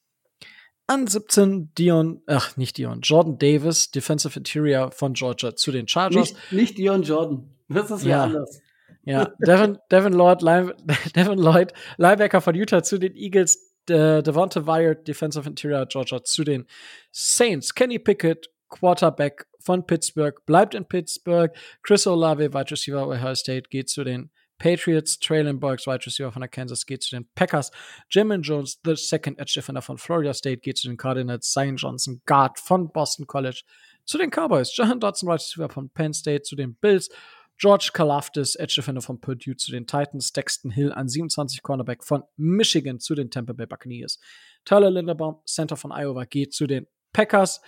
[0.86, 6.34] An 17 Dion, ach, nicht Dion, Jordan Davis, Defensive Interior von Georgia zu den Chargers.
[6.34, 7.50] Nicht, nicht Dion Jordan.
[7.70, 8.62] Das ist ja anders.
[9.06, 10.76] Ja, Devin, Devin Lloyd, Line,
[11.16, 16.44] Devin Lloyd, Linebacker von Utah zu den Eagles, De, Devonta Wyatt, Defensive Interior Georgia zu
[16.44, 16.66] den
[17.12, 17.74] Saints.
[17.74, 21.52] Kenny Pickett, Quarterback von Pittsburgh, bleibt in Pittsburgh.
[21.82, 24.32] Chris Olave, Wide Receiver Ohio State, geht zu den
[24.64, 25.20] Patriots.
[25.20, 27.70] Traylon Burks, Wide Receiver von der Kansas, geht zu den Packers.
[28.10, 31.52] Jamin Jones, the second edge defender von Florida State, geht zu den Cardinals.
[31.52, 33.64] Zion Johnson, Guard von Boston College,
[34.06, 34.74] zu den Cowboys.
[34.74, 37.10] Jahan Dotson, Wide Receiver von Penn State, zu den Bills.
[37.58, 42.24] George Kalafdis, Edge Defender von Purdue zu den Titans, Dexton Hill an 27 Cornerback von
[42.38, 44.18] Michigan zu den Tampa Bay Buccaneers.
[44.64, 47.60] Tyler Linderbaum, Center von Iowa, geht zu den Packers.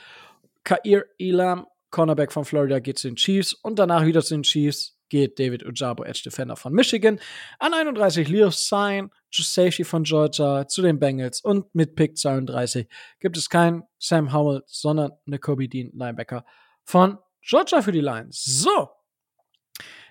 [0.64, 4.95] Kair Elam, Cornerback von Florida, geht zu den Chiefs und danach wieder zu den Chiefs
[5.10, 7.20] geht David Ojabo, Edge Defender von Michigan.
[7.60, 12.88] An 31 Leo Sign, Safety von Georgia zu den Bengals und mit Pick 32
[13.20, 16.46] gibt es keinen Sam Howell, sondern eine Kobe Dean Linebacker
[16.84, 18.44] von Georgia für die Lions.
[18.44, 18.90] So,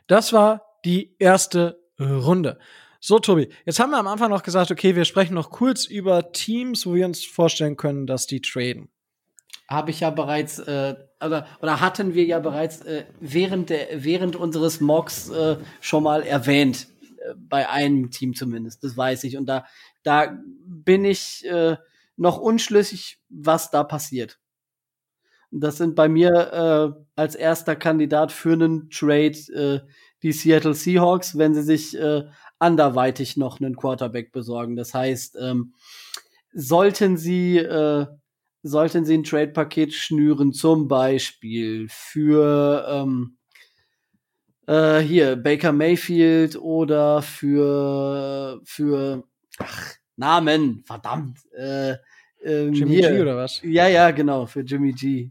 [0.07, 2.59] das war die erste Runde.
[3.01, 6.33] So, Tobi, jetzt haben wir am Anfang noch gesagt, okay, wir sprechen noch kurz über
[6.33, 8.91] Teams, wo wir uns vorstellen können, dass die traden.
[9.69, 14.37] Habe ich ja bereits, äh, oder, oder hatten wir ja bereits äh, während, der, während
[14.37, 16.89] unseres Mocks äh, schon mal erwähnt.
[17.19, 19.37] Äh, bei einem Team zumindest, das weiß ich.
[19.37, 19.65] Und da,
[20.03, 21.77] da bin ich äh,
[22.17, 24.39] noch unschlüssig, was da passiert.
[25.51, 29.81] Das sind bei mir äh, als erster Kandidat für einen Trade äh,
[30.23, 32.25] die Seattle Seahawks, wenn sie sich äh,
[32.59, 34.75] anderweitig noch einen Quarterback besorgen.
[34.75, 35.75] Das heißt, ähm,
[36.53, 38.07] sollten sie äh,
[38.65, 43.37] sollten sie ein Trade-Paket schnüren, zum Beispiel für ähm,
[44.67, 49.25] äh, hier Baker Mayfield oder für für
[49.59, 51.39] ach, Namen, verdammt.
[51.53, 51.97] Äh,
[52.43, 53.13] ähm, Jimmy hier.
[53.13, 53.61] G oder was?
[53.63, 55.31] Ja, ja, genau, für Jimmy G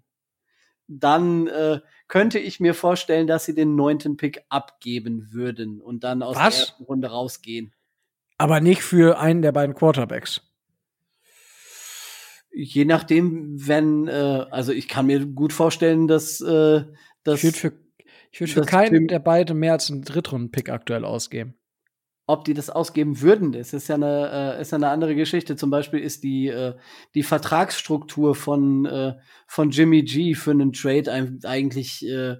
[0.88, 6.22] dann äh, könnte ich mir vorstellen, dass sie den neunten Pick abgeben würden und dann
[6.22, 6.56] aus Was?
[6.56, 7.74] der ersten Runde rausgehen.
[8.38, 10.42] Aber nicht für einen der beiden Quarterbacks.
[12.54, 16.84] Je nachdem, wenn, äh, also ich kann mir gut vorstellen, dass, äh,
[17.24, 17.74] dass ich würde für,
[18.32, 21.56] ich würd für keinen der beiden mehr als einen Drittrunden-Pick aktuell ausgeben
[22.26, 25.56] ob die das ausgeben würden, das ist ja eine, äh, ist ja eine andere Geschichte.
[25.58, 26.74] Zum Beispiel ist die, äh,
[27.16, 29.16] die Vertragsstruktur von, äh,
[29.46, 31.12] von Jimmy G für einen Trade
[31.44, 32.38] eigentlich äh,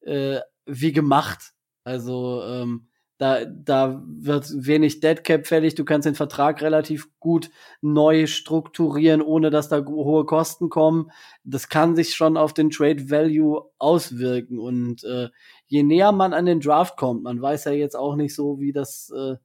[0.00, 1.52] äh, wie gemacht.
[1.84, 2.88] Also ähm,
[3.20, 5.74] da, da wird wenig Deadcap fällig.
[5.74, 7.50] Du kannst den Vertrag relativ gut
[7.82, 11.10] neu strukturieren, ohne dass da hohe Kosten kommen.
[11.44, 14.58] Das kann sich schon auf den Trade Value auswirken.
[14.58, 15.28] Und äh,
[15.66, 18.72] je näher man an den Draft kommt, man weiß ja jetzt auch nicht so, wie
[18.72, 19.36] das, äh,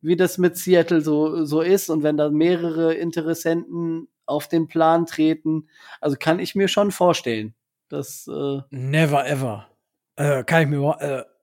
[0.00, 1.90] wie das mit Seattle so, so ist.
[1.90, 5.66] Und wenn da mehrere Interessenten auf den Plan treten,
[6.00, 7.56] also kann ich mir schon vorstellen,
[7.88, 9.66] dass äh Never ever.
[10.14, 11.33] Äh, kann ich mir äh,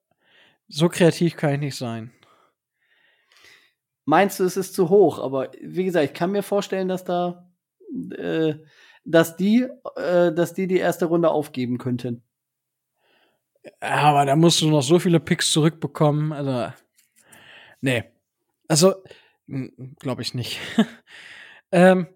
[0.71, 2.11] so kreativ kann ich nicht sein.
[4.05, 5.19] Meinst du, es ist zu hoch?
[5.19, 7.51] Aber wie gesagt, ich kann mir vorstellen, dass da,
[8.17, 8.55] äh,
[9.05, 12.23] dass die, äh, dass die die erste Runde aufgeben könnten.
[13.79, 16.33] Aber da musst du noch so viele Picks zurückbekommen.
[16.33, 16.73] Also,
[17.81, 18.05] nee.
[18.67, 18.95] Also,
[19.99, 20.59] glaube ich nicht.
[21.71, 22.07] ähm,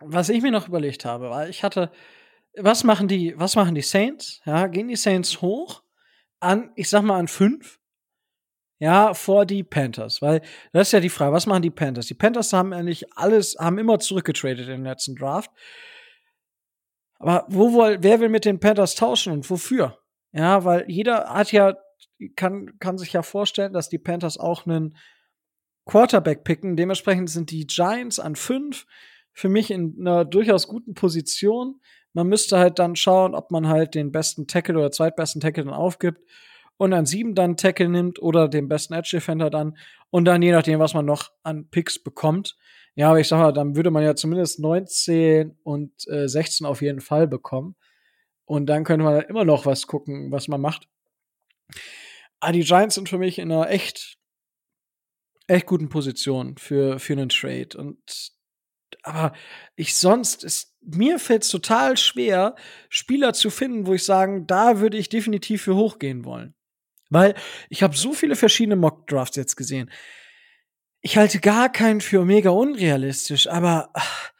[0.00, 1.90] was ich mir noch überlegt habe, war, ich hatte,
[2.56, 4.40] was machen die, was machen die Saints?
[4.46, 5.82] Ja, gehen die Saints hoch?
[6.42, 7.78] An, ich sag mal, an fünf.
[8.78, 10.20] Ja, vor die Panthers.
[10.22, 10.42] Weil
[10.72, 12.06] das ist ja die Frage, was machen die Panthers?
[12.06, 15.50] Die Panthers haben eigentlich alles, haben immer zurückgetradet den letzten Draft.
[17.20, 20.02] Aber wo wohl, wer will mit den Panthers tauschen und wofür?
[20.32, 21.76] Ja, weil jeder hat ja,
[22.34, 24.96] kann, kann sich ja vorstellen, dass die Panthers auch einen
[25.84, 26.76] Quarterback picken.
[26.76, 28.86] Dementsprechend sind die Giants an fünf
[29.32, 31.80] für mich in einer durchaus guten Position.
[32.12, 35.74] Man müsste halt dann schauen, ob man halt den besten Tackle oder zweitbesten Tackle dann
[35.74, 36.20] aufgibt
[36.76, 39.76] und an sieben dann Tackle nimmt oder den besten Edge Defender dann
[40.10, 42.56] und dann je nachdem, was man noch an Picks bekommt.
[42.94, 46.82] Ja, aber ich sag mal, dann würde man ja zumindest 19 und äh, 16 auf
[46.82, 47.76] jeden Fall bekommen.
[48.44, 50.88] Und dann könnte man immer noch was gucken, was man macht.
[52.40, 54.18] Aber ah, die Giants sind für mich in einer echt,
[55.46, 57.78] echt guten Position für, für einen Trade.
[57.78, 58.32] Und
[59.04, 59.32] aber
[59.76, 62.54] ich sonst ist mir fällt es total schwer,
[62.88, 66.54] Spieler zu finden, wo ich sagen, da würde ich definitiv für hochgehen wollen.
[67.10, 67.34] Weil
[67.68, 69.90] ich habe so viele verschiedene Mock Drafts jetzt gesehen.
[71.00, 74.32] Ich halte gar keinen für mega unrealistisch, aber ach,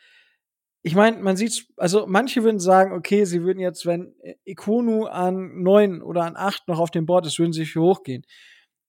[0.82, 4.14] ich meine, man sieht, also manche würden sagen, okay, sie würden jetzt, wenn
[4.44, 8.26] Ikonu an neun oder an acht noch auf dem Board ist, würden sie für hochgehen.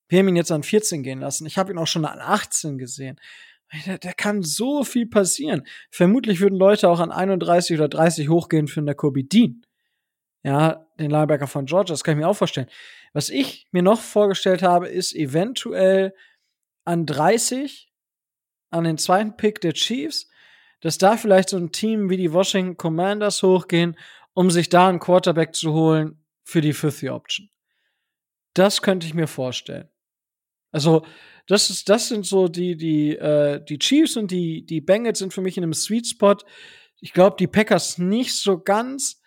[0.08, 1.46] Wir haben ihn jetzt an 14 gehen lassen.
[1.46, 3.20] Ich habe ihn auch schon an 18 gesehen.
[3.86, 5.66] Da, da kann so viel passieren.
[5.90, 9.62] Vermutlich würden Leute auch an 31 oder 30 hochgehen für eine Kobe Dean.
[10.42, 12.68] Ja, den Linebacker von Georgia, das kann ich mir auch vorstellen.
[13.14, 16.14] Was ich mir noch vorgestellt habe, ist eventuell
[16.84, 17.90] an 30
[18.70, 20.28] an den zweiten Pick der Chiefs,
[20.80, 23.96] dass da vielleicht so ein Team wie die Washington Commanders hochgehen,
[24.34, 27.48] um sich da einen Quarterback zu holen für die Fifth Option.
[28.52, 29.88] Das könnte ich mir vorstellen.
[30.74, 31.06] Also,
[31.46, 35.32] das ist, das sind so die, die, äh, die Chiefs und die, die Bengals sind
[35.32, 36.36] für mich in einem Sweet Spot.
[37.00, 39.22] Ich glaube, die Packers nicht so ganz.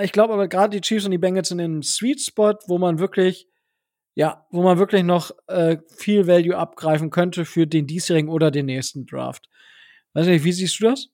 [0.00, 2.78] Ich glaube aber gerade die Chiefs und die Bengals sind in einem Sweet Spot, wo
[2.78, 3.46] man wirklich,
[4.14, 8.64] ja, wo man wirklich noch äh, viel Value abgreifen könnte für den diesjährigen oder den
[8.64, 9.50] nächsten Draft.
[10.14, 11.08] Weiß nicht, wie siehst du das?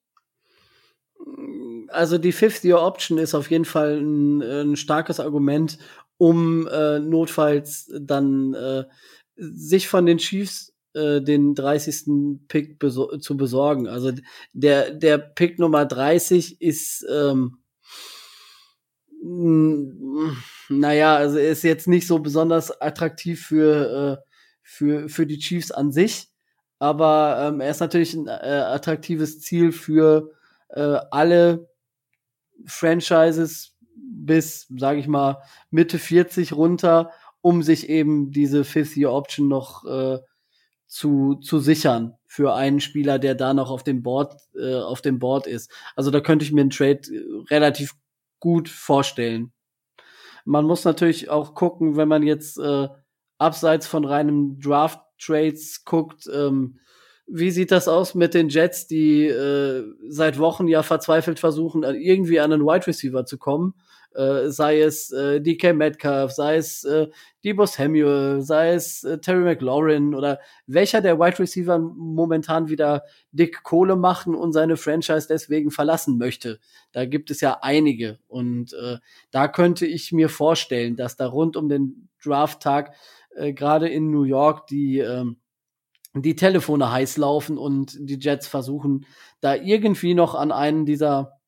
[1.88, 5.78] Also die Fifth Year Option ist auf jeden Fall ein, ein starkes Argument,
[6.18, 8.84] um äh, notfalls dann äh,
[9.42, 12.46] sich von den Chiefs äh, den 30.
[12.48, 13.88] Pick besor zu besorgen.
[13.88, 14.12] Also
[14.52, 17.58] der, der Pick Nummer 30 ist, ähm,
[20.68, 24.28] naja, also ist jetzt nicht so besonders attraktiv für, äh,
[24.62, 26.28] für, für die Chiefs an sich,
[26.78, 30.32] aber ähm, er ist natürlich ein äh, attraktives Ziel für
[30.70, 31.68] äh, alle
[32.66, 37.10] Franchises bis, sage ich mal, Mitte 40 runter,
[37.42, 40.18] um sich eben diese Fifth Year Option noch äh,
[40.86, 45.18] zu, zu sichern für einen Spieler, der da noch auf dem Board äh, auf dem
[45.18, 45.70] Board ist.
[45.96, 47.94] Also da könnte ich mir einen Trade äh, relativ
[48.40, 49.52] gut vorstellen.
[50.44, 52.88] Man muss natürlich auch gucken, wenn man jetzt äh,
[53.38, 56.78] abseits von reinem Draft Trades guckt, ähm,
[57.26, 62.40] wie sieht das aus mit den Jets, die äh, seit Wochen ja verzweifelt versuchen, irgendwie
[62.40, 63.74] an einen Wide Receiver zu kommen
[64.14, 67.08] äh, sei es äh, DK Metcalf, sei es äh,
[67.44, 73.62] Debo Samuel, sei es äh, Terry McLaurin oder welcher der Wide Receiver momentan wieder dick
[73.62, 76.60] Kohle machen und seine Franchise deswegen verlassen möchte.
[76.92, 78.98] Da gibt es ja einige und äh,
[79.30, 82.94] da könnte ich mir vorstellen, dass da rund um den Drafttag
[83.34, 85.24] äh, gerade in New York die äh,
[86.14, 89.06] die Telefone heiß laufen und die Jets versuchen,
[89.40, 91.40] da irgendwie noch an einen dieser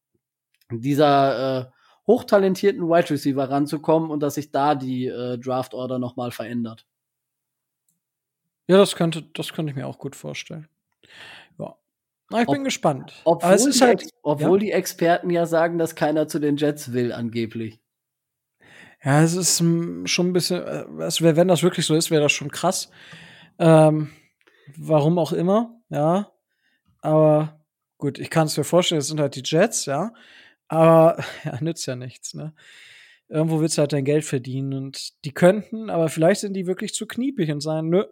[0.70, 1.73] dieser äh,
[2.06, 6.86] hochtalentierten Wide Receiver ranzukommen und dass sich da die äh, Draft Order nochmal verändert.
[8.66, 10.68] Ja, das könnte, das könnte ich mir auch gut vorstellen.
[11.59, 11.76] Ja.
[12.31, 13.12] Na, ich Ob, bin gespannt.
[13.24, 14.66] Obwohl, die, halt, obwohl ja?
[14.66, 17.81] die Experten ja sagen, dass keiner zu den Jets will, angeblich.
[19.02, 22.32] Ja, es ist hm, schon ein bisschen, äh, wenn das wirklich so ist, wäre das
[22.32, 22.90] schon krass.
[23.59, 24.10] Ähm,
[24.76, 26.31] warum auch immer, ja.
[27.02, 27.60] Aber
[27.98, 30.14] gut, ich kann es mir vorstellen, es sind halt die Jets, ja.
[30.74, 32.55] Aber ja, nützt ja nichts, ne?
[33.28, 36.92] Irgendwo willst du halt dein Geld verdienen und die könnten, aber vielleicht sind die wirklich
[36.94, 38.05] zu kniepig und sagen, nö,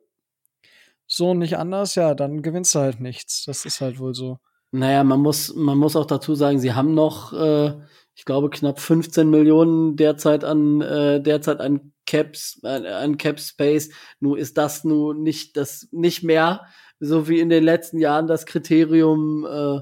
[1.07, 3.45] so nicht anders, ja, dann gewinnst du halt nichts.
[3.45, 4.39] Das ist halt wohl so.
[4.71, 7.75] Naja, man muss, man muss auch dazu sagen, sie haben noch, äh,
[8.15, 13.91] ich glaube, knapp 15 Millionen derzeit an, äh, derzeit an Caps, äh, an Cap Space.
[14.21, 16.63] Nur ist das nun nicht, das, nicht mehr,
[17.01, 19.81] so wie in den letzten Jahren das Kriterium, äh,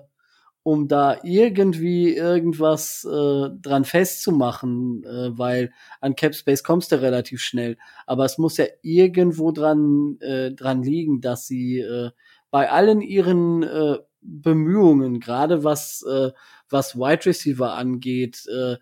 [0.63, 7.79] um da irgendwie irgendwas äh, dran festzumachen, äh, weil an Capspace kommst du relativ schnell.
[8.07, 12.11] Aber es muss ja irgendwo dran, äh, dran liegen, dass sie äh,
[12.51, 16.31] bei allen ihren äh, Bemühungen, gerade was, äh,
[16.69, 18.77] was Wide Receiver angeht, äh,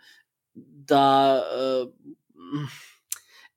[0.55, 1.87] da äh,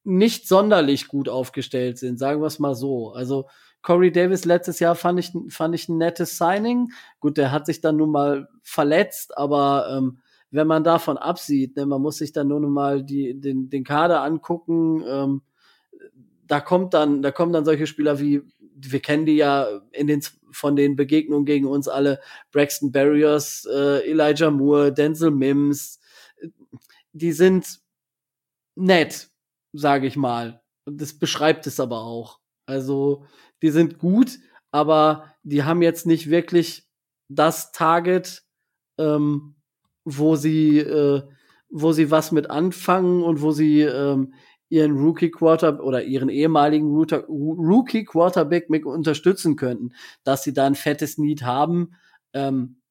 [0.04, 3.12] nicht sonderlich gut aufgestellt sind, sagen wir es mal so.
[3.14, 3.48] Also
[3.82, 6.92] Corey Davis letztes Jahr fand ich, fand ich ein nettes Signing.
[7.20, 10.20] Gut, der hat sich dann nun mal verletzt, aber ähm,
[10.52, 13.84] wenn man davon absieht, ne, man muss sich dann nur noch mal die, den, den
[13.84, 15.42] Kader angucken, ähm,
[16.46, 18.42] da kommt dann, da kommen dann solche Spieler wie,
[18.76, 20.22] wir kennen die ja in den,
[20.52, 22.20] von den Begegnungen gegen uns alle,
[22.52, 26.02] Braxton Barriers, äh, Elijah Moore, Denzel Mims,
[27.14, 27.80] die sind
[28.76, 29.30] nett,
[29.72, 30.62] sage ich mal.
[30.86, 32.40] Das beschreibt es aber auch.
[32.66, 33.26] Also
[33.62, 34.40] die sind gut,
[34.72, 36.88] aber die haben jetzt nicht wirklich
[37.28, 38.44] das Target,
[38.98, 39.56] ähm,
[40.04, 41.24] wo sie, äh,
[41.70, 44.34] wo sie was mit anfangen und wo sie ähm,
[44.70, 49.94] ihren Rookie Quarter oder ihren ehemaligen Rookie Quarterback mit unterstützen könnten,
[50.24, 51.96] dass sie da ein fettes Need haben.
[52.34, 52.82] Ähm,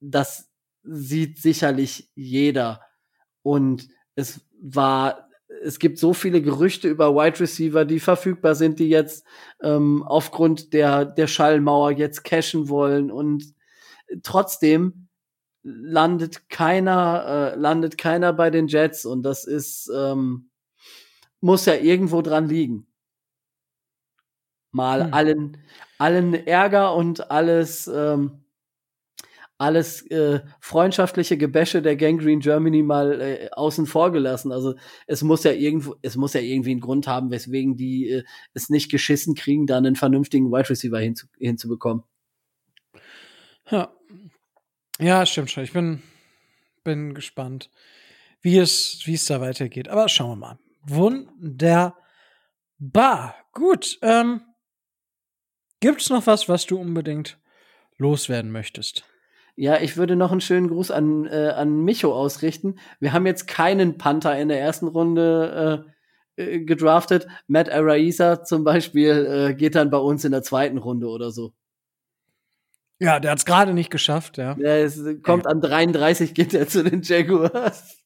[0.00, 0.50] das
[0.82, 2.82] sieht sicherlich jeder.
[3.42, 5.23] Und es war
[5.62, 9.24] es gibt so viele Gerüchte über Wide Receiver, die verfügbar sind, die jetzt
[9.62, 13.10] ähm, aufgrund der, der Schallmauer jetzt cashen wollen.
[13.10, 13.54] Und
[14.22, 15.08] trotzdem
[15.62, 20.50] landet keiner, äh, landet keiner bei den Jets und das ist, ähm,
[21.40, 22.86] muss ja irgendwo dran liegen.
[24.70, 25.14] Mal hm.
[25.14, 25.56] allen,
[25.98, 28.43] allen Ärger und alles, ähm,
[29.58, 34.50] alles äh, freundschaftliche Gebäsche der Gangrene Germany mal äh, außen vor gelassen.
[34.50, 34.74] Also
[35.06, 38.68] es muss ja irgendwo, es muss ja irgendwie einen Grund haben, weswegen die äh, es
[38.68, 42.02] nicht geschissen kriegen, da einen vernünftigen Wide Receiver hinzu, hinzubekommen.
[43.70, 43.92] Ja.
[44.98, 45.64] Ja, stimmt schon.
[45.64, 46.02] Ich bin,
[46.82, 47.70] bin gespannt,
[48.40, 49.88] wie es, wie es da weitergeht.
[49.88, 50.58] Aber schauen wir mal.
[50.82, 51.94] Wunderbar.
[53.52, 53.98] Gut.
[54.02, 54.42] Ähm,
[55.80, 57.38] Gibt es noch was, was du unbedingt
[57.98, 59.04] loswerden möchtest?
[59.56, 62.76] Ja, ich würde noch einen schönen Gruß an, äh, an Micho ausrichten.
[62.98, 65.86] Wir haben jetzt keinen Panther in der ersten Runde
[66.36, 67.28] äh, äh, gedraftet.
[67.46, 71.52] Matt Araiza zum Beispiel äh, geht dann bei uns in der zweiten Runde oder so.
[72.98, 74.54] Ja, der hat es gerade nicht geschafft, ja.
[74.54, 75.50] Der ist, kommt ja.
[75.50, 77.98] an 33, geht er zu den Jaguars.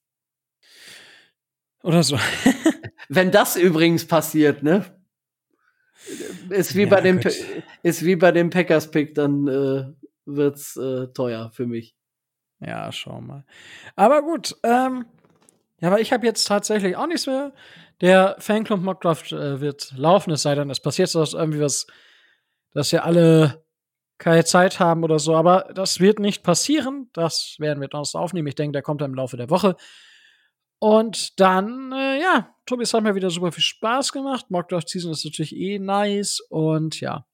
[1.83, 2.19] Oder so.
[3.09, 4.85] Wenn das übrigens passiert, ne?
[6.51, 7.20] Ist wie ja, bei dem
[7.83, 11.95] ist wie bei dem Packers Pick, dann äh, wird's äh, teuer für mich.
[12.61, 13.45] Ja, schau mal.
[13.97, 15.07] Aber gut, ähm,
[15.81, 17.53] ja, aber ich habe jetzt tatsächlich auch nichts mehr.
[18.01, 21.87] Der Fanclub Mockdraft äh, wird laufen, es sei denn, es passiert so irgendwie was,
[22.73, 23.65] dass wir alle
[24.19, 25.37] keine Zeit haben oder so.
[25.37, 27.09] Aber das wird nicht passieren.
[27.13, 28.49] Das werden wir uns aufnehmen.
[28.49, 29.77] Ich denke, der kommt dann im Laufe der Woche.
[30.81, 34.51] Und dann, äh, ja, Tobi, es hat mir wieder super viel Spaß gemacht.
[34.51, 36.41] Mockdraft Season ist natürlich eh nice.
[36.51, 37.27] Und ja,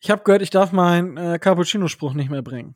[0.00, 2.74] ich habe gehört, ich darf meinen äh, Cappuccino-Spruch nicht mehr bringen.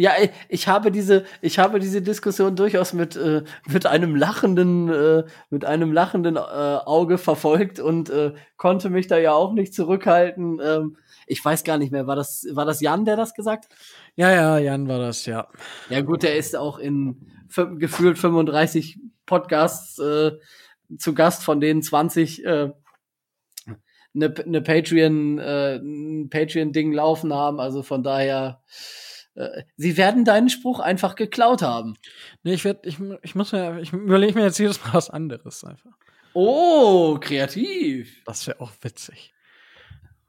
[0.00, 0.12] Ja,
[0.48, 5.64] ich habe diese, ich habe diese Diskussion durchaus mit äh, mit einem lachenden, äh, mit
[5.64, 10.60] einem lachenden äh, Auge verfolgt und äh, konnte mich da ja auch nicht zurückhalten.
[10.62, 13.68] Ähm, ich weiß gar nicht mehr, war das, war das Jan, der das gesagt?
[14.14, 15.48] Ja, ja, Jan war das, ja.
[15.90, 17.26] Ja gut, der ist auch in
[17.78, 20.30] gefühlt 35 Podcasts äh,
[20.96, 22.70] zu Gast, von denen 20 äh,
[24.22, 27.60] eine, eine Patreon, äh, ein Patreon-Ding laufen haben.
[27.60, 28.62] Also von daher,
[29.34, 31.94] äh, sie werden deinen Spruch einfach geklaut haben.
[32.42, 35.64] Nee, ich werde, ich, ich muss mir, ich überlege mir jetzt jedes Mal was anderes
[35.64, 35.92] einfach.
[36.34, 38.22] Oh, kreativ.
[38.24, 39.34] Das wäre auch witzig.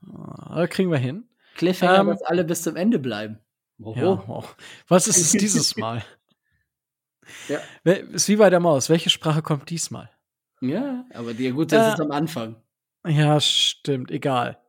[0.08, 1.28] Oh, kriegen wir hin.
[1.56, 3.40] Cliffhanger, ähm, dass alle bis zum Ende bleiben.
[3.82, 3.94] Oh.
[3.96, 4.44] Ja, oh.
[4.88, 6.04] Was ist es dieses Mal?
[7.48, 7.60] ja.
[7.84, 8.90] Ist wie bei der Maus.
[8.90, 10.10] Welche Sprache kommt diesmal?
[10.62, 12.56] Ja, aber dir gut, das äh, ist am Anfang.
[13.06, 14.12] Ja, stimmt.
[14.12, 14.60] Egal.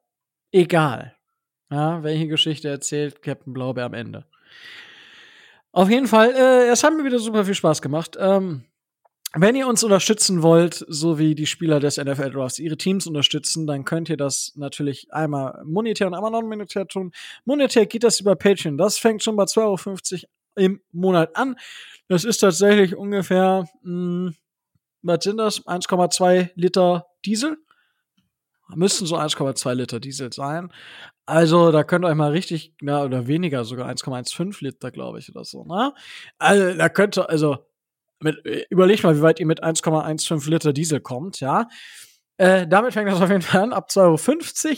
[0.52, 1.16] Egal.
[1.70, 4.24] Ja, welche Geschichte erzählt Captain Blaubeer am Ende.
[5.72, 8.16] Auf jeden Fall, äh, es hat mir wieder super viel Spaß gemacht.
[8.18, 8.64] Ähm,
[9.34, 13.68] wenn ihr uns unterstützen wollt, so wie die Spieler des NFL Drafts ihre Teams unterstützen,
[13.68, 17.12] dann könnt ihr das natürlich einmal monetär und einmal non-monetär tun.
[17.44, 18.76] Monetär geht das über Patreon.
[18.76, 19.60] Das fängt schon bei 2,50
[20.14, 21.56] Euro im Monat an.
[22.08, 24.34] Das ist tatsächlich ungefähr, mh, hm,
[25.02, 25.64] was sind das?
[25.64, 27.56] 1,2 Liter Diesel
[28.74, 30.72] müssten so 1,2 Liter Diesel sein.
[31.26, 35.30] Also, da könnt ihr euch mal richtig, na, oder weniger, sogar 1,15 Liter, glaube ich,
[35.30, 35.92] oder so, ne?
[36.38, 37.58] Also, da könnt ihr, also,
[38.20, 38.36] mit,
[38.70, 41.68] überlegt mal, wie weit ihr mit 1,15 Liter Diesel kommt, ja?
[42.36, 44.76] Äh, damit fängt das auf jeden Fall an, ab 2,50 Euro.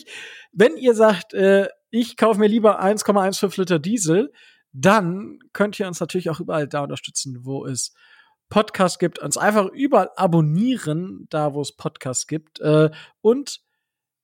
[0.52, 4.32] Wenn ihr sagt, äh, ich kaufe mir lieber 1,15 Liter Diesel,
[4.72, 7.94] dann könnt ihr uns natürlich auch überall da unterstützen, wo es
[8.48, 9.18] Podcasts gibt.
[9.18, 12.60] Uns einfach überall abonnieren, da wo es Podcasts gibt.
[12.60, 12.90] Äh,
[13.20, 13.60] und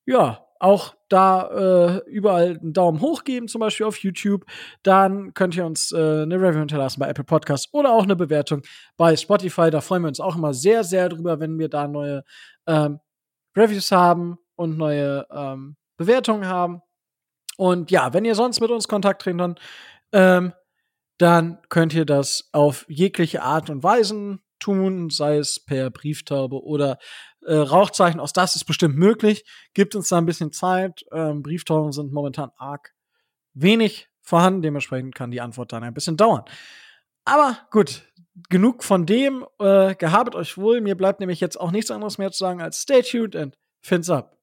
[0.08, 4.46] ja, auch da äh, überall einen Daumen hoch geben, zum Beispiel auf YouTube.
[4.82, 8.62] Dann könnt ihr uns äh, eine Review hinterlassen bei Apple Podcasts oder auch eine Bewertung
[8.96, 9.70] bei Spotify.
[9.70, 12.24] Da freuen wir uns auch immer sehr, sehr drüber, wenn wir da neue
[12.66, 13.00] ähm,
[13.54, 16.80] Reviews haben und neue ähm, Bewertungen haben.
[17.58, 19.54] Und ja, wenn ihr sonst mit uns Kontakt treten, dann,
[20.12, 20.52] ähm,
[21.18, 26.98] dann könnt ihr das auf jegliche Art und Weisen tun, sei es per Brieftaube oder
[27.42, 28.20] äh, Rauchzeichen.
[28.20, 29.44] Auch das ist bestimmt möglich.
[29.74, 31.04] Gibt uns da ein bisschen Zeit.
[31.12, 32.94] Ähm, Brieftauben sind momentan arg
[33.54, 34.62] wenig vorhanden.
[34.62, 36.44] Dementsprechend kann die Antwort dann ein bisschen dauern.
[37.24, 38.04] Aber gut,
[38.48, 39.44] genug von dem.
[39.58, 40.80] Äh, gehabet euch wohl.
[40.80, 44.10] Mir bleibt nämlich jetzt auch nichts anderes mehr zu sagen als stay tuned and fins
[44.10, 44.37] up.